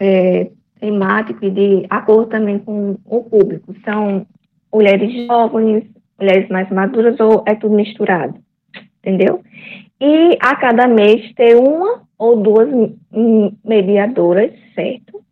é, 0.00 0.50
temático 0.82 1.44
e 1.44 1.50
de 1.50 1.86
acordo 1.88 2.26
também 2.26 2.58
com 2.58 2.98
o 3.06 3.22
público. 3.22 3.72
São 3.84 4.26
mulheres 4.74 5.26
jovens, 5.26 5.84
mulheres 6.18 6.48
mais 6.48 6.68
maduras 6.70 7.18
ou 7.20 7.44
é 7.46 7.54
tudo 7.54 7.76
misturado, 7.76 8.34
entendeu? 8.98 9.40
E 10.00 10.36
a 10.40 10.56
cada 10.56 10.88
mês 10.88 11.32
ter 11.34 11.54
uma 11.54 12.02
ou 12.18 12.42
duas 12.42 12.68
mediadoras, 13.64 14.52
certo? 14.74 15.22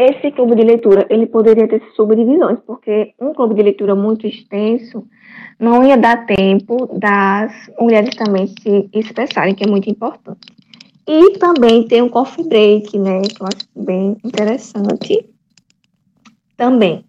esse 0.00 0.30
clube 0.30 0.54
de 0.54 0.62
leitura 0.62 1.06
ele 1.10 1.26
poderia 1.26 1.68
ter 1.68 1.82
subdivisões, 1.94 2.58
porque 2.66 3.12
um 3.20 3.34
clube 3.34 3.54
de 3.54 3.62
leitura 3.62 3.94
muito 3.94 4.26
extenso 4.26 5.06
não 5.58 5.84
ia 5.84 5.98
dar 5.98 6.24
tempo 6.24 6.86
das 6.98 7.52
mulheres 7.78 8.14
também 8.16 8.46
se 8.46 8.88
expressarem, 8.94 9.54
que 9.54 9.68
é 9.68 9.70
muito 9.70 9.90
importante. 9.90 10.40
E 11.12 11.36
também 11.40 11.82
tem 11.88 12.00
um 12.02 12.08
coffee 12.08 12.44
break, 12.44 12.96
né, 12.96 13.22
que 13.22 13.42
eu 13.42 13.46
acho 13.48 13.66
bem 13.74 14.16
interessante 14.22 15.28
também. 16.56 17.04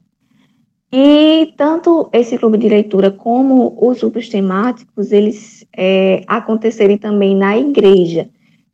E 0.91 1.54
tanto 1.56 2.10
esse 2.12 2.36
clube 2.36 2.58
de 2.58 2.68
leitura 2.68 3.12
como 3.12 3.78
os 3.80 3.99
grupos 3.99 4.28
temáticos, 4.28 5.12
eles 5.12 5.68
é, 5.78 6.24
acontecerem 6.26 6.97
também 6.97 7.36
na 7.36 7.56
igreja, 7.56 8.28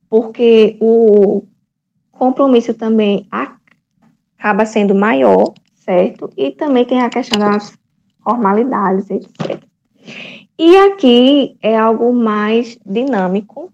porque 0.09 0.77
o 0.79 1.43
compromisso 2.13 2.73
também 2.73 3.27
acaba 3.29 4.65
sendo 4.65 4.95
maior, 4.95 5.53
certo? 5.75 6.29
E 6.37 6.51
também 6.51 6.85
tem 6.85 7.01
a 7.01 7.09
questão 7.09 7.37
das 7.37 7.77
formalidades, 8.23 9.09
etc. 9.09 9.61
E 10.57 10.77
aqui 10.77 11.57
é 11.61 11.77
algo 11.77 12.13
mais 12.13 12.79
dinâmico, 12.85 13.73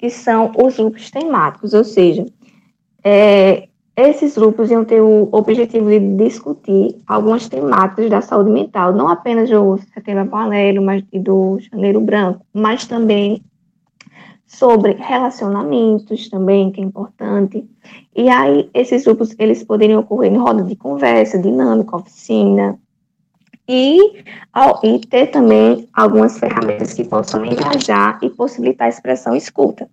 que 0.00 0.08
são 0.08 0.50
os 0.56 0.76
grupos 0.78 1.10
temáticos, 1.10 1.74
ou 1.74 1.84
seja, 1.84 2.24
é, 3.04 3.68
esses 3.94 4.34
grupos 4.34 4.70
iam 4.70 4.82
ter 4.82 5.02
o 5.02 5.28
objetivo 5.30 5.90
de 5.90 6.00
discutir 6.16 6.96
algumas 7.06 7.50
temáticas 7.50 8.08
da 8.08 8.22
saúde 8.22 8.48
mental, 8.48 8.94
não 8.94 9.10
apenas 9.10 9.50
do 9.50 9.78
Setembro 9.92 10.22
Amarelo 10.22 10.80
mas, 10.82 11.04
e 11.12 11.18
do 11.18 11.58
Janeiro 11.60 12.00
Branco, 12.00 12.40
mas 12.50 12.86
também 12.86 13.42
sobre 14.46 14.92
relacionamentos 14.92 16.30
também, 16.30 16.72
que 16.72 16.80
é 16.80 16.84
importante. 16.84 17.68
E 18.16 18.30
aí, 18.30 18.70
esses 18.72 19.04
grupos, 19.04 19.34
eles 19.38 19.62
poderiam 19.62 20.00
ocorrer 20.00 20.32
em 20.32 20.38
roda 20.38 20.64
de 20.64 20.76
conversa, 20.76 21.38
dinâmica, 21.38 21.94
oficina, 21.94 22.78
e, 23.72 24.24
e 24.82 24.98
ter 25.06 25.28
também 25.28 25.88
algumas 25.92 26.40
ferramentas 26.40 26.92
que 26.92 27.04
possam 27.04 27.44
engajar 27.46 28.18
e 28.20 28.28
possibilitar 28.28 28.86
a 28.86 28.90
expressão 28.90 29.36
escuta. 29.36 29.88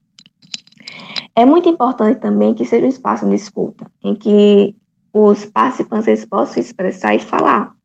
É 1.36 1.45
muito 1.45 1.69
importante 1.69 2.19
também 2.19 2.55
que 2.55 2.65
seja 2.65 2.88
um 2.88 2.89
espaço 2.89 3.30
de 3.30 3.36
escuta, 3.36 3.86
em 4.03 4.15
que 4.15 4.75
os 5.13 5.45
participantes 5.45 6.25
possam 6.25 6.59
expressar 6.59 7.13
e 7.13 7.19
falar. 7.19 7.75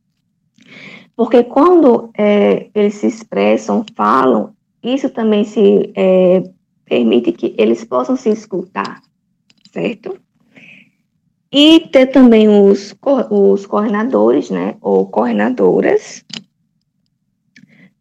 Porque 1.15 1.43
quando 1.43 2.09
é, 2.17 2.71
eles 2.73 2.95
se 2.95 3.05
expressam, 3.05 3.85
falam, 3.95 4.55
isso 4.81 5.11
também 5.11 5.43
se 5.43 5.93
é, 5.95 6.41
permite 6.85 7.31
que 7.31 7.53
eles 7.55 7.83
possam 7.83 8.15
se 8.15 8.29
escutar, 8.29 8.99
certo? 9.71 10.17
E 11.55 11.81
ter 11.81 12.07
também 12.07 12.49
os, 12.49 12.95
os 13.29 13.67
coordenadores, 13.67 14.49
né, 14.49 14.75
ou 14.81 15.05
coordenadoras, 15.05 16.25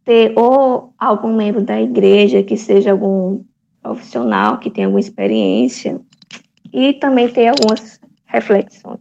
ter 0.03 0.33
ou 0.35 0.95
algum 0.99 1.37
membro 1.37 1.61
da 1.61 1.79
igreja 1.79 2.43
que 2.43 2.57
seja 2.57 2.93
algum 2.93 3.45
profissional 3.83 4.59
que 4.59 4.71
tenha 4.71 4.87
alguma 4.87 5.01
experiência 5.01 6.01
e 6.73 6.95
também 6.95 7.29
ter 7.29 7.49
algumas 7.49 8.01
reflexões. 8.25 9.01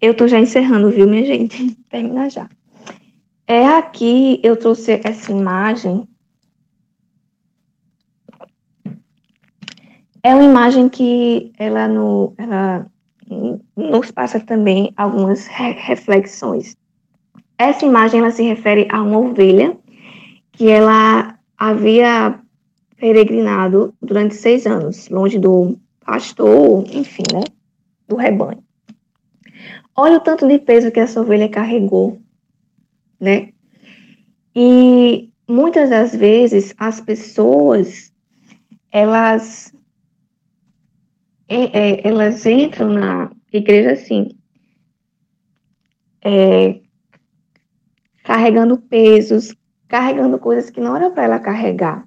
Eu 0.00 0.10
estou 0.10 0.26
já 0.26 0.40
encerrando, 0.40 0.90
viu, 0.90 1.06
minha 1.06 1.22
gente? 1.24 1.76
Termina 1.88 2.28
já. 2.28 2.48
É 3.46 3.64
aqui 3.64 4.40
eu 4.42 4.56
trouxe 4.56 5.00
essa 5.04 5.30
imagem 5.30 6.08
É 10.22 10.34
uma 10.34 10.44
imagem 10.44 10.88
que 10.88 11.52
ela, 11.58 11.86
no, 11.86 12.34
ela 12.36 12.86
nos 13.76 14.10
passa 14.10 14.40
também 14.40 14.92
algumas 14.96 15.46
re 15.46 15.72
reflexões. 15.72 16.76
Essa 17.56 17.84
imagem 17.84 18.20
ela 18.20 18.30
se 18.30 18.42
refere 18.42 18.88
a 18.90 19.02
uma 19.02 19.18
ovelha 19.18 19.76
que 20.52 20.68
ela 20.68 21.38
havia 21.56 22.38
peregrinado 22.96 23.94
durante 24.02 24.34
seis 24.34 24.66
anos, 24.66 25.08
longe 25.08 25.38
do 25.38 25.78
pastor, 26.04 26.84
enfim, 26.92 27.22
né, 27.32 27.42
do 28.08 28.16
rebanho. 28.16 28.62
Olha 29.94 30.16
o 30.16 30.20
tanto 30.20 30.46
de 30.46 30.58
peso 30.58 30.90
que 30.90 31.00
essa 31.00 31.20
ovelha 31.20 31.48
carregou, 31.48 32.20
né? 33.20 33.50
E 34.54 35.30
muitas 35.48 35.90
das 35.90 36.14
vezes 36.14 36.74
as 36.78 37.00
pessoas 37.00 38.12
elas 38.90 39.72
é, 41.48 41.64
é, 41.78 42.08
elas 42.08 42.44
entram 42.44 42.90
na 42.90 43.30
igreja 43.50 43.92
assim, 43.92 44.28
é, 46.22 46.80
carregando 48.22 48.76
pesos, 48.76 49.54
carregando 49.88 50.38
coisas 50.38 50.68
que 50.68 50.80
não 50.80 50.94
era 50.94 51.10
para 51.10 51.24
ela 51.24 51.38
carregar. 51.38 52.06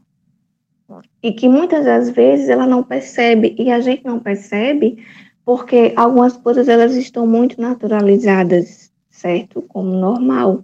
E 1.24 1.32
que 1.32 1.48
muitas 1.50 1.86
das 1.86 2.10
vezes 2.10 2.50
ela 2.50 2.68
não 2.68 2.84
percebe, 2.84 3.56
e 3.58 3.72
a 3.72 3.80
gente 3.80 4.06
não 4.06 4.20
percebe, 4.20 5.04
porque 5.44 5.94
algumas 5.96 6.38
coisas 6.38 6.68
elas 6.68 6.96
estão 6.96 7.26
muito 7.26 7.60
naturalizadas, 7.60 8.92
certo? 9.10 9.62
Como 9.64 9.94
normal. 9.94 10.64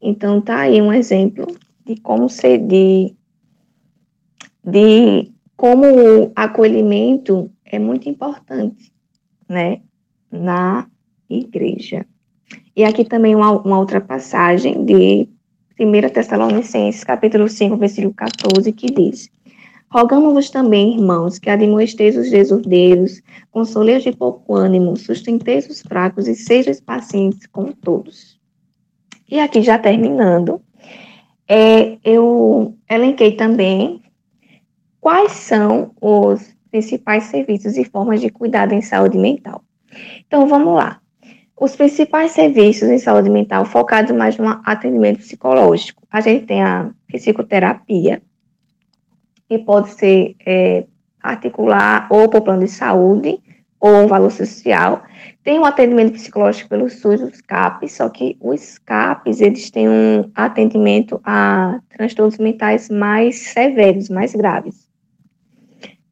Então 0.00 0.40
tá 0.40 0.60
aí 0.60 0.80
um 0.82 0.92
exemplo 0.92 1.46
de 1.84 2.00
como 2.00 2.28
ser 2.28 2.58
de, 2.58 3.14
de 4.64 5.32
como 5.56 5.86
o 5.86 6.32
acolhimento 6.34 7.50
é 7.66 7.78
muito 7.78 8.08
importante, 8.08 8.92
né, 9.48 9.80
na 10.30 10.86
igreja. 11.28 12.06
E 12.74 12.84
aqui 12.84 13.04
também 13.04 13.34
uma, 13.34 13.50
uma 13.50 13.78
outra 13.78 14.00
passagem 14.00 14.84
de 14.84 15.28
1 15.78 16.08
Tessalonicenses, 16.12 17.04
capítulo 17.04 17.48
5, 17.48 17.76
versículo 17.76 18.14
14, 18.14 18.72
que 18.72 18.86
diz: 18.86 19.30
Rogamos-vos 19.90 20.50
também, 20.50 20.94
irmãos, 20.94 21.38
que 21.38 21.50
admoesteis 21.50 22.16
os 22.16 22.30
desordeiros, 22.30 23.22
consoleis 23.50 24.02
de 24.02 24.12
pouco 24.12 24.54
ânimo, 24.54 24.96
sustenteis 24.96 25.68
os 25.68 25.82
fracos 25.82 26.28
e 26.28 26.34
sejais 26.34 26.80
pacientes 26.80 27.46
com 27.46 27.72
todos. 27.72 28.38
E 29.28 29.40
aqui, 29.40 29.62
já 29.62 29.78
terminando, 29.78 30.60
é, 31.48 31.98
eu 32.04 32.76
elenquei 32.88 33.32
também 33.32 34.02
quais 35.00 35.32
são 35.32 35.92
os 36.00 36.55
principais 36.76 37.24
serviços 37.24 37.78
e 37.78 37.84
formas 37.84 38.20
de 38.20 38.28
cuidado 38.28 38.74
em 38.74 38.82
saúde 38.82 39.16
mental. 39.16 39.62
Então, 40.26 40.46
vamos 40.46 40.74
lá. 40.74 41.00
Os 41.58 41.74
principais 41.74 42.32
serviços 42.32 42.90
em 42.90 42.98
saúde 42.98 43.30
mental 43.30 43.64
focados 43.64 44.14
mais 44.14 44.36
no 44.36 44.60
atendimento 44.62 45.20
psicológico. 45.20 46.02
A 46.10 46.20
gente 46.20 46.44
tem 46.44 46.62
a 46.62 46.90
psicoterapia, 47.08 48.20
que 49.48 49.58
pode 49.58 49.90
ser 49.92 50.36
é, 50.44 50.84
articular 51.22 52.08
ou 52.10 52.28
por 52.28 52.42
plano 52.42 52.64
de 52.64 52.70
saúde 52.70 53.38
ou 53.80 54.04
um 54.04 54.06
valor 54.06 54.30
social. 54.30 55.02
Tem 55.42 55.58
um 55.58 55.64
atendimento 55.64 56.12
psicológico 56.12 56.68
pelo 56.68 56.90
SUS, 56.90 57.22
os 57.22 57.40
CAPs, 57.40 57.92
só 57.92 58.10
que 58.10 58.36
os 58.38 58.76
CAPs, 58.78 59.40
eles 59.40 59.70
têm 59.70 59.88
um 59.88 60.30
atendimento 60.34 61.18
a 61.24 61.80
transtornos 61.88 62.36
mentais 62.36 62.90
mais 62.90 63.38
severos, 63.52 64.10
mais 64.10 64.34
graves. 64.34 64.85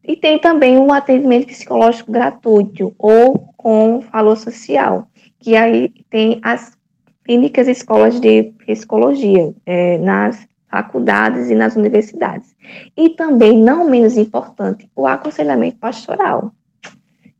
E 0.06 0.16
tem 0.16 0.38
também 0.38 0.76
um 0.78 0.92
atendimento 0.92 1.46
psicológico 1.46 2.12
gratuito 2.12 2.94
ou 2.98 3.48
com 3.56 4.00
valor 4.12 4.36
social, 4.36 5.08
que 5.40 5.56
aí 5.56 5.90
tem 6.10 6.38
as 6.42 6.76
clínicas 7.24 7.66
escolas 7.66 8.20
de 8.20 8.52
psicologia 8.66 9.54
é, 9.64 9.96
nas 9.98 10.46
faculdades 10.70 11.48
e 11.50 11.54
nas 11.54 11.74
universidades. 11.74 12.54
E 12.96 13.10
também, 13.10 13.56
não 13.56 13.88
menos 13.88 14.16
importante, 14.16 14.90
o 14.94 15.06
aconselhamento 15.06 15.78
pastoral, 15.78 16.52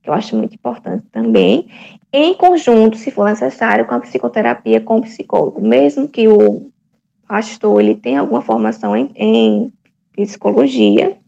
que 0.03 0.09
eu 0.09 0.15
acho 0.15 0.37
muito 0.37 0.55
importante 0.55 1.05
também, 1.11 1.67
em 2.13 2.33
conjunto, 2.35 2.97
se 2.97 3.11
for 3.11 3.25
necessário, 3.25 3.85
com 3.87 3.95
a 3.95 4.01
psicoterapia 4.01 4.81
com 4.81 4.99
o 4.99 5.03
psicólogo, 5.03 5.61
mesmo 5.61 6.09
que 6.09 6.29
o 6.29 6.71
pastor 7.27 7.81
ele 7.81 7.97
tenha 7.97 8.21
alguma 8.21 8.41
formação 8.41 8.97
em, 8.97 9.11
em 9.17 9.73
psicologia, 10.13 11.19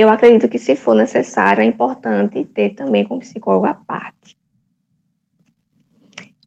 eu 0.00 0.08
acredito 0.08 0.48
que, 0.48 0.58
se 0.58 0.76
for 0.76 0.94
necessário, 0.94 1.62
é 1.62 1.64
importante 1.64 2.44
ter 2.44 2.70
também 2.74 3.04
com 3.04 3.18
psicólogo 3.18 3.66
à 3.66 3.74
parte. 3.74 4.36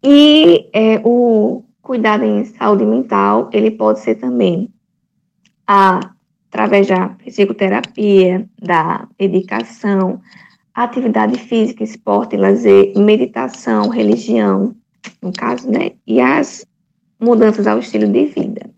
E 0.04 0.70
é, 0.74 1.02
o 1.04 1.64
cuidado 1.82 2.24
em 2.24 2.46
saúde 2.46 2.86
mental, 2.86 3.50
ele 3.52 3.72
pode 3.72 4.00
ser 4.00 4.16
também 4.16 4.70
a, 5.68 6.00
através 6.50 6.88
da 6.88 7.10
psicoterapia, 7.10 8.48
da 8.60 9.08
medicação, 9.20 10.22
atividade 10.74 11.38
física, 11.38 11.84
esporte, 11.84 12.38
lazer, 12.38 12.98
meditação, 12.98 13.90
religião, 13.90 14.76
no 15.22 15.34
caso, 15.34 15.70
né? 15.70 15.92
E 16.08 16.22
as 16.22 16.66
mudanças 17.20 17.68
ao 17.68 17.80
estilo 17.80 18.08
de 18.08 18.26
vida. 18.26 18.70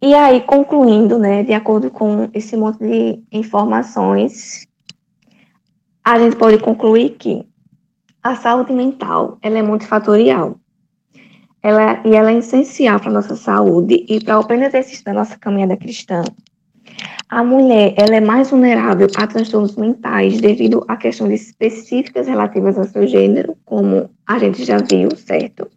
E 0.00 0.14
aí, 0.14 0.42
concluindo, 0.42 1.18
né, 1.18 1.42
de 1.42 1.54
acordo 1.54 1.90
com 1.90 2.28
esse 2.34 2.56
monte 2.56 2.78
de 2.78 3.22
informações, 3.32 4.66
a 6.04 6.18
gente 6.18 6.36
pode 6.36 6.58
concluir 6.58 7.16
que 7.18 7.46
a 8.22 8.36
saúde 8.36 8.72
mental 8.72 9.38
ela 9.40 9.58
é 9.58 9.62
multifatorial. 9.62 10.58
Ela, 11.62 12.00
e 12.04 12.14
ela 12.14 12.30
é 12.30 12.38
essencial 12.38 13.00
para 13.00 13.10
a 13.10 13.14
nossa 13.14 13.34
saúde 13.34 14.04
e 14.08 14.22
para 14.22 14.38
o 14.38 14.46
pleno 14.46 14.64
exercício 14.64 15.04
da 15.04 15.12
nossa 15.12 15.36
caminhada 15.38 15.76
cristã. 15.76 16.22
A 17.28 17.42
mulher 17.42 17.94
ela 17.96 18.16
é 18.16 18.20
mais 18.20 18.50
vulnerável 18.50 19.08
a 19.16 19.26
transtornos 19.26 19.74
mentais 19.74 20.40
devido 20.40 20.84
a 20.86 20.96
questões 20.96 21.42
específicas 21.42 22.28
relativas 22.28 22.78
ao 22.78 22.84
seu 22.84 23.06
gênero, 23.06 23.56
como 23.64 24.08
a 24.26 24.38
gente 24.38 24.64
já 24.64 24.78
viu, 24.78 25.08
certo? 25.16 25.68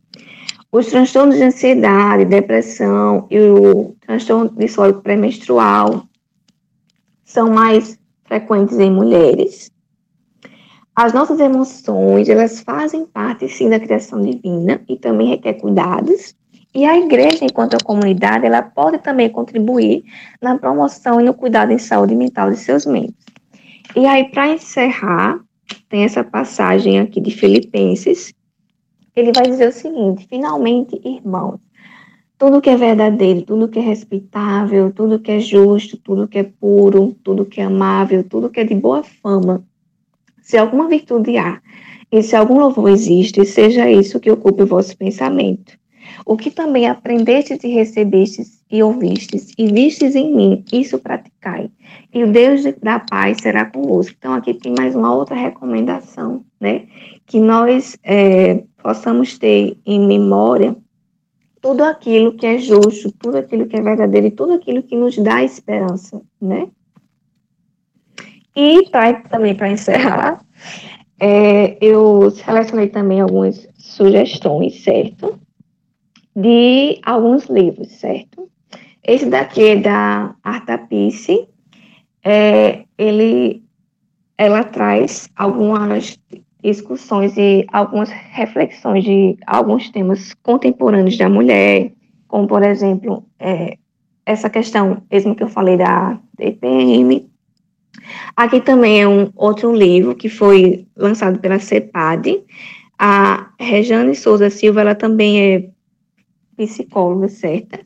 Os 0.71 0.85
transtornos 0.85 1.35
de 1.35 1.43
ansiedade, 1.43 2.25
depressão 2.25 3.25
e 3.31 3.39
o 3.39 3.95
transtorno 4.01 4.51
de 4.51 4.67
solo 4.67 5.01
pré-menstrual 5.01 6.03
são 7.25 7.49
mais 7.49 7.97
frequentes 8.25 8.77
em 8.77 8.91
mulheres. 8.91 9.71
As 10.95 11.11
nossas 11.11 11.39
emoções, 11.39 12.29
elas 12.29 12.59
fazem 12.59 13.03
parte, 13.05 13.47
sim, 13.47 13.67
da 13.67 13.79
criação 13.79 14.21
divina 14.21 14.79
e 14.87 14.95
também 14.95 15.29
requer 15.29 15.53
cuidados. 15.53 16.35
E 16.75 16.85
a 16.85 16.95
igreja, 16.99 17.45
enquanto 17.45 17.73
a 17.73 17.83
comunidade, 17.83 18.45
ela 18.45 18.61
pode 18.61 18.99
também 18.99 19.27
contribuir 19.27 20.03
na 20.39 20.59
promoção 20.59 21.19
e 21.19 21.23
no 21.23 21.33
cuidado 21.33 21.71
em 21.71 21.79
saúde 21.79 22.13
mental 22.13 22.51
de 22.51 22.57
seus 22.57 22.85
membros. 22.85 23.15
E 23.95 24.05
aí, 24.05 24.29
para 24.29 24.49
encerrar, 24.49 25.39
tem 25.89 26.03
essa 26.03 26.23
passagem 26.23 26.99
aqui 26.99 27.19
de 27.19 27.31
Filipenses, 27.31 28.31
ele 29.19 29.31
vai 29.33 29.47
dizer 29.47 29.69
o 29.69 29.71
seguinte: 29.71 30.25
finalmente, 30.29 30.99
irmãos, 31.03 31.59
tudo 32.37 32.61
que 32.61 32.69
é 32.69 32.77
verdadeiro, 32.77 33.41
tudo 33.41 33.67
que 33.67 33.79
é 33.79 33.81
respeitável, 33.81 34.91
tudo 34.91 35.19
que 35.19 35.31
é 35.31 35.39
justo, 35.39 35.97
tudo 35.97 36.27
que 36.27 36.39
é 36.39 36.43
puro, 36.43 37.15
tudo 37.23 37.45
que 37.45 37.59
é 37.59 37.65
amável, 37.65 38.23
tudo 38.23 38.49
que 38.49 38.61
é 38.61 38.63
de 38.63 38.75
boa 38.75 39.03
fama, 39.03 39.63
se 40.41 40.57
alguma 40.57 40.87
virtude 40.87 41.37
há 41.37 41.61
e 42.11 42.23
se 42.23 42.35
algum 42.35 42.59
louvor 42.59 42.89
existe, 42.89 43.45
seja 43.45 43.91
isso 43.91 44.19
que 44.19 44.31
ocupe 44.31 44.63
o 44.63 44.67
vosso 44.67 44.97
pensamento. 44.97 45.77
O 46.25 46.37
que 46.37 46.49
também 46.49 46.87
aprendestes 46.87 47.63
e 47.63 47.67
recebestes 47.67 48.63
e 48.71 48.81
ouvistes 48.81 49.51
e 49.57 49.71
vistes 49.71 50.15
em 50.15 50.33
mim, 50.33 50.63
isso 50.71 50.97
praticai. 50.97 51.69
E 52.13 52.23
o 52.23 52.31
Deus 52.31 52.63
da 52.81 52.99
paz 52.99 53.37
será 53.41 53.65
convosco. 53.65 54.15
Então, 54.17 54.33
aqui 54.33 54.53
tem 54.53 54.73
mais 54.77 54.95
uma 54.95 55.13
outra 55.13 55.35
recomendação, 55.35 56.43
né? 56.59 56.87
Que 57.29 57.39
nós 57.39 57.95
é, 58.03 58.63
possamos 58.81 59.37
ter 59.37 59.77
em 59.85 60.05
memória 60.05 60.75
tudo 61.61 61.83
aquilo 61.83 62.33
que 62.33 62.45
é 62.45 62.57
justo, 62.57 63.11
tudo 63.11 63.37
aquilo 63.37 63.67
que 63.67 63.75
é 63.75 63.81
verdadeiro 63.81 64.27
e 64.27 64.31
tudo 64.31 64.53
aquilo 64.53 64.83
que 64.83 64.95
nos 64.95 65.17
dá 65.17 65.43
esperança, 65.43 66.21
né? 66.41 66.69
E 68.55 68.89
tá, 68.89 69.13
também 69.13 69.55
para 69.55 69.69
encerrar, 69.69 70.43
é, 71.19 71.77
eu 71.79 72.31
selecionei 72.31 72.87
também 72.87 73.21
algumas 73.21 73.67
sugestões, 73.77 74.83
certo? 74.83 75.39
De 76.35 76.99
alguns 77.05 77.45
livros, 77.45 77.91
certo? 77.91 78.49
Esse 79.03 79.25
daqui 79.25 79.69
é 79.69 79.75
da 79.75 80.35
Arta 80.43 80.77
Pice, 80.77 81.47
é, 82.23 82.85
ele, 82.97 83.63
ela 84.37 84.63
traz 84.63 85.29
algumas 85.35 86.19
discussões 86.63 87.37
e 87.37 87.65
algumas 87.71 88.09
reflexões 88.09 89.03
de 89.03 89.37
alguns 89.47 89.89
temas 89.89 90.33
contemporâneos 90.43 91.17
da 91.17 91.29
mulher, 91.29 91.91
como, 92.27 92.47
por 92.47 92.63
exemplo, 92.63 93.25
é, 93.39 93.77
essa 94.25 94.49
questão, 94.49 95.01
mesmo 95.11 95.35
que 95.35 95.43
eu 95.43 95.49
falei 95.49 95.77
da 95.77 96.19
TPM. 96.37 97.29
Aqui 98.35 98.61
também 98.61 99.01
é 99.01 99.07
um 99.07 99.31
outro 99.35 99.73
livro 99.73 100.15
que 100.15 100.29
foi 100.29 100.85
lançado 100.95 101.39
pela 101.39 101.59
CEPAD. 101.59 102.43
A 102.97 103.49
Rejane 103.59 104.15
Souza 104.15 104.49
Silva, 104.49 104.81
ela 104.81 104.95
também 104.95 105.41
é 105.41 105.69
psicóloga, 106.55 107.29
certa? 107.29 107.79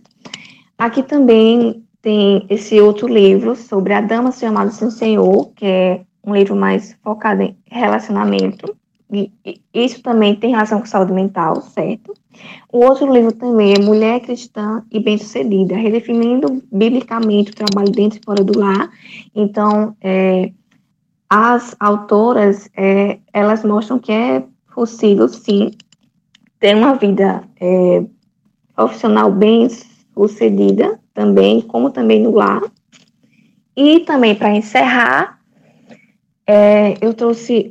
Aqui 0.78 1.04
também 1.04 1.84
tem 2.02 2.46
esse 2.50 2.82
outro 2.82 3.08
livro 3.08 3.56
sobre 3.56 3.94
a 3.94 4.02
Dama 4.02 4.32
Chamada 4.32 4.72
Senhor, 4.72 5.52
que 5.56 5.66
é 5.66 6.02
um 6.26 6.34
livro 6.34 6.56
mais 6.56 6.96
focado 7.04 7.42
em 7.42 7.56
relacionamento. 7.70 8.76
E 9.12 9.32
isso 9.74 10.02
também 10.02 10.36
tem 10.36 10.52
relação 10.52 10.80
com 10.80 10.86
saúde 10.88 11.14
mental, 11.14 11.62
certo? 11.62 12.14
O 12.72 12.80
outro 12.80 13.12
livro 13.14 13.32
também 13.32 13.74
é 13.74 13.80
Mulher 13.80 14.20
Cristã 14.22 14.84
e 14.92 15.00
Bem-Sucedida, 15.00 15.76
redefinindo 15.76 16.64
biblicamente 16.72 17.52
o 17.52 17.56
trabalho 17.56 17.92
dentro 17.92 18.20
e 18.20 18.26
fora 18.26 18.44
do 18.44 18.58
lar. 18.58 18.90
Então, 19.36 19.96
é, 20.02 20.52
as 21.30 21.76
autoras, 21.80 22.70
é, 22.76 23.20
elas 23.32 23.64
mostram 23.64 24.00
que 24.00 24.12
é 24.12 24.44
possível, 24.74 25.28
sim, 25.28 25.72
ter 26.60 26.76
uma 26.76 26.96
vida 26.96 27.44
é, 27.60 28.04
profissional 28.76 29.32
bem 29.32 29.68
sucedida 29.70 31.00
também, 31.14 31.62
como 31.62 31.92
também 31.92 32.20
no 32.20 32.32
lar. 32.32 32.62
E 33.76 34.00
também, 34.02 34.34
para 34.34 34.56
encerrar, 34.56 35.40
é, 36.46 36.96
eu 37.02 37.14
trouxe 37.14 37.70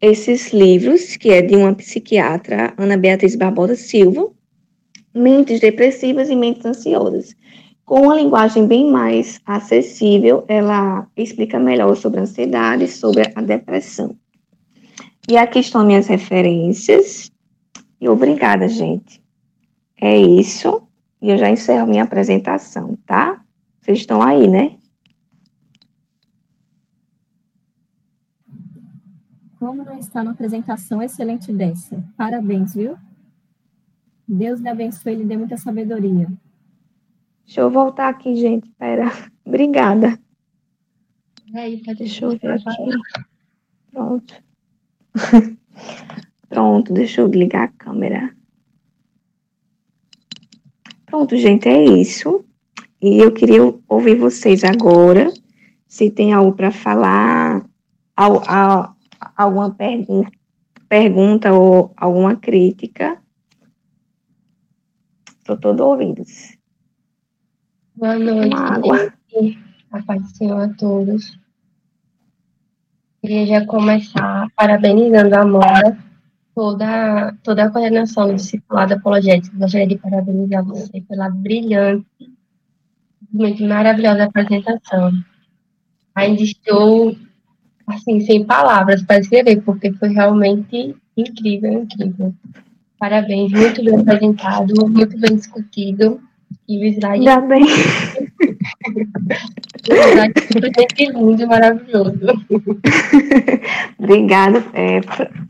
esses 0.00 0.52
livros, 0.52 1.16
que 1.16 1.30
é 1.30 1.42
de 1.42 1.56
uma 1.56 1.74
psiquiatra, 1.74 2.72
Ana 2.76 2.96
Beatriz 2.96 3.34
Barbosa 3.34 3.76
Silva, 3.76 4.30
Mentes 5.14 5.60
Depressivas 5.60 6.30
e 6.30 6.36
Mentes 6.36 6.64
Ansiosas. 6.64 7.34
Com 7.84 8.02
uma 8.02 8.14
linguagem 8.14 8.66
bem 8.66 8.90
mais 8.90 9.40
acessível, 9.46 10.44
ela 10.46 11.06
explica 11.16 11.58
melhor 11.58 11.96
sobre 11.96 12.20
a 12.20 12.22
ansiedade, 12.22 12.86
sobre 12.86 13.32
a 13.34 13.40
depressão. 13.40 14.14
E 15.28 15.36
aqui 15.36 15.58
estão 15.58 15.84
minhas 15.84 16.06
referências. 16.06 17.30
E 18.00 18.08
obrigada, 18.08 18.68
gente. 18.68 19.22
É 20.00 20.16
isso. 20.16 20.82
E 21.20 21.30
eu 21.30 21.38
já 21.38 21.50
encerro 21.50 21.86
minha 21.86 22.04
apresentação, 22.04 22.96
tá? 23.06 23.42
Vocês 23.80 23.98
estão 23.98 24.22
aí, 24.22 24.46
né? 24.46 24.77
Como 29.58 29.84
não 29.84 29.98
está 29.98 30.22
numa 30.22 30.32
apresentação 30.32 31.02
excelente 31.02 31.52
dessa? 31.52 32.02
Parabéns, 32.16 32.74
viu? 32.74 32.96
Deus 34.26 34.60
lhe 34.60 34.68
abençoe 34.68 35.12
e 35.14 35.16
lhe 35.16 35.24
dê 35.24 35.36
muita 35.36 35.56
sabedoria. 35.56 36.28
Deixa 37.44 37.62
eu 37.62 37.70
voltar 37.70 38.08
aqui, 38.08 38.36
gente. 38.36 38.70
Pera. 38.78 39.06
Obrigada. 39.44 40.18
Aí, 41.54 41.82
pode 41.82 41.98
deixa 41.98 42.26
eu 42.26 42.38
ver 42.38 42.52
aqui. 42.52 42.90
Pronto. 43.90 44.34
Pronto, 46.48 46.92
deixa 46.92 47.20
eu 47.20 47.26
ligar 47.26 47.64
a 47.64 47.68
câmera. 47.68 48.34
Pronto, 51.06 51.36
gente, 51.36 51.68
é 51.68 51.84
isso. 51.84 52.44
E 53.00 53.18
eu 53.18 53.32
queria 53.32 53.62
ouvir 53.88 54.16
vocês 54.16 54.62
agora. 54.62 55.32
Se 55.86 56.10
tem 56.10 56.34
algo 56.34 56.52
para 56.54 56.70
falar, 56.70 57.64
ao, 58.14 58.46
ao, 58.46 58.94
alguma 59.38 59.72
pergunta, 59.72 60.32
pergunta 60.88 61.52
ou 61.52 61.92
alguma 61.96 62.34
crítica. 62.34 63.22
Estou 65.38 65.56
todo 65.56 65.86
ouvidos. 65.86 66.58
Boa 67.94 68.18
noite. 68.18 68.54
Água. 68.54 69.14
A 69.92 70.02
paz 70.02 70.22
do 70.22 70.36
Senhor 70.36 70.60
a 70.60 70.74
todos. 70.74 71.38
Queria 73.22 73.46
já 73.46 73.66
começar 73.66 74.48
parabenizando 74.56 75.34
a 75.34 75.40
Amanda, 75.40 75.98
toda, 76.54 77.32
toda 77.42 77.64
a 77.64 77.70
coordenação 77.70 78.28
do 78.28 78.34
discipulado 78.34 78.94
apologético. 78.94 79.56
Gostaria 79.56 79.86
de 79.86 79.98
parabenizar 79.98 80.64
você 80.64 81.00
pela 81.00 81.30
brilhante, 81.30 82.06
muito 83.32 83.62
maravilhosa 83.64 84.24
apresentação. 84.24 85.12
Ainda 86.14 86.42
estou 86.42 87.16
assim, 87.88 88.20
sem 88.20 88.44
palavras 88.44 89.02
para 89.02 89.18
escrever, 89.20 89.62
porque 89.62 89.92
foi 89.92 90.10
realmente 90.10 90.94
incrível, 91.16 91.72
incrível. 91.72 92.34
Parabéns, 92.98 93.52
muito 93.52 93.84
bem 93.84 94.00
apresentado, 94.00 94.74
muito 94.88 95.18
bem 95.18 95.36
discutido. 95.36 96.20
E 96.68 96.78
o 96.78 96.86
slide. 96.86 97.24
Já 97.24 97.40
bem. 97.40 97.62
o 99.90 99.94
slide 99.94 100.40
simplesmente 100.40 101.06
lindo 101.12 101.42
e 101.42 101.46
maravilhoso. 101.46 102.18
Obrigada, 103.98 104.64
é, 104.74 105.00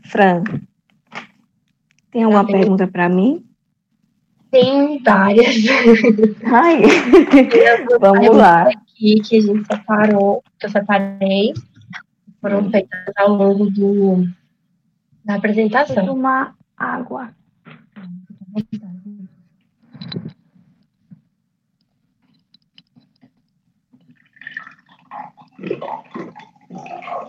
Fran. 0.03 0.43
Tem 2.11 2.23
alguma 2.23 2.45
tá 2.45 2.51
pergunta 2.51 2.87
para 2.87 3.09
mim? 3.09 3.43
Tem 4.51 5.01
várias. 5.03 5.55
Ai, 6.43 6.81
vamos 7.99 8.35
lá. 8.35 8.63
Aqui 8.63 9.21
que 9.21 9.37
a 9.37 9.41
gente 9.41 9.65
separou, 9.65 10.43
que 10.59 10.65
eu 10.65 10.69
separei 10.69 11.53
foram 12.41 12.69
feitas 12.69 13.13
ao 13.17 13.29
longo 13.29 13.69
do, 13.69 14.27
da 15.23 15.35
apresentação. 15.35 16.05
Vou 16.05 16.15
tomar 16.15 16.55
água. 16.77 17.33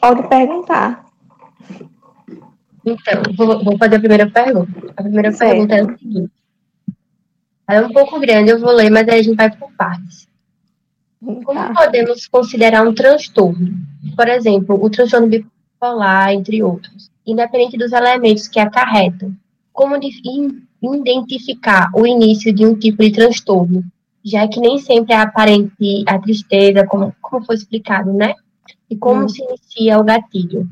Pode 0.01 0.29
perguntar. 0.29 1.05
Então, 2.85 3.23
vou, 3.37 3.65
vou 3.65 3.79
fazer 3.79 3.97
a 3.97 3.99
primeira 3.99 4.31
pergunta. 4.31 4.93
A 4.97 5.03
primeira 5.03 5.33
certo. 5.33 5.51
pergunta 5.51 5.75
é 5.75 5.83
o 5.83 5.99
seguinte. 5.99 6.33
Ela 7.69 7.87
é 7.87 7.87
um 7.87 7.93
pouco 7.93 8.19
grande, 8.19 8.51
eu 8.51 8.59
vou 8.59 8.73
ler, 8.73 8.91
mas 8.91 9.07
aí 9.09 9.21
a 9.21 9.23
gente 9.23 9.37
vai 9.37 9.51
por 9.51 9.71
partes. 9.73 10.29
Como 11.21 11.45
tá. 11.45 11.73
podemos 11.75 12.27
considerar 12.27 12.87
um 12.87 12.95
transtorno? 12.95 13.90
Por 14.17 14.29
exemplo, 14.29 14.83
o 14.83 14.91
transtorno 14.91 15.29
bipolar, 15.29 16.33
entre 16.33 16.63
outros, 16.63 17.11
independente 17.27 17.77
dos 17.77 17.93
elementos 17.93 18.49
que 18.49 18.59
acarretam. 18.59 19.35
Como 19.73 19.97
identificar 20.83 21.91
o 21.95 22.07
início 22.07 22.53
de 22.53 22.67
um 22.67 22.75
tipo 22.75 23.03
de 23.03 23.13
transtorno? 23.13 23.85
Já 24.25 24.47
que 24.47 24.61
nem 24.61 24.79
sempre 24.79 25.15
é 25.15 25.17
aparente 25.17 26.05
a 26.07 26.19
tristeza, 26.19 26.87
como, 26.87 27.15
como 27.21 27.45
foi 27.45 27.57
explicado, 27.57 28.13
né? 28.13 28.35
E 28.89 28.97
como 28.97 29.25
hum. 29.25 29.29
se 29.29 29.43
inicia 29.43 29.99
o 29.99 30.05
gatilho? 30.05 30.69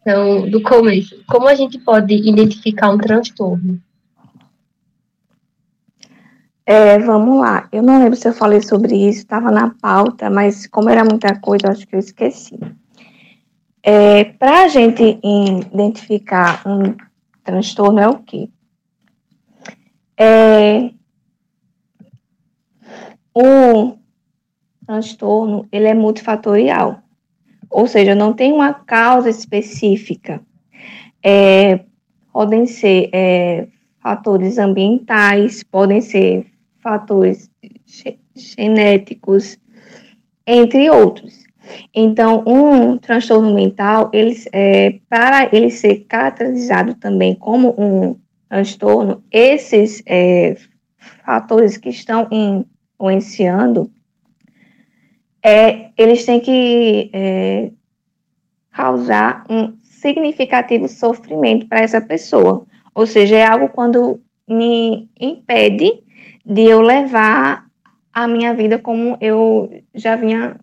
Então, 0.00 0.48
do 0.48 0.62
começo, 0.62 1.22
como 1.26 1.48
a 1.48 1.54
gente 1.54 1.78
pode 1.78 2.14
identificar 2.14 2.90
um 2.90 2.98
transtorno? 2.98 3.80
É, 6.70 6.98
vamos 6.98 7.40
lá. 7.40 7.66
Eu 7.72 7.82
não 7.82 7.98
lembro 7.98 8.14
se 8.14 8.28
eu 8.28 8.32
falei 8.34 8.60
sobre 8.60 8.94
isso, 8.94 9.20
estava 9.20 9.50
na 9.50 9.74
pauta, 9.80 10.28
mas 10.28 10.66
como 10.66 10.90
era 10.90 11.02
muita 11.02 11.34
coisa, 11.40 11.70
acho 11.70 11.86
que 11.86 11.96
eu 11.96 11.98
esqueci. 11.98 12.58
É, 13.82 14.24
Para 14.24 14.64
a 14.64 14.68
gente 14.68 15.18
identificar 15.24 16.60
um 16.68 16.94
transtorno 17.42 18.00
é 18.00 18.06
o 18.06 18.18
quê? 18.18 18.50
É, 20.14 20.90
o 23.32 23.96
transtorno 24.86 25.66
ele 25.72 25.86
é 25.86 25.94
multifatorial, 25.94 27.00
ou 27.70 27.86
seja, 27.86 28.14
não 28.14 28.34
tem 28.34 28.52
uma 28.52 28.74
causa 28.74 29.30
específica. 29.30 30.42
É, 31.24 31.80
podem 32.30 32.66
ser 32.66 33.08
é, 33.14 33.68
fatores 34.02 34.58
ambientais, 34.58 35.62
podem 35.62 36.02
ser 36.02 36.44
fatores 36.80 37.50
genéticos, 38.34 39.58
entre 40.46 40.88
outros. 40.90 41.44
Então, 41.94 42.42
um 42.46 42.96
transtorno 42.96 43.54
mental, 43.54 44.10
ele, 44.12 44.34
é, 44.52 44.98
para 45.08 45.48
ele 45.52 45.70
ser 45.70 46.06
caracterizado 46.08 46.94
também 46.94 47.34
como 47.34 47.74
um 47.78 48.16
transtorno, 48.48 49.22
esses 49.30 50.02
é, 50.06 50.56
fatores 51.24 51.76
que 51.76 51.90
estão 51.90 52.26
influenciando, 52.30 53.90
é, 55.44 55.90
eles 55.96 56.24
têm 56.24 56.40
que 56.40 57.10
é, 57.12 57.70
causar 58.72 59.44
um 59.48 59.76
significativo 59.82 60.88
sofrimento 60.88 61.66
para 61.68 61.80
essa 61.80 62.00
pessoa. 62.00 62.66
Ou 62.94 63.06
seja, 63.06 63.36
é 63.36 63.46
algo 63.46 63.68
quando 63.68 64.20
me 64.48 65.08
impede 65.20 66.02
de 66.48 66.62
eu 66.62 66.80
levar 66.80 67.66
a 68.10 68.26
minha 68.26 68.54
vida 68.54 68.78
como 68.78 69.18
eu 69.20 69.70
já 69.94 70.16
vinha 70.16 70.58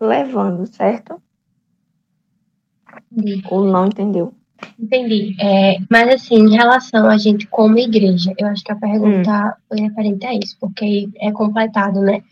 levando, 0.00 0.66
certo? 0.66 1.22
Entendi. 3.12 3.42
Ou 3.48 3.64
não 3.64 3.86
entendeu? 3.86 4.34
Entendi. 4.78 5.36
É, 5.40 5.76
mas 5.88 6.14
assim, 6.14 6.34
em 6.34 6.56
relação 6.56 7.08
a 7.08 7.16
gente 7.16 7.46
como 7.46 7.78
igreja, 7.78 8.34
eu 8.36 8.48
acho 8.48 8.64
que 8.64 8.72
a 8.72 8.76
pergunta 8.76 9.30
hum. 9.30 9.62
foi 9.68 9.80
referente 9.80 10.26
a 10.26 10.34
isso, 10.34 10.56
porque 10.60 11.08
é 11.18 11.30
completado, 11.30 12.00
né? 12.00 12.22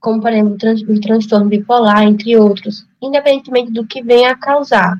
Como, 0.00 0.20
por 0.20 0.32
exemplo, 0.32 0.54
o, 0.54 0.58
trans, 0.58 0.82
o 0.82 1.00
transtorno 1.00 1.48
bipolar, 1.48 2.02
entre 2.02 2.36
outros, 2.36 2.84
independentemente 3.00 3.70
do 3.70 3.86
que 3.86 4.02
venha 4.02 4.32
a 4.32 4.36
causar. 4.36 4.98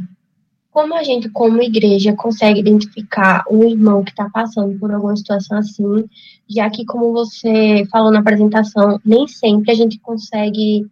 Como 0.72 0.94
a 0.94 1.02
gente, 1.02 1.28
como 1.28 1.62
igreja, 1.62 2.16
consegue 2.16 2.60
identificar 2.60 3.44
um 3.50 3.62
irmão 3.62 4.02
que 4.02 4.10
está 4.10 4.30
passando 4.30 4.78
por 4.78 4.90
alguma 4.90 5.14
situação 5.14 5.58
assim, 5.58 6.08
já 6.48 6.68
que, 6.70 6.86
como 6.86 7.12
você 7.12 7.84
falou 7.90 8.10
na 8.10 8.20
apresentação, 8.20 8.98
nem 9.04 9.28
sempre 9.28 9.70
a 9.70 9.74
gente 9.74 10.00
consegue 10.00 10.90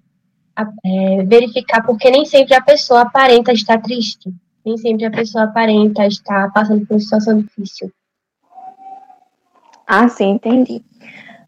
é, 0.85 1.25
verificar, 1.25 1.83
porque 1.83 2.11
nem 2.11 2.27
sempre 2.27 2.55
a 2.55 2.61
pessoa 2.61 3.01
aparenta 3.01 3.53
estar 3.53 3.81
triste, 3.81 4.31
nem 4.67 4.77
sempre 4.77 5.07
a 5.07 5.11
pessoa 5.11 5.45
aparenta 5.45 6.07
estar 6.07 6.53
passando 6.53 6.87
por 6.87 6.95
uma 6.95 7.01
situação 7.01 7.41
difícil. 7.41 7.91
Ah, 9.87 10.11
sim, 10.11 10.33
entendi. 10.33 10.85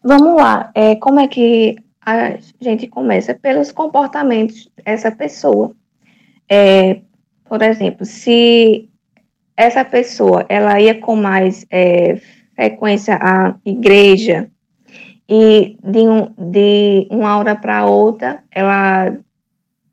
Vamos 0.03 0.35
lá, 0.35 0.71
é, 0.73 0.95
como 0.95 1.19
é 1.19 1.27
que 1.27 1.75
a 2.03 2.37
gente 2.59 2.87
começa? 2.87 3.35
Pelos 3.35 3.71
comportamentos 3.71 4.67
dessa 4.83 5.11
pessoa. 5.11 5.71
É, 6.49 6.99
por 7.53 7.61
exemplo, 7.61 8.03
se 8.03 8.89
essa 9.55 9.85
pessoa 9.85 10.43
ela 10.49 10.81
ia 10.81 10.99
com 10.99 11.15
mais 11.15 11.63
é, 11.69 12.19
frequência 12.55 13.15
à 13.21 13.53
igreja 13.63 14.49
e 15.29 15.77
de, 15.83 15.99
um, 15.99 16.33
de 16.35 17.07
uma 17.11 17.37
hora 17.37 17.55
para 17.55 17.85
outra 17.85 18.43
ela 18.49 19.15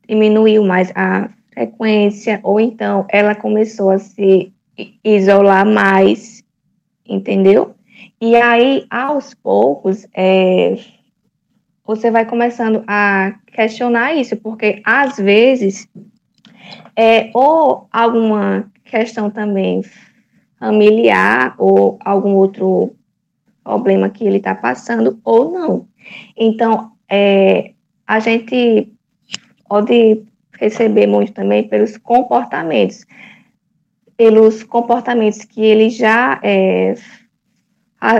diminuiu 0.09 0.63
mais 0.63 0.91
a 0.95 1.29
frequência 1.53 2.39
ou 2.41 2.59
então 2.59 3.05
ela 3.11 3.35
começou 3.35 3.91
a 3.91 3.99
se 3.99 4.51
isolar 5.03 5.63
mais, 5.63 6.43
entendeu? 7.07 7.75
E 8.19 8.35
aí, 8.37 8.87
aos 8.89 9.35
poucos, 9.35 10.07
é, 10.15 10.79
você 11.85 12.09
vai 12.09 12.25
começando 12.25 12.83
a 12.87 13.35
questionar 13.53 14.15
isso, 14.15 14.35
porque 14.37 14.81
às 14.83 15.17
vezes 15.17 15.87
é, 16.95 17.29
ou 17.33 17.87
alguma 17.91 18.71
questão 18.85 19.29
também 19.29 19.81
familiar 20.59 21.55
ou 21.57 21.97
algum 22.03 22.35
outro 22.35 22.95
problema 23.63 24.09
que 24.09 24.25
ele 24.25 24.37
está 24.37 24.53
passando 24.53 25.19
ou 25.23 25.51
não. 25.51 25.87
Então, 26.37 26.91
é, 27.09 27.71
a 28.05 28.19
gente 28.19 28.91
pode 29.67 30.23
receber 30.59 31.07
muito 31.07 31.33
também 31.33 31.67
pelos 31.67 31.97
comportamentos, 31.97 33.05
pelos 34.15 34.63
comportamentos 34.63 35.43
que 35.45 35.61
ele 35.61 35.89
já 35.89 36.39
é, 36.43 36.95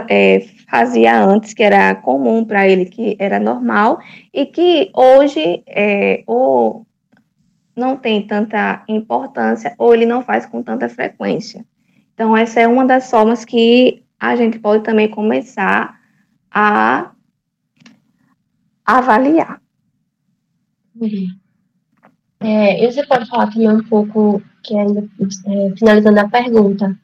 é, 0.09 0.39
fazia 0.69 1.23
antes, 1.23 1.53
que 1.53 1.61
era 1.61 1.93
comum 1.95 2.45
para 2.45 2.67
ele, 2.67 2.85
que 2.85 3.15
era 3.19 3.39
normal, 3.39 3.99
e 4.33 4.45
que 4.45 4.89
hoje, 4.93 5.63
é, 5.67 6.23
ou 6.25 6.85
não 7.75 7.97
tem 7.97 8.25
tanta 8.25 8.83
importância 8.87 9.73
ou 9.77 9.93
ele 9.93 10.05
não 10.05 10.23
faz 10.23 10.45
com 10.45 10.61
tanta 10.61 10.89
frequência. 10.89 11.65
Então, 12.13 12.35
essa 12.35 12.59
é 12.59 12.67
uma 12.67 12.85
das 12.85 13.09
formas 13.09 13.45
que 13.45 14.03
a 14.19 14.35
gente 14.35 14.59
pode 14.59 14.83
também 14.83 15.09
começar 15.09 15.99
a 16.51 17.11
avaliar. 18.85 19.61
Uhum. 20.95 21.27
É, 22.39 22.83
e 22.83 22.91
você 22.91 23.05
pode 23.05 23.27
falar 23.27 23.51
também 23.51 23.69
um 23.69 23.83
pouco, 23.83 24.41
que 24.63 24.75
ainda 24.75 25.07
é, 25.47 25.75
finalizando 25.77 26.19
a 26.19 26.27
pergunta, 26.27 26.99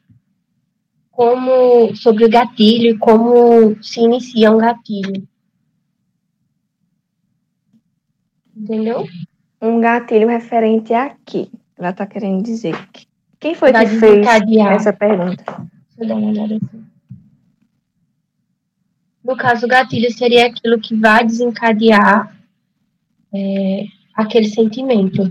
como 1.10 1.94
sobre 1.96 2.24
o 2.24 2.30
gatilho 2.30 2.90
e 2.90 2.98
como 2.98 3.82
se 3.82 4.00
inicia 4.00 4.52
um 4.52 4.58
gatilho. 4.58 5.26
Entendeu? 8.56 9.06
Um 9.60 9.80
gatilho 9.80 10.28
referente 10.28 10.92
aqui. 10.92 11.50
Ela 11.76 11.90
está 11.90 12.06
querendo 12.06 12.42
dizer. 12.42 12.74
Quem 13.40 13.54
foi 13.54 13.72
que 13.72 13.86
fez 13.86 14.26
essa 14.26 14.92
pergunta? 14.92 15.44
Deixa 15.46 16.00
eu 16.00 16.08
dar 16.08 16.14
uma 16.16 16.30
olhada 16.30 16.56
aqui. 16.56 16.88
No 19.24 19.36
caso, 19.36 19.66
o 19.66 19.68
gatilho 19.68 20.10
seria 20.12 20.46
aquilo 20.46 20.80
que 20.80 20.94
vai 20.96 21.24
desencadear 21.24 22.34
é, 23.32 23.84
aquele 24.14 24.48
sentimento. 24.48 25.30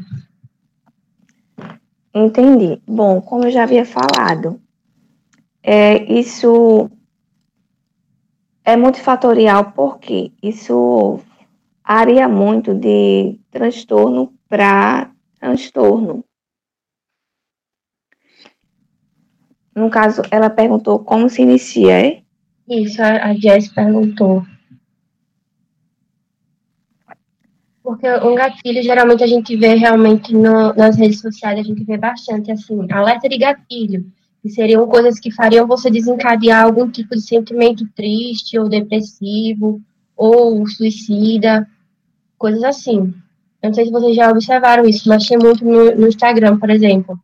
Entendi. 2.14 2.82
Bom, 2.88 3.22
como 3.22 3.46
eu 3.46 3.52
já 3.52 3.64
havia 3.64 3.86
falado, 3.86 4.62
é, 5.64 6.04
isso 6.12 6.90
é 8.64 8.76
multifatorial 8.76 9.72
porque 9.72 10.32
isso 10.42 11.20
varia 11.88 12.28
muito 12.28 12.74
de 12.74 13.40
transtorno 13.50 14.34
para 14.50 15.10
transtorno. 15.40 16.24
No 19.74 19.90
caso, 19.90 20.22
ela 20.30 20.50
perguntou 20.50 21.00
como 21.00 21.30
se 21.30 21.44
inicia, 21.44 22.08
é? 22.08 22.22
Isso, 22.68 23.02
a 23.02 23.34
Jess 23.34 23.70
perguntou. 23.70 24.44
Porque 27.82 28.06
um 28.18 28.36
gatilho, 28.36 28.84
geralmente 28.84 29.24
a 29.24 29.28
gente 29.28 29.56
vê 29.56 29.76
realmente 29.76 30.34
no, 30.34 30.74
nas 30.74 30.98
redes 30.98 31.22
sociais, 31.22 31.60
a 31.60 31.64
gente 31.64 31.86
vê 31.86 31.96
bastante 31.96 32.52
assim, 32.52 32.86
alerta 32.92 33.30
de 33.30 33.38
gatilho, 33.38 34.12
que 34.42 34.50
seriam 34.50 34.86
coisas 34.88 35.20
que 35.20 35.32
fariam 35.32 35.66
você 35.66 35.90
desencadear 35.90 36.66
algum 36.66 36.90
tipo 36.92 37.16
de 37.16 37.22
sentimento 37.22 37.88
triste 37.96 38.60
ou 38.60 38.68
depressivo, 38.68 39.82
ou 40.18 40.68
suicida, 40.68 41.66
coisas 42.38 42.64
assim. 42.64 43.14
não 43.64 43.74
sei 43.74 43.86
se 43.86 43.92
vocês 43.92 44.16
já 44.16 44.30
observaram 44.30 44.86
isso, 44.86 45.08
mas 45.10 45.26
tem 45.26 45.38
muito 45.38 45.66
no, 45.66 45.96
no 45.96 46.08
Instagram, 46.08 46.58
por 46.58 46.70
exemplo. 46.70 47.20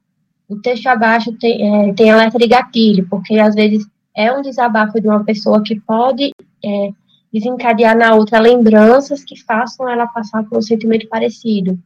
O 0.48 0.60
texto 0.60 0.88
abaixo 0.88 1.32
tem, 1.34 1.90
é, 1.90 1.94
tem 1.94 2.12
alerta 2.12 2.38
de 2.38 2.48
gatilho, 2.48 3.08
porque 3.10 3.40
às 3.40 3.56
vezes 3.56 3.88
é 4.16 4.32
um 4.32 4.42
desabafo 4.42 5.00
de 5.00 5.08
uma 5.08 5.24
pessoa 5.24 5.64
que 5.64 5.80
pode 5.80 6.32
é, 6.64 6.90
desencadear 7.32 7.98
na 7.98 8.14
outra 8.14 8.40
lembranças 8.40 9.24
que 9.24 9.42
façam 9.42 9.90
ela 9.90 10.06
passar 10.08 10.44
por 10.44 10.58
um 10.58 10.62
sentimento 10.62 11.08
parecido. 11.08 11.80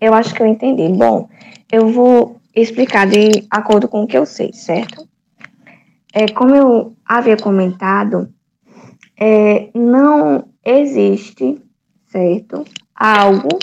Eu 0.00 0.12
acho 0.12 0.34
que 0.34 0.42
eu 0.42 0.46
entendi. 0.46 0.88
Bom, 0.88 1.28
eu 1.70 1.88
vou 1.88 2.40
explicar 2.54 3.06
de 3.06 3.46
acordo 3.50 3.88
com 3.88 4.02
o 4.02 4.06
que 4.06 4.16
eu 4.16 4.26
sei, 4.26 4.52
certo? 4.52 5.08
É, 6.12 6.26
como 6.28 6.54
eu 6.54 6.96
havia 7.04 7.36
comentado, 7.36 8.32
é, 9.18 9.70
não 9.74 10.48
existe, 10.64 11.58
certo? 12.06 12.64
Algo 12.94 13.58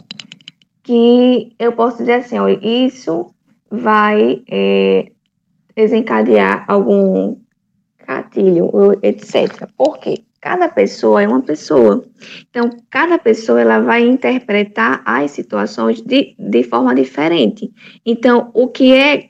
que 0.84 1.54
eu 1.58 1.72
posso 1.72 1.98
dizer 1.98 2.14
assim, 2.14 2.38
ó, 2.38 2.48
isso 2.48 3.34
vai 3.70 4.44
é, 4.50 5.12
desencadear 5.76 6.66
algum 6.68 7.38
gatilho, 8.06 8.70
etc. 9.02 9.68
Por 9.78 9.98
quê? 9.98 10.24
Cada 10.42 10.68
pessoa 10.68 11.24
é 11.24 11.28
uma 11.28 11.42
pessoa. 11.42 12.04
Então, 12.50 12.70
cada 12.90 13.18
pessoa 13.18 13.62
ela 13.62 13.80
vai 13.80 14.06
interpretar 14.06 15.02
as 15.06 15.32
situações 15.32 16.02
de, 16.02 16.36
de 16.38 16.64
forma 16.64 16.94
diferente. 16.94 17.72
Então, 18.06 18.52
o 18.54 18.68
que 18.68 18.94
é 18.94 19.30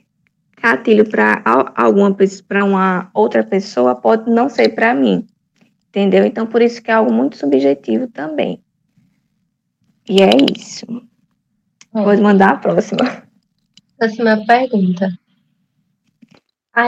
gatilho 0.60 1.08
para 1.08 1.40
alguma 1.76 2.16
para 2.48 2.64
uma 2.64 3.10
outra 3.14 3.44
pessoa 3.44 3.94
pode 3.94 4.28
não 4.28 4.48
ser 4.48 4.70
para 4.70 4.92
mim. 4.92 5.24
Entendeu? 5.94 6.26
Então, 6.26 6.44
por 6.44 6.60
isso 6.60 6.82
que 6.82 6.90
é 6.90 6.94
algo 6.94 7.12
muito 7.12 7.36
subjetivo 7.36 8.08
também. 8.08 8.60
E 10.08 10.20
é 10.20 10.30
isso. 10.56 10.84
É. 11.94 12.02
Pode 12.02 12.20
mandar 12.20 12.50
a 12.50 12.56
próxima. 12.56 13.22
Próxima 13.96 14.44
pergunta. 14.44 15.08
A, 16.74 16.86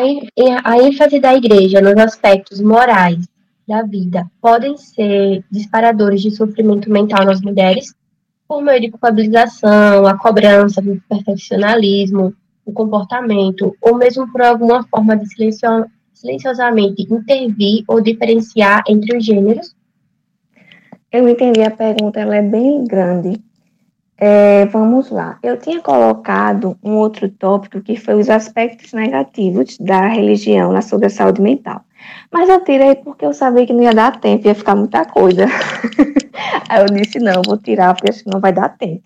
a 0.65 0.83
ênfase 0.83 1.21
da 1.21 1.37
igreja 1.37 1.81
nos 1.81 1.97
aspectos 1.97 2.61
morais 2.61 3.25
da 3.69 3.85
vida 3.85 4.29
podem 4.41 4.77
ser 4.77 5.45
disparadores 5.53 6.21
de 6.21 6.33
sofrimento 6.33 6.91
mental 6.91 7.25
nas 7.25 7.41
mulheres 7.41 7.95
por 8.49 8.61
meio 8.61 8.81
de 8.81 8.91
culpabilização, 8.91 10.05
a 10.05 10.19
cobrança, 10.19 10.81
o 10.81 11.01
perfeccionalismo, 11.09 12.35
o 12.65 12.73
comportamento, 12.73 13.77
ou 13.81 13.97
mesmo 13.97 14.31
por 14.33 14.43
alguma 14.43 14.83
forma 14.89 15.17
de 15.17 15.29
silenciosamente 16.17 17.03
intervir 17.03 17.85
ou 17.87 18.01
diferenciar 18.01 18.83
entre 18.89 19.17
os 19.17 19.25
gêneros? 19.25 19.75
Eu 21.13 21.29
entendi 21.29 21.63
a 21.63 21.71
pergunta, 21.71 22.19
ela 22.19 22.37
é 22.37 22.43
bem 22.43 22.85
grande. 22.85 23.41
É, 24.19 24.65
vamos 24.67 25.11
lá. 25.11 25.39
Eu 25.43 25.59
tinha 25.59 25.81
colocado 25.81 26.77
um 26.83 26.95
outro 26.95 27.29
tópico 27.29 27.83
que 27.83 27.97
foi 27.97 28.15
os 28.15 28.31
aspectos 28.31 28.95
negativos 28.95 29.77
da 29.79 30.07
religião 30.09 30.73
na 30.73 30.81
sobre 30.81 31.07
a 31.07 31.11
saúde 31.11 31.43
mental. 31.43 31.83
Mas 32.33 32.49
eu 32.49 32.65
tirei 32.65 32.95
porque 32.95 33.27
eu 33.27 33.35
sabia 33.35 33.67
que 33.67 33.73
não 33.75 33.83
ia 33.83 33.93
dar 33.93 34.19
tempo, 34.19 34.47
ia 34.47 34.55
ficar 34.55 34.75
muita 34.75 35.05
coisa. 35.05 35.45
Aí 36.69 36.81
eu 36.81 36.87
disse, 36.87 37.19
não, 37.19 37.43
vou 37.45 37.59
tirar 37.59 37.95
porque 37.95 38.11
acho 38.11 38.25
que 38.25 38.31
não 38.31 38.41
vai 38.41 38.53
dar 38.53 38.71
tempo. 38.71 39.05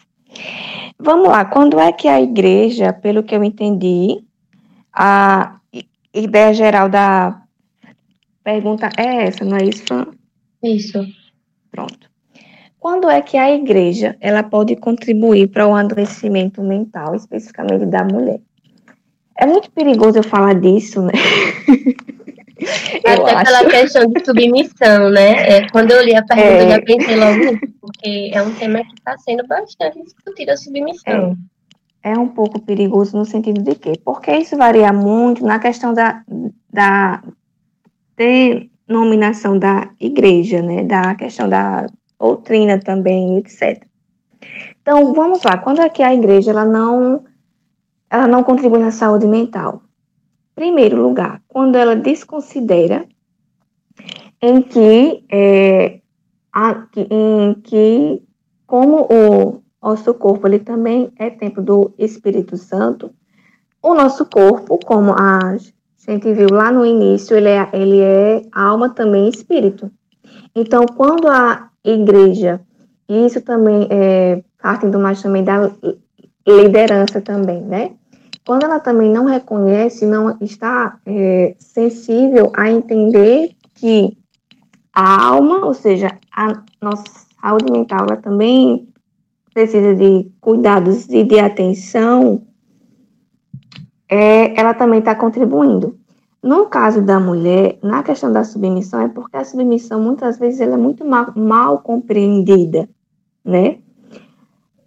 Vamos 0.98 1.28
lá, 1.28 1.44
quando 1.44 1.80
é 1.80 1.90
que 1.92 2.06
a 2.06 2.20
igreja, 2.20 2.92
pelo 2.92 3.22
que 3.22 3.34
eu 3.34 3.42
entendi, 3.42 4.22
a 4.92 5.59
ideia 6.14 6.52
geral 6.52 6.88
da 6.88 7.42
pergunta 8.42 8.90
é 8.96 9.26
essa, 9.26 9.44
não 9.44 9.56
é 9.56 9.64
isso, 9.64 9.84
Fran? 9.84 10.06
Isso. 10.62 11.06
Pronto. 11.70 12.11
Quando 12.78 13.11
é 13.11 13.20
que 13.20 13.36
a 13.36 13.54
igreja 13.54 14.16
ela 14.20 14.42
pode 14.42 14.74
contribuir 14.76 15.48
para 15.48 15.66
o 15.66 15.74
adoecimento 15.74 16.62
mental, 16.62 17.14
especificamente 17.14 17.84
da 17.86 18.04
mulher? 18.04 18.40
É 19.38 19.46
muito 19.46 19.70
perigoso 19.70 20.18
eu 20.18 20.22
falar 20.22 20.54
disso, 20.54 21.02
né? 21.02 21.12
Até 23.06 23.44
pela 23.44 23.64
questão 23.70 24.06
de 24.06 24.24
submissão, 24.24 25.11
né? 25.11 25.48
É, 25.48 25.70
quando 25.70 25.92
eu 25.92 26.02
li 26.02 26.14
a 26.14 26.22
pergunta, 26.22 26.48
é... 26.48 26.62
eu 26.62 26.70
já 26.70 26.82
pensei 26.82 27.16
logo 27.16 27.38
nisso, 27.38 27.74
porque 27.80 28.30
é 28.34 28.42
um 28.42 28.54
tema 28.54 28.84
que 28.84 28.94
está 28.94 29.16
sendo 29.18 29.46
bastante 29.46 30.02
discutido, 30.02 30.50
a 30.50 30.56
submissão. 30.56 31.32
É. 31.32 31.59
é. 32.03 32.18
um 32.18 32.28
pouco 32.28 32.61
perigoso 32.61 33.16
no 33.16 33.24
sentido 33.24 33.62
de 33.62 33.74
quê? 33.74 33.92
Porque 34.05 34.32
isso 34.36 34.57
varia 34.57 34.92
muito 34.92 35.44
na 35.44 35.59
questão 35.59 35.92
da, 35.92 36.22
da 36.72 37.22
denominação 38.16 39.59
da 39.59 39.90
igreja, 39.98 40.62
né? 40.62 40.84
Da 40.84 41.14
questão 41.14 41.48
da 41.48 41.86
doutrina 42.18 42.78
também, 42.78 43.38
etc. 43.38 43.84
Então, 44.82 45.12
vamos 45.14 45.42
lá, 45.42 45.59
quando 45.59 45.80
é 45.80 45.88
que 45.88 46.03
a 46.03 46.14
igreja 46.14 46.51
ela 46.51 46.64
não, 46.64 47.24
ela 48.11 48.26
não 48.26 48.42
contribui 48.42 48.78
na 48.80 48.90
saúde 48.90 49.26
mental? 49.26 49.82
Primeiro 50.55 51.01
lugar, 51.01 51.42
quando 51.48 51.76
ela 51.76 51.94
desconsidera 51.94 53.07
em 54.42 54.62
que, 54.62 55.24
é, 55.30 56.01
a, 56.53 56.86
em 56.96 57.55
que 57.62 58.22
como 58.66 59.07
o 59.11 59.62
nosso 59.83 60.12
corpo 60.14 60.47
ele 60.47 60.59
também 60.59 61.12
é 61.18 61.31
templo 61.31 61.62
do 61.62 61.93
Espírito 61.99 62.57
Santo, 62.57 63.11
o 63.83 63.95
nosso 63.95 64.26
corpo, 64.26 64.78
como 64.85 65.12
a 65.12 65.57
gente 66.07 66.33
viu 66.35 66.49
lá 66.51 66.70
no 66.70 66.85
início, 66.85 67.37
ele 67.37 67.49
é, 67.49 67.68
ele 67.72 68.01
é 68.01 68.43
alma 68.53 68.91
também 68.91 69.28
espírito. 69.28 69.91
Então, 70.55 70.85
quando 70.85 71.28
a 71.28 71.70
igreja. 71.85 72.61
E 73.09 73.26
isso 73.26 73.41
também 73.41 73.89
é 73.91 74.43
parte 74.62 74.87
do 74.87 74.99
mais 75.01 75.20
também 75.20 75.43
da 75.43 75.70
liderança 76.47 77.20
também, 77.20 77.62
né? 77.62 77.93
Quando 78.47 78.64
ela 78.64 78.81
também 78.81 79.11
não 79.11 79.24
reconhece, 79.24 80.07
não 80.07 80.37
está 80.41 80.99
é, 81.07 81.55
sensível 81.59 82.53
a 82.57 82.70
entender 82.70 83.51
que 83.74 84.16
a 84.93 85.28
alma, 85.28 85.64
ou 85.64 85.74
seja, 85.74 86.18
a 86.35 86.62
nossa 86.81 87.05
saúde 87.41 87.70
mental, 87.70 88.07
ela 88.09 88.16
também 88.16 88.89
precisa 89.53 89.94
de 89.94 90.30
cuidados 90.40 91.09
e 91.09 91.24
de 91.24 91.38
atenção, 91.38 92.42
é, 94.09 94.59
ela 94.59 94.74
também 94.74 94.98
está 94.98 95.14
contribuindo. 95.14 95.98
No 96.42 96.66
caso 96.66 97.03
da 97.03 97.20
mulher, 97.20 97.78
na 97.82 98.03
questão 98.03 98.32
da 98.32 98.44
submissão, 98.44 99.03
é 99.03 99.09
porque 99.09 99.36
a 99.36 99.44
submissão 99.44 100.01
muitas 100.01 100.38
vezes 100.38 100.61
ela 100.61 100.74
é 100.74 100.78
muito 100.78 101.05
mal, 101.05 101.32
mal 101.36 101.80
compreendida, 101.80 102.88
né? 103.44 103.78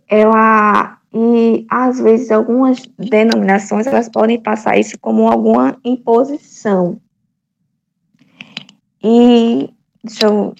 Ela 0.07 0.97
e 1.13 1.67
às 1.69 1.99
vezes 1.99 2.31
algumas 2.31 2.81
denominações 2.97 3.85
elas 3.85 4.09
podem 4.09 4.41
passar 4.41 4.79
isso 4.79 4.97
como 4.99 5.29
alguma 5.29 5.77
imposição. 5.85 6.99
E 9.03 9.69
deixa 10.03 10.25
eu 10.25 10.55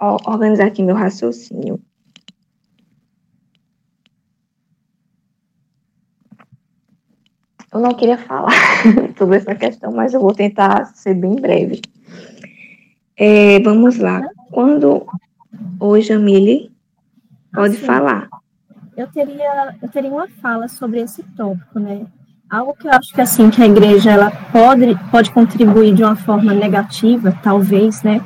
organizar 0.00 0.66
aqui 0.66 0.82
meu 0.82 0.96
raciocínio. 0.96 1.80
Eu 7.72 7.78
não 7.78 7.94
queria 7.94 8.18
falar 8.18 8.52
sobre 9.16 9.36
essa 9.36 9.54
questão, 9.54 9.92
mas 9.92 10.12
eu 10.12 10.20
vou 10.20 10.34
tentar 10.34 10.86
ser 10.86 11.14
bem 11.14 11.36
breve. 11.36 11.80
É, 13.16 13.60
vamos 13.60 13.96
lá. 13.96 14.22
Quando. 14.50 15.06
Oi, 15.78 16.02
Jamile, 16.02 16.70
pode 17.52 17.76
falar. 17.76 18.28
Eu 18.96 19.06
teria, 19.06 19.74
eu 19.80 19.88
teria 19.88 20.10
uma 20.10 20.28
fala 20.42 20.68
sobre 20.68 21.00
esse 21.00 21.22
tópico, 21.36 21.78
né? 21.78 22.06
Algo 22.50 22.74
que 22.74 22.88
eu 22.88 22.92
acho 22.92 23.14
que 23.14 23.20
assim 23.20 23.48
que 23.48 23.62
a 23.62 23.66
igreja 23.66 24.10
ela 24.10 24.30
pode, 24.50 24.98
pode 25.10 25.30
contribuir 25.30 25.94
de 25.94 26.02
uma 26.02 26.16
forma 26.16 26.52
negativa, 26.52 27.38
talvez, 27.42 28.02
né? 28.02 28.20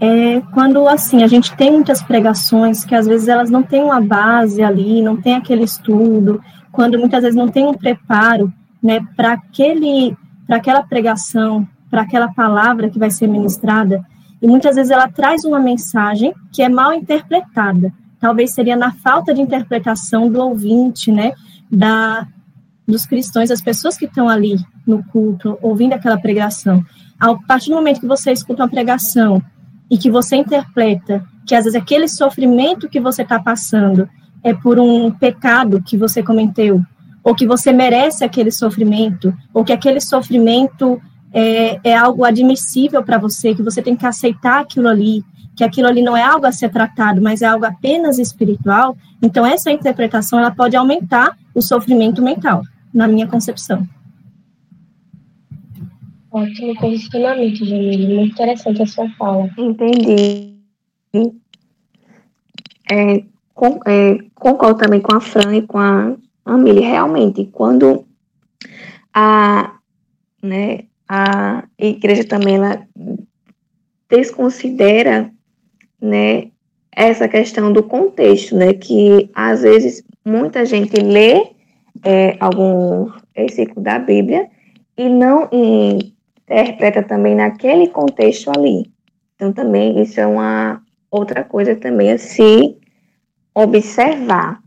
É 0.00 0.40
quando 0.52 0.88
assim 0.88 1.22
a 1.22 1.26
gente 1.26 1.54
tem 1.54 1.70
muitas 1.70 2.02
pregações 2.02 2.84
que 2.84 2.94
às 2.94 3.06
vezes 3.06 3.28
elas 3.28 3.50
não 3.50 3.62
têm 3.62 3.82
uma 3.82 4.00
base 4.00 4.62
ali, 4.62 5.02
não 5.02 5.16
tem 5.16 5.34
aquele 5.34 5.64
estudo, 5.64 6.40
quando 6.74 6.98
muitas 6.98 7.22
vezes 7.22 7.36
não 7.36 7.48
tem 7.48 7.66
um 7.66 7.72
preparo 7.72 8.52
né, 8.82 9.00
para 9.16 9.32
aquele 9.32 10.16
para 10.46 10.56
aquela 10.56 10.82
pregação, 10.82 11.66
para 11.90 12.02
aquela 12.02 12.30
palavra 12.34 12.90
que 12.90 12.98
vai 12.98 13.10
ser 13.10 13.26
ministrada, 13.26 14.04
e 14.42 14.46
muitas 14.46 14.76
vezes 14.76 14.90
ela 14.90 15.08
traz 15.08 15.42
uma 15.44 15.58
mensagem 15.58 16.34
que 16.52 16.62
é 16.62 16.68
mal 16.68 16.92
interpretada. 16.92 17.90
Talvez 18.20 18.52
seria 18.52 18.76
na 18.76 18.92
falta 18.92 19.32
de 19.32 19.40
interpretação 19.40 20.28
do 20.28 20.38
ouvinte, 20.38 21.10
né, 21.10 21.32
da 21.70 22.26
dos 22.86 23.06
cristãos, 23.06 23.50
as 23.50 23.62
pessoas 23.62 23.96
que 23.96 24.04
estão 24.04 24.28
ali 24.28 24.56
no 24.86 25.02
culto, 25.04 25.58
ouvindo 25.62 25.94
aquela 25.94 26.18
pregação. 26.18 26.84
A 27.18 27.34
partir 27.34 27.70
do 27.70 27.76
momento 27.76 28.00
que 28.00 28.06
você 28.06 28.30
escuta 28.30 28.62
uma 28.62 28.68
pregação 28.68 29.42
e 29.90 29.96
que 29.96 30.10
você 30.10 30.36
interpreta 30.36 31.24
que 31.46 31.54
às 31.54 31.64
vezes 31.64 31.80
aquele 31.80 32.06
sofrimento 32.06 32.86
que 32.88 33.00
você 33.00 33.22
está 33.22 33.40
passando 33.40 34.06
é 34.44 34.52
por 34.52 34.78
um 34.78 35.10
pecado 35.10 35.82
que 35.82 35.96
você 35.96 36.22
cometeu, 36.22 36.82
ou 37.24 37.34
que 37.34 37.46
você 37.46 37.72
merece 37.72 38.22
aquele 38.22 38.50
sofrimento, 38.50 39.34
ou 39.54 39.64
que 39.64 39.72
aquele 39.72 40.00
sofrimento 40.00 41.00
é, 41.32 41.80
é 41.82 41.96
algo 41.96 42.24
admissível 42.24 43.02
para 43.02 43.16
você, 43.16 43.54
que 43.54 43.62
você 43.62 43.80
tem 43.80 43.96
que 43.96 44.04
aceitar 44.04 44.60
aquilo 44.60 44.86
ali, 44.86 45.24
que 45.56 45.64
aquilo 45.64 45.88
ali 45.88 46.02
não 46.02 46.14
é 46.14 46.22
algo 46.22 46.46
a 46.46 46.52
ser 46.52 46.70
tratado, 46.70 47.22
mas 47.22 47.40
é 47.40 47.46
algo 47.46 47.64
apenas 47.64 48.18
espiritual, 48.18 48.94
então 49.22 49.46
essa 49.46 49.70
interpretação 49.70 50.38
ela 50.38 50.50
pode 50.50 50.76
aumentar 50.76 51.36
o 51.54 51.62
sofrimento 51.62 52.20
mental, 52.20 52.62
na 52.92 53.08
minha 53.08 53.26
concepção. 53.26 53.88
Ótimo 56.30 56.74
posicionamento, 56.78 57.64
Jamile. 57.64 58.14
Muito 58.14 58.32
interessante 58.32 58.82
a 58.82 58.86
sua 58.86 59.08
fala. 59.10 59.48
Entendi. 59.56 60.58
É, 62.90 63.24
com, 63.54 63.78
é, 63.86 64.18
concordo 64.34 64.80
também 64.80 65.00
com 65.00 65.14
a 65.14 65.20
Fran 65.20 65.54
e 65.54 65.62
com 65.62 65.78
a 65.78 66.16
Amelie. 66.44 66.82
Realmente, 66.82 67.46
quando 67.46 68.04
a, 69.14 69.76
né, 70.42 70.80
a 71.08 71.64
igreja 71.78 72.24
também 72.24 72.56
ela 72.56 72.86
desconsidera 74.08 75.30
né, 76.00 76.48
essa 76.92 77.28
questão 77.28 77.72
do 77.72 77.82
contexto, 77.82 78.56
né, 78.56 78.74
que 78.74 79.30
às 79.34 79.62
vezes 79.62 80.02
muita 80.24 80.66
gente 80.66 80.96
lê 81.00 81.46
é, 82.04 82.36
algum 82.40 83.10
versículo 83.34 83.82
da 83.82 83.98
Bíblia 83.98 84.48
e 84.96 85.08
não 85.08 85.48
interpreta 85.52 87.02
também 87.02 87.34
naquele 87.34 87.88
contexto 87.88 88.50
ali. 88.50 88.90
Então, 89.34 89.52
também 89.52 90.00
isso 90.00 90.20
é 90.20 90.26
uma 90.26 90.80
outra 91.10 91.42
coisa 91.42 91.74
também 91.74 92.12
a 92.12 92.18
se 92.18 92.76
observar. 93.54 94.62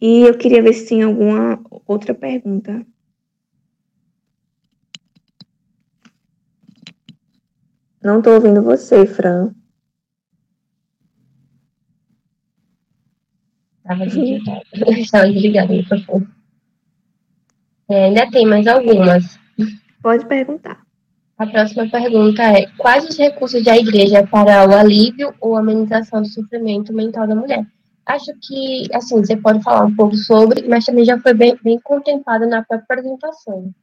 E 0.00 0.22
eu 0.22 0.36
queria 0.36 0.62
ver 0.62 0.74
se 0.74 0.88
tinha 0.88 1.06
alguma 1.06 1.60
outra 1.86 2.14
pergunta. 2.14 2.84
Não 8.02 8.18
estou 8.18 8.34
ouvindo 8.34 8.62
você, 8.62 9.06
Fran. 9.06 9.52
Estava 13.78 14.04
desligado. 14.06 14.62
Estava 14.98 15.32
desligado 15.32 15.72
o 15.72 15.76
microfone. 15.76 16.28
É, 17.88 18.04
ainda 18.06 18.30
tem 18.30 18.46
mais 18.46 18.66
algumas. 18.66 19.38
Pode 20.02 20.26
perguntar. 20.26 20.85
A 21.38 21.46
próxima 21.46 21.88
pergunta 21.90 22.42
é: 22.42 22.66
quais 22.78 23.04
os 23.04 23.18
recursos 23.18 23.62
da 23.62 23.76
igreja 23.76 24.26
para 24.26 24.68
o 24.68 24.74
alívio 24.74 25.34
ou 25.40 25.56
amenização 25.56 26.22
do 26.22 26.28
sofrimento 26.28 26.92
mental 26.92 27.26
da 27.26 27.34
mulher? 27.34 27.66
Acho 28.06 28.32
que, 28.40 28.86
assim, 28.94 29.16
você 29.16 29.36
pode 29.36 29.62
falar 29.62 29.84
um 29.84 29.94
pouco 29.94 30.14
sobre, 30.14 30.66
mas 30.68 30.84
também 30.84 31.04
já 31.04 31.18
foi 31.18 31.34
bem, 31.34 31.58
bem 31.62 31.78
contemplado 31.80 32.46
na 32.46 32.62
própria 32.62 33.00
apresentação. 33.00 33.74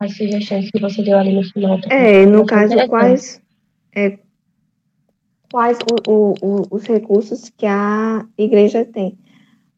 As 0.00 0.16
sugestões 0.16 0.70
que 0.70 0.80
você 0.80 1.02
deu 1.02 1.18
ali 1.18 1.34
no 1.34 1.42
final. 1.44 1.78
É, 1.90 2.24
no 2.24 2.46
caso, 2.46 2.74
quais, 2.88 3.42
é, 3.94 4.18
quais 5.52 5.78
o, 6.08 6.34
o, 6.40 6.62
os 6.70 6.84
recursos 6.84 7.50
que 7.50 7.66
a 7.66 8.24
igreja 8.38 8.84
tem? 8.86 9.18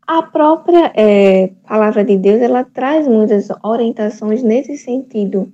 A 0.07 0.23
própria 0.23 0.93
é, 0.95 1.49
palavra 1.67 2.05
de 2.05 2.17
Deus, 2.17 2.41
ela 2.41 2.65
traz 2.65 3.09
muitas 3.09 3.49
orientações 3.63 4.43
nesse 4.43 4.77
sentido, 4.77 5.53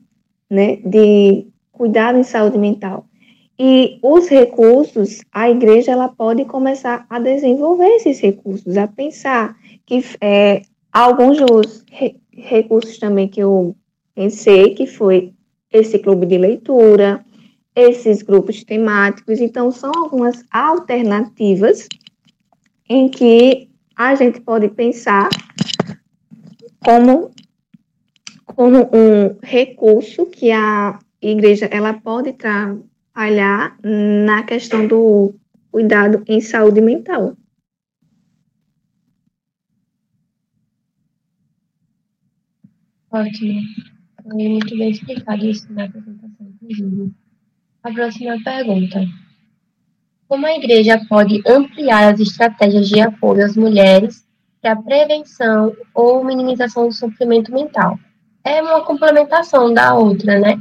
né, 0.51 0.77
de 0.77 1.47
cuidado 1.73 2.19
em 2.19 2.25
saúde 2.25 2.59
mental. 2.59 3.07
E 3.59 3.99
os 4.03 4.29
recursos, 4.29 5.23
a 5.33 5.49
igreja 5.49 5.93
ela 5.93 6.09
pode 6.09 6.45
começar 6.45 7.07
a 7.09 7.19
desenvolver 7.19 7.89
esses 7.97 8.21
recursos, 8.21 8.77
a 8.77 8.87
pensar 8.87 9.57
que 9.87 10.05
é, 10.21 10.63
alguns 10.93 11.39
dos 11.39 11.85
re 11.91 12.17
recursos 12.31 12.99
também 12.99 13.29
que 13.29 13.41
eu 13.41 13.75
pensei, 14.15 14.75
que 14.75 14.87
foi 14.87 15.33
esse 15.73 15.99
clube 15.99 16.27
de 16.27 16.37
leitura, 16.37 17.25
esses 17.75 18.23
grupos 18.23 18.63
temáticos. 18.63 19.41
Então, 19.41 19.71
são 19.71 19.91
algumas 19.95 20.45
alternativas 20.51 21.89
em 22.89 23.09
que 23.09 23.69
a 23.97 24.15
gente 24.15 24.41
pode 24.41 24.69
pensar 24.69 25.29
como, 26.85 27.31
como 28.57 28.89
um 28.91 29.39
recurso 29.43 30.25
que 30.25 30.51
a 30.51 30.99
igreja 31.21 31.67
ela 31.67 31.93
pode 31.93 32.33
tra 32.33 32.75
falhar 33.13 33.79
na 33.85 34.43
questão 34.45 34.87
do 34.89 35.35
cuidado 35.71 36.25
em 36.27 36.41
saúde 36.41 36.81
mental. 36.81 37.37
Ótimo. 43.11 43.61
Foi 44.23 44.49
muito 44.49 44.77
bem 44.77 44.91
explicado 44.91 45.45
isso 45.47 45.71
na 45.73 45.85
apresentação, 45.85 46.47
inclusive. 46.63 47.13
A 47.83 47.93
próxima 47.93 48.43
pergunta. 48.43 49.05
Como 50.27 50.47
a 50.47 50.57
igreja 50.57 50.99
pode 51.09 51.43
ampliar 51.47 52.15
as 52.15 52.21
estratégias 52.21 52.89
de 52.89 53.01
apoio 53.01 53.45
às 53.45 53.55
mulheres 53.55 54.27
para 54.61 54.73
a 54.73 54.83
prevenção 54.83 55.77
ou 55.95 56.25
minimização 56.25 56.89
do 56.89 56.95
sofrimento 56.95 57.53
mental? 57.53 57.99
É 58.47 58.63
uma 58.63 58.81
complementação 58.85 59.75
da 59.75 59.93
outra, 59.93 60.39
né? 60.39 60.57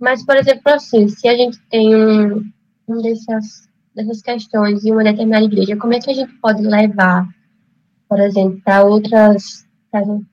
Mas, 0.00 0.26
por 0.26 0.36
exemplo, 0.36 0.62
assim, 0.66 1.06
se 1.08 1.28
a 1.28 1.36
gente 1.36 1.60
tem 1.70 1.94
um, 1.94 2.42
um 2.88 3.00
dessas, 3.00 3.68
dessas 3.94 4.20
questões 4.20 4.84
em 4.84 4.90
uma 4.90 5.04
determinada 5.04 5.44
igreja, 5.44 5.76
como 5.76 5.94
é 5.94 6.00
que 6.00 6.10
a 6.10 6.14
gente 6.14 6.32
pode 6.40 6.60
levar, 6.60 7.24
por 8.08 8.18
exemplo, 8.18 8.60
para 8.64 8.82
outras, 8.82 9.64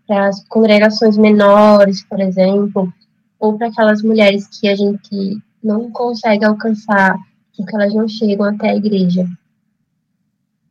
para 0.07 0.27
as 0.27 0.43
congregações 0.47 1.17
menores, 1.17 2.03
por 2.03 2.19
exemplo, 2.19 2.91
ou 3.39 3.55
para 3.55 3.67
aquelas 3.67 4.01
mulheres 4.01 4.47
que 4.47 4.67
a 4.67 4.75
gente 4.75 5.39
não 5.63 5.91
consegue 5.91 6.45
alcançar, 6.45 7.15
porque 7.55 7.75
elas 7.75 7.93
não 7.93 8.07
chegam 8.07 8.47
até 8.47 8.71
a 8.71 8.75
igreja? 8.75 9.23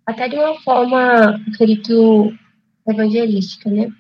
Até 0.05 0.29
de 0.29 0.35
uma 0.35 0.59
forma, 0.63 1.41
acredito, 1.53 2.37
evangelística, 2.85 3.71
né? 3.71 3.93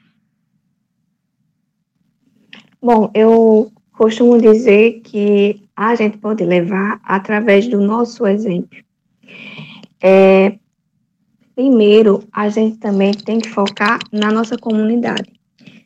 Bom, 2.86 3.10
eu 3.14 3.72
costumo 3.94 4.40
dizer 4.40 5.00
que 5.00 5.60
a 5.74 5.96
gente 5.96 6.18
pode 6.18 6.44
levar 6.44 7.00
através 7.02 7.66
do 7.66 7.80
nosso 7.80 8.24
exemplo. 8.28 8.78
É, 10.00 10.56
primeiro, 11.56 12.22
a 12.32 12.48
gente 12.48 12.76
também 12.76 13.12
tem 13.12 13.40
que 13.40 13.48
focar 13.48 13.98
na 14.12 14.30
nossa 14.30 14.56
comunidade. 14.56 15.32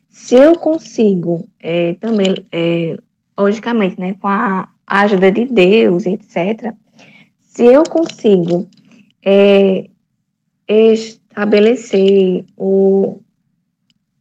Se 0.09 0.35
eu 0.35 0.55
consigo, 0.59 1.49
é, 1.59 1.95
também, 1.95 2.35
é, 2.51 2.95
logicamente, 3.35 3.99
né, 3.99 4.13
com 4.21 4.27
a 4.27 4.69
ajuda 4.85 5.31
de 5.31 5.45
Deus, 5.45 6.05
etc., 6.05 6.71
se 7.39 7.65
eu 7.65 7.81
consigo 7.81 8.69
é, 9.25 9.89
estabelecer 10.67 12.45
ou 12.55 13.23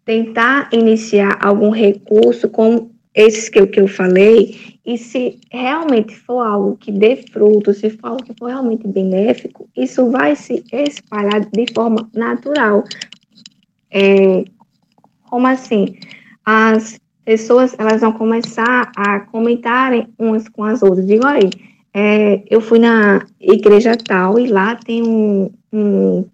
tentar 0.05 0.69
iniciar 0.73 1.39
algum 1.41 1.71
recurso 1.71 2.49
como 2.49 2.91
esses 3.15 3.49
que 3.49 3.59
eu, 3.59 3.67
que 3.67 3.81
eu 3.81 3.89
falei, 3.89 4.79
e 4.85 4.97
se 4.97 5.39
realmente 5.51 6.17
for 6.17 6.41
algo 6.41 6.77
que 6.77 6.91
dê 6.91 7.17
fruto, 7.17 7.75
se 7.75 7.91
for 7.91 8.09
algo 8.09 8.25
que 8.25 8.35
for 8.39 8.47
realmente 8.47 8.87
benéfico, 8.87 9.69
isso 9.77 10.11
vai 10.11 10.35
se 10.37 10.65
espalhar 10.73 11.41
de 11.41 11.67
forma 11.75 12.09
natural. 12.15 12.85
É, 13.91 14.45
como 15.29 15.47
assim? 15.47 15.97
As 16.45 17.01
pessoas 17.25 17.75
elas 17.79 18.01
vão 18.01 18.13
começar 18.13 18.91
a 18.97 19.21
comentarem 19.21 20.09
umas 20.19 20.49
com 20.49 20.65
as 20.65 20.83
outras. 20.83 21.07
Digo 21.07 21.27
aí, 21.27 21.51
é, 21.93 22.43
eu 22.49 22.61
fui 22.61 22.79
na 22.79 23.27
igreja 23.41 23.97
tal 23.97 24.39
e 24.39 24.47
lá 24.47 24.77
tem 24.77 25.03
um, 25.03 25.51
um 25.73 26.25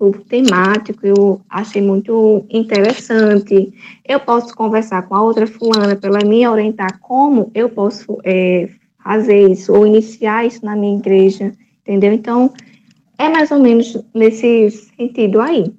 grupo 0.00 0.24
temático, 0.24 1.06
eu 1.06 1.42
achei 1.48 1.82
muito 1.82 2.46
interessante. 2.48 3.72
Eu 4.08 4.18
posso 4.18 4.56
conversar 4.56 5.02
com 5.02 5.14
a 5.14 5.22
outra 5.22 5.46
fulana 5.46 5.94
para 5.94 6.08
ela 6.08 6.24
me 6.24 6.46
orientar 6.48 6.98
como 7.00 7.50
eu 7.54 7.68
posso 7.68 8.18
é, 8.24 8.70
fazer 9.04 9.48
isso 9.50 9.72
ou 9.74 9.86
iniciar 9.86 10.46
isso 10.46 10.64
na 10.64 10.74
minha 10.74 10.98
igreja, 10.98 11.52
entendeu? 11.82 12.12
Então, 12.12 12.52
é 13.18 13.28
mais 13.28 13.50
ou 13.50 13.58
menos 13.58 14.02
nesse 14.14 14.70
sentido 14.70 15.40
aí. 15.40 15.72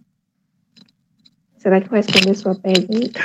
Será 1.57 1.79
que 1.79 1.87
eu 1.87 1.93
respondi 1.93 2.29
a 2.31 2.33
sua 2.33 2.55
pergunta? 2.55 3.19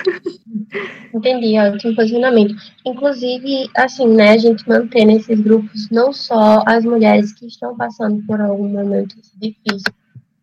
Entendi, 1.14 1.58
ótimo 1.58 1.94
posicionamento. 1.94 2.54
Inclusive, 2.84 3.68
assim, 3.74 4.08
né, 4.08 4.32
a 4.32 4.38
gente 4.38 4.68
mantém 4.68 5.06
nesses 5.06 5.40
grupos 5.40 5.88
não 5.90 6.12
só 6.12 6.62
as 6.66 6.84
mulheres 6.84 7.32
que 7.32 7.46
estão 7.46 7.74
passando 7.76 8.22
por 8.26 8.38
algum 8.38 8.68
momento 8.68 9.16
difícil, 9.40 9.90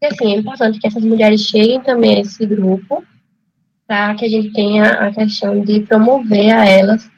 porque, 0.03 0.07
assim, 0.07 0.33
é 0.33 0.39
importante 0.39 0.79
que 0.79 0.87
essas 0.87 1.03
mulheres 1.03 1.41
cheguem 1.41 1.81
também 1.81 2.17
a 2.17 2.19
esse 2.19 2.45
grupo, 2.45 3.03
para 3.87 4.15
que 4.15 4.25
a 4.25 4.29
gente 4.29 4.51
tenha 4.51 4.85
a 4.85 5.13
questão 5.13 5.61
de 5.61 5.81
promover 5.81 6.53
a 6.53 6.65
elas 6.65 7.09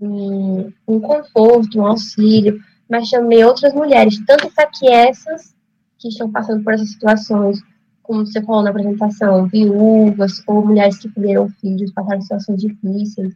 um, 0.00 0.72
um 0.86 1.00
conforto, 1.00 1.78
um 1.78 1.86
auxílio, 1.86 2.60
mas 2.90 3.10
também 3.10 3.44
outras 3.44 3.72
mulheres, 3.72 4.18
tanto 4.26 4.50
para 4.52 4.66
que 4.66 4.88
essas 4.88 5.54
que 5.98 6.08
estão 6.08 6.30
passando 6.30 6.62
por 6.62 6.72
essas 6.72 6.90
situações, 6.90 7.60
como 8.02 8.24
você 8.24 8.42
falou 8.42 8.62
na 8.62 8.70
apresentação, 8.70 9.46
viúvas 9.46 10.42
ou 10.46 10.64
mulheres 10.64 10.98
que 10.98 11.08
perderam 11.08 11.48
filhos, 11.60 11.92
passaram 11.92 12.22
situações 12.22 12.60
difíceis, 12.60 13.34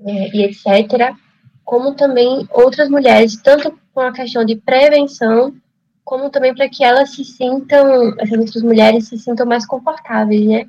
é, 0.00 0.36
e 0.36 0.42
etc., 0.44 1.14
como 1.64 1.94
também 1.94 2.46
outras 2.50 2.88
mulheres, 2.88 3.36
tanto 3.42 3.78
com 3.92 4.00
a 4.00 4.12
questão 4.12 4.44
de 4.44 4.56
prevenção, 4.56 5.54
como 6.06 6.30
também 6.30 6.54
para 6.54 6.68
que 6.68 6.84
elas 6.84 7.10
se 7.10 7.24
sintam, 7.24 8.14
essas 8.20 8.38
outras 8.38 8.62
mulheres 8.62 9.08
se 9.08 9.18
sintam 9.18 9.44
mais 9.44 9.66
confortáveis, 9.66 10.46
né? 10.46 10.66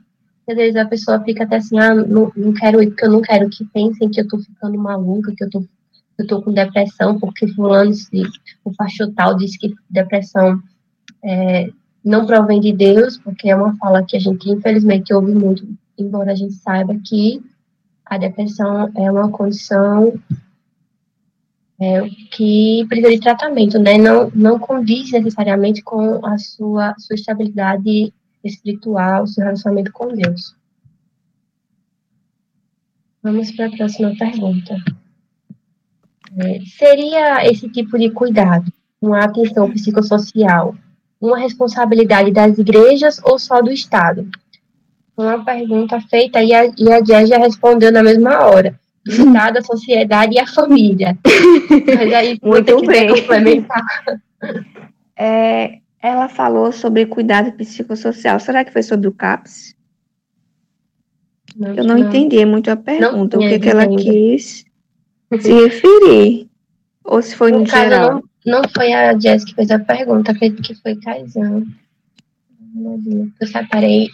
Às 0.50 0.56
vezes 0.56 0.76
a 0.76 0.86
pessoa 0.86 1.24
fica 1.24 1.44
até 1.44 1.58
assim, 1.58 1.78
ah, 1.78 1.94
não, 1.94 2.32
não 2.36 2.54
quero 2.54 2.82
ir 2.82 2.88
porque 2.88 3.06
eu 3.06 3.12
não 3.12 3.22
quero 3.22 3.48
que 3.48 3.64
pensem 3.66 4.10
que 4.10 4.20
eu 4.20 4.28
tô 4.28 4.40
ficando 4.40 4.80
maluca, 4.80 5.32
que 5.38 5.44
eu 5.44 5.50
tô, 5.52 5.64
eu 6.18 6.26
tô 6.26 6.42
com 6.42 6.52
depressão, 6.52 7.20
porque 7.20 7.48
fulano, 7.50 7.92
o 8.66 8.74
pastor 8.76 9.14
tal 9.16 9.38
disse 9.38 9.60
que 9.60 9.76
depressão 9.88 10.60
é, 11.24 11.70
não 12.04 12.26
provém 12.26 12.60
de 12.60 12.74
Deus, 12.74 13.20
porque 13.20 13.48
é 13.48 13.56
uma 13.56 13.76
fala 13.78 14.04
que 14.04 14.18
a 14.18 14.20
gente 14.20 14.50
infelizmente 14.50 15.14
ouve 15.14 15.36
muito, 15.36 15.68
embora 16.00 16.32
a 16.32 16.36
gente 16.36 16.54
saiba 16.56 16.98
que 17.06 17.44
a 18.04 18.18
depressão 18.18 18.92
é 18.96 19.12
uma 19.12 19.30
condição 19.30 20.20
é, 21.80 22.10
que 22.32 22.86
precisa 22.90 23.12
de 23.12 23.20
tratamento, 23.20 23.78
né? 23.78 23.98
Não, 23.98 24.32
não 24.34 24.60
condiz 24.60 25.12
necessariamente 25.12 25.82
com 25.84 26.26
a 26.26 26.38
sua, 26.38 26.96
sua 26.98 27.16
estabilidade 27.16 28.14
espiritual, 28.44 29.28
seu 29.28 29.44
relacionamento 29.44 29.92
com 29.92 30.08
Deus. 30.08 30.56
Vamos 33.22 33.52
para 33.52 33.68
a 33.68 33.72
próxima 33.72 34.16
pergunta. 34.18 34.76
É, 36.38 36.60
seria 36.78 37.46
esse 37.46 37.70
tipo 37.70 37.98
de 37.98 38.10
cuidado, 38.12 38.72
uma 39.02 39.24
atenção 39.24 39.72
psicossocial, 39.72 40.76
uma 41.20 41.38
responsabilidade 41.38 42.32
das 42.32 42.58
igrejas 42.58 43.20
ou 43.24 43.38
só 43.40 43.62
do 43.62 43.72
Estado? 43.72 44.30
Uma 45.16 45.44
pergunta 45.44 46.00
feita 46.02 46.44
e 46.44 46.54
a, 46.54 46.66
e 46.66 46.92
a 46.92 47.04
Jess 47.04 47.30
já 47.30 47.38
respondeu 47.38 47.92
na 47.92 48.04
mesma 48.04 48.46
hora. 48.46 48.80
Estado, 49.10 49.58
a 49.58 49.62
sociedade 49.62 50.36
e 50.36 50.40
a 50.40 50.48
família. 50.48 51.18
Mas 51.96 52.14
aí 52.14 52.40
Muito 52.44 52.82
bem. 52.86 53.10
complementar. 53.10 53.86
É, 55.20 55.80
ela 56.00 56.30
falou 56.30 56.72
sobre 56.72 57.08
cuidado 57.08 57.52
psicossocial. 57.54 58.40
Será 58.40 58.64
que 58.64 58.72
foi 58.72 58.84
sobre 58.84 59.08
o 59.08 59.12
CAPS? 59.12 59.76
Não, 61.56 61.74
Eu 61.74 61.84
não, 61.84 61.98
não, 61.98 62.08
entendi 62.08 62.46
muito 62.46 62.70
a 62.70 62.76
pergunta, 62.76 63.36
o 63.38 63.40
que, 63.40 63.58
que 63.58 63.68
ela 63.68 63.82
ainda. 63.82 64.00
quis 64.00 64.64
se 65.42 65.52
referir. 65.52 66.48
Ou 67.04 67.20
se 67.22 67.36
foi 67.36 67.52
no, 67.52 67.62
no 67.62 67.66
geral. 67.66 68.24
Não, 68.46 68.62
não 68.62 68.70
foi 68.70 68.94
a 68.94 69.18
Jess 69.18 69.44
que 69.44 69.56
fez 69.56 69.72
a 69.72 69.80
pergunta, 69.80 70.32
acredito 70.32 70.62
que 70.62 70.76
foi 70.76 70.96
Caizão. 70.98 71.66
Eu 73.42 73.48
separei 73.48 74.08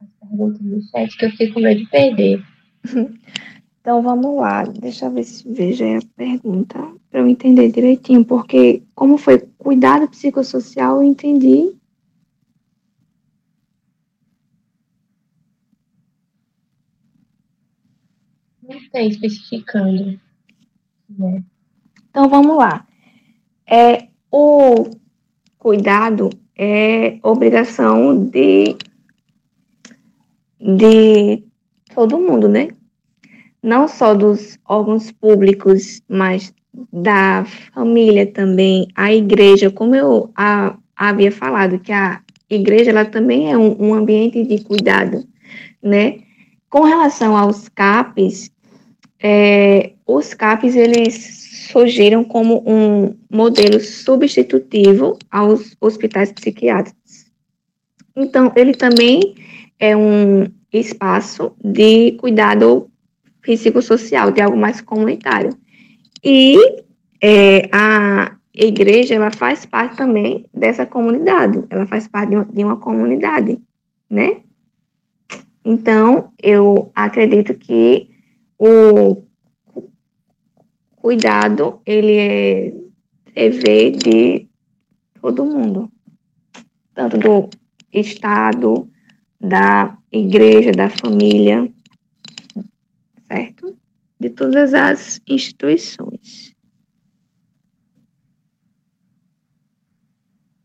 as 0.00 0.28
perguntas 0.28 0.60
do 0.60 0.82
chat 0.90 1.16
que 1.16 1.24
eu 1.24 1.30
fico 1.32 1.54
com 1.54 1.60
medo 1.60 1.80
de 1.80 1.86
perder. 1.90 2.44
Então 3.88 4.02
vamos 4.02 4.36
lá, 4.36 4.64
deixa 4.64 5.06
eu 5.06 5.10
ver 5.10 5.24
se 5.24 5.50
veja 5.50 5.96
a 5.96 6.00
pergunta 6.14 6.78
para 7.10 7.20
eu 7.20 7.26
entender 7.26 7.72
direitinho, 7.72 8.22
porque 8.22 8.82
como 8.94 9.16
foi 9.16 9.38
cuidado 9.56 10.10
psicossocial, 10.10 10.96
eu 10.96 11.04
entendi. 11.04 11.74
Não 18.62 18.78
tem 18.92 19.08
especificando. 19.08 20.20
Né? 21.08 21.42
Então 22.10 22.28
vamos 22.28 22.58
lá. 22.58 22.86
É, 23.66 24.08
o 24.30 24.84
cuidado 25.56 26.28
é 26.54 27.18
obrigação 27.22 28.26
de, 28.26 28.76
de 30.60 31.42
todo 31.94 32.18
mundo, 32.18 32.50
né? 32.50 32.68
Não 33.62 33.88
só 33.88 34.14
dos 34.14 34.58
órgãos 34.64 35.10
públicos, 35.10 36.00
mas 36.08 36.52
da 36.92 37.44
família 37.74 38.26
também, 38.26 38.86
a 38.94 39.12
igreja, 39.12 39.70
como 39.70 39.94
eu 39.94 40.30
a, 40.36 40.76
havia 40.96 41.32
falado, 41.32 41.78
que 41.78 41.92
a 41.92 42.20
igreja 42.48 42.90
ela 42.90 43.04
também 43.04 43.50
é 43.50 43.56
um, 43.56 43.76
um 43.88 43.94
ambiente 43.94 44.44
de 44.44 44.62
cuidado, 44.62 45.26
né? 45.82 46.20
Com 46.70 46.82
relação 46.82 47.36
aos 47.36 47.68
CAPs, 47.68 48.50
é, 49.20 49.92
os 50.06 50.34
CAPs 50.34 50.76
eles 50.76 51.68
surgiram 51.70 52.24
como 52.24 52.62
um 52.66 53.14
modelo 53.30 53.80
substitutivo 53.80 55.18
aos 55.30 55.76
hospitais 55.80 56.32
psiquiátricos. 56.32 57.26
Então, 58.14 58.52
ele 58.56 58.74
também 58.74 59.34
é 59.78 59.96
um 59.96 60.46
espaço 60.72 61.52
de 61.62 62.12
cuidado 62.12 62.90
psicossocial, 63.56 64.30
de 64.30 64.42
algo 64.42 64.56
mais 64.56 64.82
comunitário. 64.82 65.56
E 66.22 66.56
é, 67.22 67.68
a 67.72 68.36
igreja, 68.54 69.14
ela 69.14 69.30
faz 69.30 69.64
parte 69.64 69.96
também 69.96 70.44
dessa 70.52 70.84
comunidade, 70.84 71.64
ela 71.70 71.86
faz 71.86 72.06
parte 72.06 72.30
de 72.30 72.36
uma, 72.36 72.44
de 72.44 72.64
uma 72.64 72.76
comunidade, 72.76 73.58
né? 74.10 74.42
Então, 75.64 76.30
eu 76.42 76.90
acredito 76.94 77.54
que 77.54 78.10
o 78.58 79.22
cuidado, 80.96 81.80
ele 81.86 82.16
é 82.16 82.72
dever 83.34 83.92
de 83.92 84.48
todo 85.22 85.44
mundo, 85.44 85.90
tanto 86.94 87.16
do 87.16 87.48
Estado, 87.92 88.88
da 89.40 89.96
igreja, 90.10 90.72
da 90.72 90.90
família, 90.90 91.70
certo? 93.28 93.78
De 94.18 94.30
todas 94.30 94.74
as 94.74 95.20
instituições. 95.26 96.54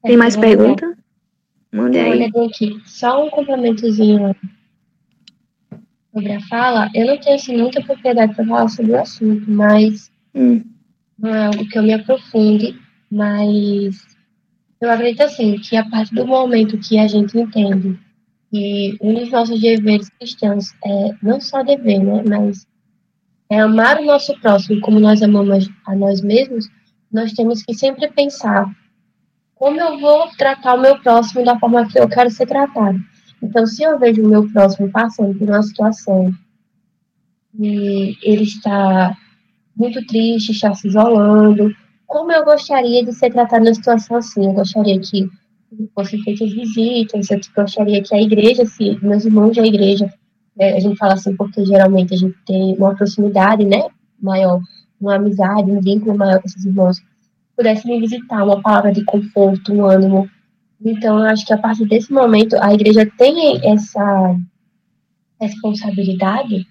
Tem 0.02 0.18
mais 0.18 0.35
pergunta? 0.35 0.98
Mande 1.72 1.98
aí. 1.98 2.23
Aqui. 2.26 2.81
Só 2.85 3.26
um 3.26 3.30
complementozinho 3.30 4.35
sobre 6.11 6.31
a 6.31 6.41
fala. 6.48 6.90
Eu 6.94 7.07
não 7.07 7.18
tenho 7.19 7.35
assim, 7.35 7.57
muita 7.57 7.81
propriedade 7.81 8.35
para 8.35 8.45
falar 8.45 8.68
sobre 8.68 8.91
o 8.91 8.99
assunto, 8.99 9.49
mas 9.49 10.11
Hum. 10.35 10.64
Não 11.18 11.34
é 11.34 11.45
algo 11.45 11.69
que 11.69 11.77
eu 11.77 11.84
me 11.84 11.94
aprofunde, 11.94 12.80
mas 13.10 13.95
eu 14.81 14.90
acredito 14.90 15.22
assim 15.22 15.57
que 15.60 15.77
a 15.77 15.88
partir 15.88 16.15
do 16.15 16.26
momento 16.26 16.77
que 16.77 16.98
a 16.98 17.07
gente 17.07 17.38
entende 17.38 17.99
que 18.53 18.95
um 19.01 19.15
dos 19.15 19.31
nossos 19.31 19.59
deveres 19.59 20.09
cristãos 20.09 20.75
é 20.85 21.09
não 21.23 21.41
só 21.41 21.63
dever, 21.63 22.03
né, 22.03 22.23
mas 22.30 22.67
é 23.49 23.59
amar 23.59 23.99
o 23.99 24.05
nosso 24.05 24.39
próximo 24.39 24.80
como 24.80 24.99
nós 24.99 25.23
amamos 25.23 25.67
a 25.88 25.95
nós 25.95 26.21
mesmos, 26.21 26.69
nós 27.11 27.34
temos 27.34 27.63
que 27.63 27.73
sempre 27.73 28.07
pensar 28.09 28.71
como 29.55 29.81
eu 29.81 29.99
vou 29.99 30.27
tratar 30.38 30.75
o 30.75 30.81
meu 30.81 30.99
próximo 30.99 31.43
da 31.43 31.57
forma 31.57 31.88
que 31.88 31.97
eu 31.97 32.07
quero 32.07 32.30
ser 32.30 32.45
tratado. 32.45 32.99
Então, 33.41 33.65
se 33.65 33.81
eu 33.81 33.97
vejo 33.97 34.23
o 34.23 34.30
meu 34.30 34.47
próximo 34.51 34.91
passando 34.91 35.35
por 35.35 35.49
uma 35.49 35.63
situação 35.63 36.31
e 37.59 38.15
ele 38.21 38.43
está 38.43 39.17
muito 39.75 40.05
triste, 40.05 40.51
está 40.51 40.75
se 40.75 40.88
isolando. 40.88 41.73
Como 42.05 42.31
eu 42.31 42.45
gostaria 42.45 43.03
de 43.03 43.13
ser 43.13 43.31
tratada 43.31 43.63
numa 43.63 43.73
situação 43.73 44.17
assim? 44.17 44.45
Eu 44.45 44.53
gostaria 44.53 44.99
que 44.99 45.27
fossem 45.93 46.21
feitas 46.23 46.51
visitas, 46.51 47.29
eu 47.29 47.39
gostaria 47.55 48.01
que 48.01 48.15
a 48.15 48.21
igreja, 48.21 48.65
se 48.65 48.97
meus 49.01 49.25
irmãos 49.25 49.55
da 49.55 49.65
igreja, 49.65 50.11
né, 50.55 50.73
a 50.75 50.79
gente 50.79 50.97
fala 50.97 51.13
assim 51.13 51.35
porque 51.35 51.65
geralmente 51.65 52.13
a 52.13 52.17
gente 52.17 52.35
tem 52.45 52.75
uma 52.77 52.95
proximidade, 52.95 53.65
né, 53.65 53.87
maior, 54.21 54.59
uma 54.99 55.15
amizade, 55.15 55.71
um 55.71 55.81
vínculo 55.81 56.17
maior 56.17 56.39
com 56.39 56.47
esses 56.47 56.65
irmãos, 56.65 56.97
pudessem 57.55 57.91
me 57.91 57.99
visitar, 57.99 58.43
uma 58.43 58.61
palavra 58.61 58.91
de 58.91 59.03
conforto, 59.03 59.73
um 59.73 59.85
ânimo. 59.85 60.29
Então, 60.83 61.19
eu 61.19 61.25
acho 61.25 61.45
que 61.45 61.53
a 61.53 61.57
partir 61.57 61.85
desse 61.85 62.11
momento, 62.11 62.55
a 62.59 62.73
igreja 62.73 63.09
tem 63.17 63.59
essa 63.63 64.35
responsabilidade 65.39 66.65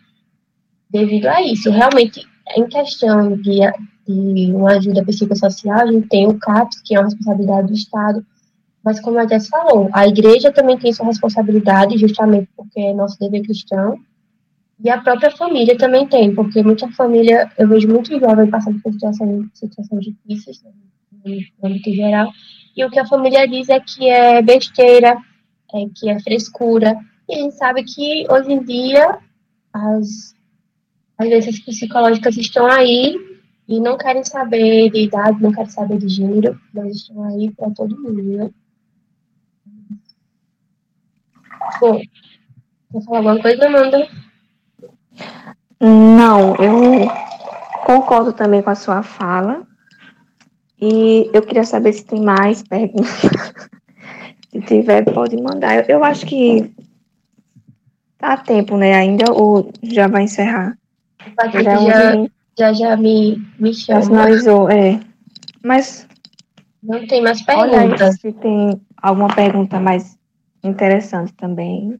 devido 0.90 1.26
a 1.26 1.42
isso. 1.42 1.70
Realmente, 1.70 2.26
em 2.56 2.66
questão 2.66 3.36
de, 3.36 3.60
de 4.06 4.52
uma 4.52 4.72
ajuda 4.72 5.04
psicossocial, 5.04 5.80
a 5.80 5.92
gente 5.92 6.08
tem 6.08 6.26
o 6.26 6.38
CAPS, 6.38 6.82
que 6.82 6.94
é 6.94 6.98
uma 6.98 7.06
responsabilidade 7.06 7.68
do 7.68 7.74
Estado, 7.74 8.26
mas 8.84 9.00
como 9.00 9.18
a 9.18 9.26
Jess 9.26 9.48
falou, 9.48 9.88
a 9.92 10.06
igreja 10.06 10.52
também 10.52 10.78
tem 10.78 10.92
sua 10.92 11.06
responsabilidade, 11.06 11.98
justamente 11.98 12.48
porque 12.56 12.80
é 12.80 12.92
nosso 12.92 13.18
dever 13.18 13.42
cristão, 13.42 13.98
e 14.84 14.90
a 14.90 15.00
própria 15.00 15.30
família 15.30 15.76
também 15.78 16.06
tem, 16.06 16.34
porque 16.34 16.62
muita 16.62 16.90
família, 16.92 17.50
eu 17.56 17.68
vejo 17.68 17.88
muitos 17.88 18.18
jovens 18.18 18.50
passando 18.50 18.80
por 18.80 18.92
situações, 18.92 19.46
situações 19.54 20.04
difíceis, 20.04 20.62
né, 20.62 20.70
no 21.24 21.68
âmbito 21.68 21.92
geral, 21.92 22.30
e 22.76 22.84
o 22.84 22.90
que 22.90 22.98
a 22.98 23.06
família 23.06 23.46
diz 23.46 23.68
é 23.68 23.78
que 23.78 24.08
é 24.08 24.42
besteira, 24.42 25.16
é 25.74 25.86
que 25.94 26.08
é 26.08 26.18
frescura, 26.20 26.96
e 27.28 27.34
a 27.34 27.38
gente 27.38 27.54
sabe 27.54 27.84
que 27.84 28.26
hoje 28.28 28.52
em 28.52 28.62
dia 28.64 29.18
as 29.72 30.32
as 31.18 31.28
doenças 31.28 31.58
psicológicas 31.60 32.36
estão 32.36 32.66
aí 32.66 33.14
e 33.68 33.78
não 33.78 33.96
querem 33.96 34.24
saber 34.24 34.90
de 34.90 35.02
idade, 35.04 35.40
não 35.40 35.52
querem 35.52 35.70
saber 35.70 35.98
de 35.98 36.08
gênero, 36.08 36.58
mas 36.74 36.96
estão 36.96 37.22
aí 37.24 37.50
para 37.52 37.70
todo 37.70 38.00
mundo, 38.00 38.22
né? 38.22 38.50
Bom, 41.80 42.00
quer 42.92 43.02
falar 43.04 43.18
alguma 43.18 43.40
coisa, 43.40 43.66
Amanda? 43.66 44.08
Não, 45.80 46.54
eu 46.56 47.08
concordo 47.84 48.32
também 48.32 48.62
com 48.62 48.70
a 48.70 48.74
sua 48.74 49.02
fala. 49.02 49.66
E 50.80 51.30
eu 51.32 51.42
queria 51.42 51.64
saber 51.64 51.92
se 51.92 52.04
tem 52.04 52.20
mais 52.20 52.62
perguntas. 52.62 53.08
se 54.50 54.60
tiver, 54.62 55.04
pode 55.04 55.40
mandar. 55.40 55.76
Eu, 55.76 55.96
eu 55.96 56.04
acho 56.04 56.26
que 56.26 56.72
tá 58.18 58.34
a 58.34 58.36
tempo, 58.36 58.76
né? 58.76 58.94
Ainda 58.94 59.32
ou 59.32 59.72
já 59.82 60.08
vai 60.08 60.22
encerrar? 60.22 60.76
Já, 61.52 61.62
já, 61.62 62.26
já, 62.58 62.72
já 62.72 62.96
me, 62.96 63.40
me 63.58 63.72
chama. 63.72 64.00
Personalizou, 64.00 64.70
é. 64.70 65.00
Mas. 65.62 66.06
Não 66.82 67.06
tem 67.06 67.22
mais 67.22 67.42
perguntas. 67.42 68.00
Olha 68.00 68.12
se 68.12 68.32
tem 68.32 68.80
alguma 69.00 69.28
pergunta 69.34 69.78
mais 69.78 70.18
interessante 70.62 71.32
também. 71.34 71.98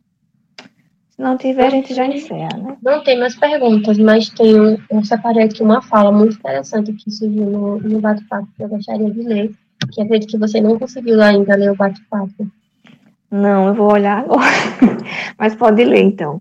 Se 1.11 1.21
não 1.21 1.37
tiver, 1.37 1.67
a 1.67 1.71
gente 1.71 1.93
já 1.93 2.07
encerra, 2.07 2.57
né? 2.57 2.77
Não 2.83 3.03
tem 3.03 3.19
mais 3.19 3.35
perguntas, 3.35 3.99
mas 3.99 4.31
tem, 4.31 4.79
eu 4.91 5.05
separei 5.05 5.45
aqui 5.45 5.63
uma 5.63 5.83
fala 5.83 6.11
muito 6.11 6.37
interessante 6.37 6.93
que 6.93 7.11
surgiu 7.11 7.45
no, 7.45 7.79
no 7.79 8.01
bate-papo 8.01 8.49
que 8.57 8.63
eu 8.65 8.69
gostaria 8.69 9.11
de 9.11 9.23
ler, 9.23 9.53
que 9.93 10.01
acredito 10.01 10.31
que 10.31 10.39
você 10.39 10.61
não 10.61 10.79
conseguiu 10.79 11.21
ainda 11.21 11.55
ler 11.55 11.71
o 11.71 11.77
bate-papo. 11.77 12.51
Não, 13.31 13.69
eu 13.69 13.75
vou 13.75 13.93
olhar 13.93 14.19
agora. 14.19 14.43
mas 15.39 15.55
pode 15.55 15.85
ler, 15.85 16.03
então. 16.03 16.41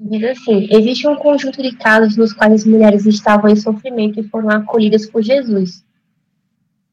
Diz 0.00 0.22
assim: 0.24 0.68
existe 0.70 1.08
um 1.08 1.16
conjunto 1.16 1.60
de 1.60 1.74
casos 1.76 2.16
nos 2.16 2.32
quais 2.32 2.52
as 2.52 2.64
mulheres 2.64 3.04
estavam 3.04 3.50
em 3.50 3.56
sofrimento 3.56 4.20
e 4.20 4.28
foram 4.28 4.48
acolhidas 4.50 5.06
por 5.06 5.22
Jesus. 5.22 5.84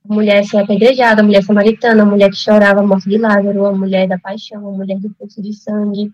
Mulher 0.07 0.45
ser 0.45 0.57
apedrejada, 0.57 1.22
a 1.22 1.23
mulher 1.23 1.44
samaritana, 1.44 2.03
a 2.03 2.06
mulher 2.06 2.30
que 2.30 2.38
chorava 2.38 2.82
a 2.82 2.86
morte 2.86 3.10
de 3.10 3.18
Lázaro, 3.18 3.65
a 3.65 3.73
mulher 3.73 4.07
da 4.07 4.19
paixão, 4.19 4.68
a 4.68 4.72
mulher 4.72 4.99
do 4.99 5.10
fluxo 5.15 5.41
de 5.41 5.53
sangue, 5.53 6.14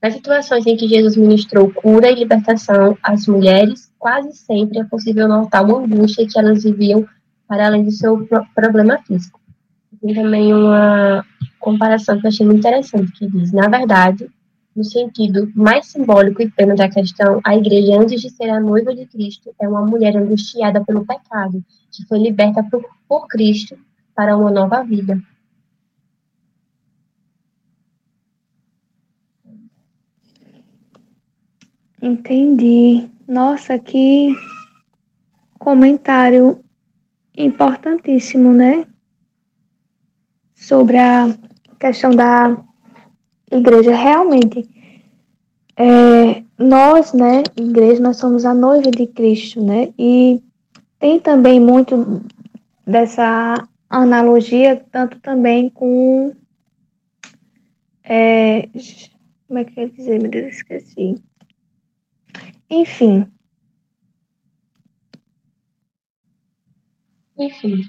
nas 0.00 0.14
situações 0.14 0.66
em 0.66 0.76
que 0.76 0.88
Jesus 0.88 1.16
ministrou 1.16 1.70
cura 1.72 2.10
e 2.10 2.14
libertação 2.14 2.96
às 3.02 3.26
mulheres, 3.26 3.92
quase 3.98 4.32
sempre 4.32 4.78
é 4.78 4.84
possível 4.84 5.26
notar 5.26 5.64
uma 5.64 5.78
angústia 5.78 6.26
que 6.26 6.38
elas 6.38 6.62
viviam 6.62 7.06
para 7.48 7.66
além 7.66 7.84
do 7.84 7.90
seu 7.90 8.26
problema 8.54 8.98
físico. 8.98 9.40
Tem 10.00 10.14
também 10.14 10.54
uma 10.54 11.24
comparação 11.58 12.20
que 12.20 12.26
eu 12.26 12.28
achei 12.28 12.46
muito 12.46 12.60
interessante, 12.60 13.10
que 13.12 13.26
diz, 13.26 13.52
na 13.52 13.68
verdade, 13.68 14.30
no 14.76 14.84
sentido 14.84 15.50
mais 15.56 15.86
simbólico 15.86 16.40
e 16.40 16.48
pleno 16.48 16.76
da 16.76 16.88
questão, 16.88 17.40
a 17.44 17.56
igreja, 17.56 18.00
antes 18.00 18.20
de 18.20 18.30
ser 18.30 18.48
a 18.50 18.60
noiva 18.60 18.94
de 18.94 19.04
Cristo, 19.06 19.52
é 19.60 19.68
uma 19.68 19.84
mulher 19.84 20.16
angustiada 20.16 20.84
pelo 20.84 21.04
pecado, 21.04 21.64
que 21.98 22.06
foi 22.06 22.18
liberta 22.18 22.62
por, 22.62 22.84
por 23.08 23.26
Cristo 23.26 23.76
para 24.14 24.36
uma 24.36 24.50
nova 24.50 24.82
vida. 24.82 25.20
Entendi. 32.00 33.10
Nossa, 33.26 33.78
que 33.78 34.34
comentário 35.58 36.64
importantíssimo, 37.36 38.52
né? 38.52 38.86
Sobre 40.54 40.96
a 40.96 41.36
questão 41.78 42.10
da 42.10 42.56
igreja. 43.50 43.94
Realmente, 43.94 44.68
é, 45.76 46.42
nós, 46.56 47.12
né, 47.12 47.42
igreja, 47.56 48.00
nós 48.00 48.16
somos 48.16 48.44
a 48.44 48.54
noiva 48.54 48.90
de 48.90 49.06
Cristo, 49.06 49.62
né? 49.62 49.92
E 49.98 50.40
tem 50.98 51.20
também 51.20 51.60
muito 51.60 52.22
dessa 52.86 53.68
analogia, 53.88 54.84
tanto 54.90 55.20
também 55.20 55.70
com. 55.70 56.34
É, 58.04 58.68
como 59.46 59.58
é 59.58 59.64
que 59.64 59.78
eu 59.78 59.84
ia 59.84 59.90
dizer? 59.90 60.20
Meu 60.20 60.30
Deus, 60.30 60.56
esqueci 60.56 61.22
enfim. 62.70 63.26
Enfim. 67.38 67.82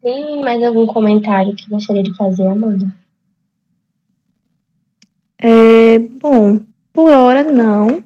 Tem 0.00 0.40
mais 0.40 0.62
algum 0.62 0.86
comentário 0.86 1.56
que 1.56 1.68
gostaria 1.68 2.02
de 2.02 2.14
fazer, 2.16 2.46
Amanda? 2.46 2.94
É, 5.38 5.98
bom, 5.98 6.60
por 6.92 7.10
hora 7.10 7.42
não. 7.44 8.04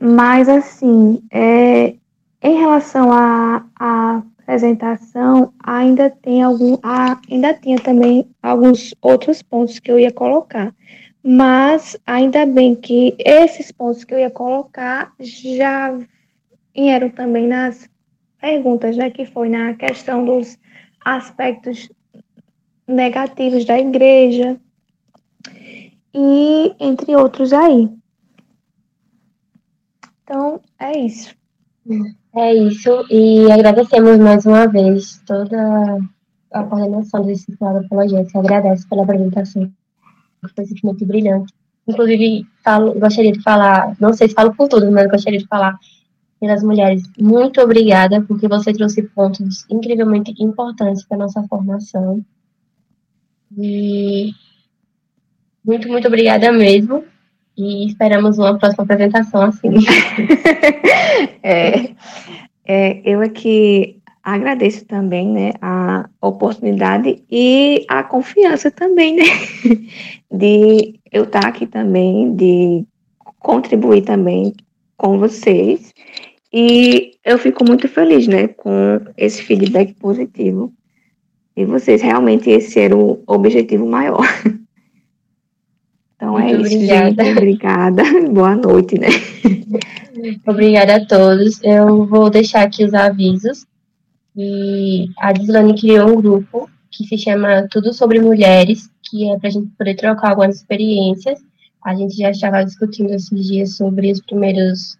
Mas 0.00 0.48
assim, 0.48 1.22
é, 1.30 1.96
em 2.44 2.58
relação 2.58 3.10
à, 3.10 4.22
apresentação, 4.38 5.54
ainda 5.64 6.10
tem 6.10 6.42
algum, 6.42 6.76
ainda 6.82 7.54
tinha 7.54 7.80
também 7.80 8.28
alguns 8.42 8.94
outros 9.00 9.40
pontos 9.40 9.78
que 9.78 9.90
eu 9.90 9.98
ia 9.98 10.12
colocar. 10.12 10.74
Mas 11.22 11.96
ainda 12.04 12.44
bem 12.44 12.74
que 12.74 13.16
esses 13.18 13.72
pontos 13.72 14.04
que 14.04 14.12
eu 14.12 14.18
ia 14.18 14.30
colocar 14.30 15.14
já 15.18 15.98
vieram 16.76 17.08
também 17.08 17.48
nas 17.48 17.88
perguntas, 18.38 18.94
né, 18.98 19.08
que 19.08 19.24
foi 19.24 19.48
na 19.48 19.72
questão 19.72 20.26
dos 20.26 20.58
aspectos 21.02 21.90
negativos 22.86 23.64
da 23.64 23.78
igreja 23.78 24.60
e 26.12 26.74
entre 26.78 27.16
outros 27.16 27.54
aí. 27.54 27.88
Então, 30.22 30.60
é 30.78 30.98
isso. 30.98 31.34
É 32.36 32.52
isso, 32.52 33.06
e 33.10 33.50
agradecemos 33.50 34.18
mais 34.18 34.44
uma 34.44 34.66
vez 34.66 35.22
toda 35.24 35.98
a 36.52 36.64
coordenação 36.64 37.22
desse 37.22 37.56
plano 37.56 37.78
apologético. 37.78 38.38
Agradece 38.38 38.88
pela 38.88 39.02
apresentação 39.04 39.70
foi 40.54 40.64
simplesmente 40.66 41.04
brilhante. 41.04 41.52
Inclusive, 41.86 42.46
falo, 42.62 42.98
gostaria 42.98 43.32
de 43.32 43.42
falar, 43.42 43.94
não 44.00 44.12
sei 44.12 44.28
se 44.28 44.34
falo 44.34 44.54
por 44.54 44.68
todos, 44.68 44.88
mas 44.90 45.10
gostaria 45.10 45.38
de 45.38 45.46
falar 45.46 45.78
pelas 46.40 46.62
mulheres. 46.62 47.02
Muito 47.18 47.60
obrigada, 47.60 48.20
porque 48.22 48.48
você 48.48 48.72
trouxe 48.72 49.02
pontos 49.02 49.64
incrivelmente 49.70 50.34
importantes 50.38 51.04
para 51.04 51.16
a 51.16 51.20
nossa 51.20 51.42
formação. 51.44 52.24
E 53.56 54.32
muito, 55.64 55.88
muito 55.88 56.08
obrigada 56.08 56.50
mesmo. 56.52 57.04
E 57.56 57.86
esperamos 57.86 58.38
uma 58.38 58.58
próxima 58.58 58.82
apresentação 58.82 59.42
assim. 59.42 59.70
é, 61.42 61.94
é, 62.66 63.00
eu 63.04 63.20
aqui 63.20 64.00
agradeço 64.22 64.86
também, 64.86 65.28
né, 65.28 65.52
a 65.60 66.08
oportunidade 66.20 67.22
e 67.30 67.84
a 67.88 68.02
confiança 68.02 68.70
também, 68.70 69.16
né, 69.16 69.24
de 70.32 70.98
eu 71.12 71.24
estar 71.24 71.46
aqui 71.46 71.66
também, 71.66 72.34
de 72.34 72.86
contribuir 73.38 74.02
também 74.02 74.54
com 74.96 75.18
vocês. 75.18 75.92
E 76.50 77.12
eu 77.24 77.38
fico 77.38 77.64
muito 77.64 77.86
feliz, 77.88 78.26
né, 78.26 78.48
com 78.48 79.00
esse 79.16 79.42
feedback 79.42 79.92
positivo. 79.94 80.72
E 81.56 81.64
vocês, 81.64 82.00
realmente, 82.00 82.50
esse 82.50 82.80
era 82.80 82.96
o 82.96 83.22
objetivo 83.26 83.86
maior. 83.86 84.24
Então 86.24 86.38
é 86.38 86.44
muito 86.44 86.66
é 86.66 86.68
isso, 86.68 86.76
obrigada. 86.76 87.24
gente. 87.24 87.36
Obrigada. 87.36 88.02
Boa 88.30 88.56
noite, 88.56 88.98
né? 88.98 89.08
Obrigada 90.46 90.96
a 90.96 91.06
todos. 91.06 91.62
Eu 91.62 92.06
vou 92.06 92.30
deixar 92.30 92.62
aqui 92.62 92.82
os 92.82 92.94
avisos 92.94 93.66
e 94.34 95.06
a 95.18 95.32
Dislane 95.32 95.78
criou 95.78 96.08
um 96.08 96.16
grupo 96.16 96.68
que 96.90 97.04
se 97.06 97.18
chama 97.18 97.68
Tudo 97.70 97.92
Sobre 97.92 98.20
Mulheres, 98.20 98.88
que 99.02 99.30
é 99.30 99.38
para 99.38 99.48
a 99.48 99.52
gente 99.52 99.68
poder 99.76 99.96
trocar 99.96 100.30
algumas 100.30 100.56
experiências. 100.56 101.40
A 101.84 101.94
gente 101.94 102.16
já 102.16 102.30
estava 102.30 102.64
discutindo 102.64 103.10
esses 103.10 103.46
dias 103.46 103.76
sobre 103.76 104.10
os 104.10 104.22
primeiros, 104.22 104.96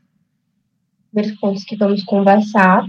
primeiros 1.10 1.40
pontos 1.40 1.64
que 1.64 1.76
vamos 1.76 2.04
conversar. 2.04 2.86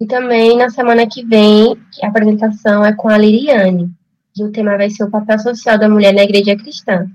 E 0.00 0.06
também 0.06 0.56
na 0.56 0.70
semana 0.70 1.06
que 1.06 1.24
vem, 1.24 1.76
a 2.02 2.08
apresentação 2.08 2.84
é 2.84 2.92
com 2.92 3.08
a 3.08 3.16
Liriane. 3.16 3.88
E 4.36 4.42
o 4.42 4.50
tema 4.50 4.76
vai 4.76 4.90
ser 4.90 5.04
o 5.04 5.10
papel 5.10 5.38
social 5.38 5.78
da 5.78 5.88
mulher 5.88 6.12
na 6.12 6.24
igreja 6.24 6.56
cristã, 6.56 7.08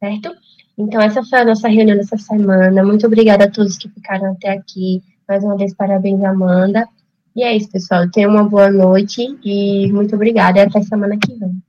certo? 0.00 0.34
Então, 0.78 1.00
essa 1.00 1.22
foi 1.24 1.40
a 1.40 1.44
nossa 1.44 1.68
reunião 1.68 1.96
dessa 1.96 2.18
semana. 2.18 2.84
Muito 2.84 3.06
obrigada 3.06 3.44
a 3.44 3.50
todos 3.50 3.78
que 3.78 3.88
ficaram 3.88 4.32
até 4.32 4.50
aqui. 4.50 5.02
Mais 5.28 5.42
uma 5.42 5.56
vez, 5.56 5.74
parabéns, 5.74 6.22
Amanda. 6.22 6.86
E 7.34 7.42
é 7.42 7.56
isso, 7.56 7.70
pessoal. 7.70 8.10
Tenham 8.10 8.30
uma 8.30 8.44
boa 8.44 8.70
noite 8.70 9.22
e 9.44 9.90
muito 9.92 10.14
obrigada. 10.14 10.58
E 10.58 10.62
até 10.62 10.82
semana 10.82 11.16
que 11.16 11.34
vem. 11.34 11.62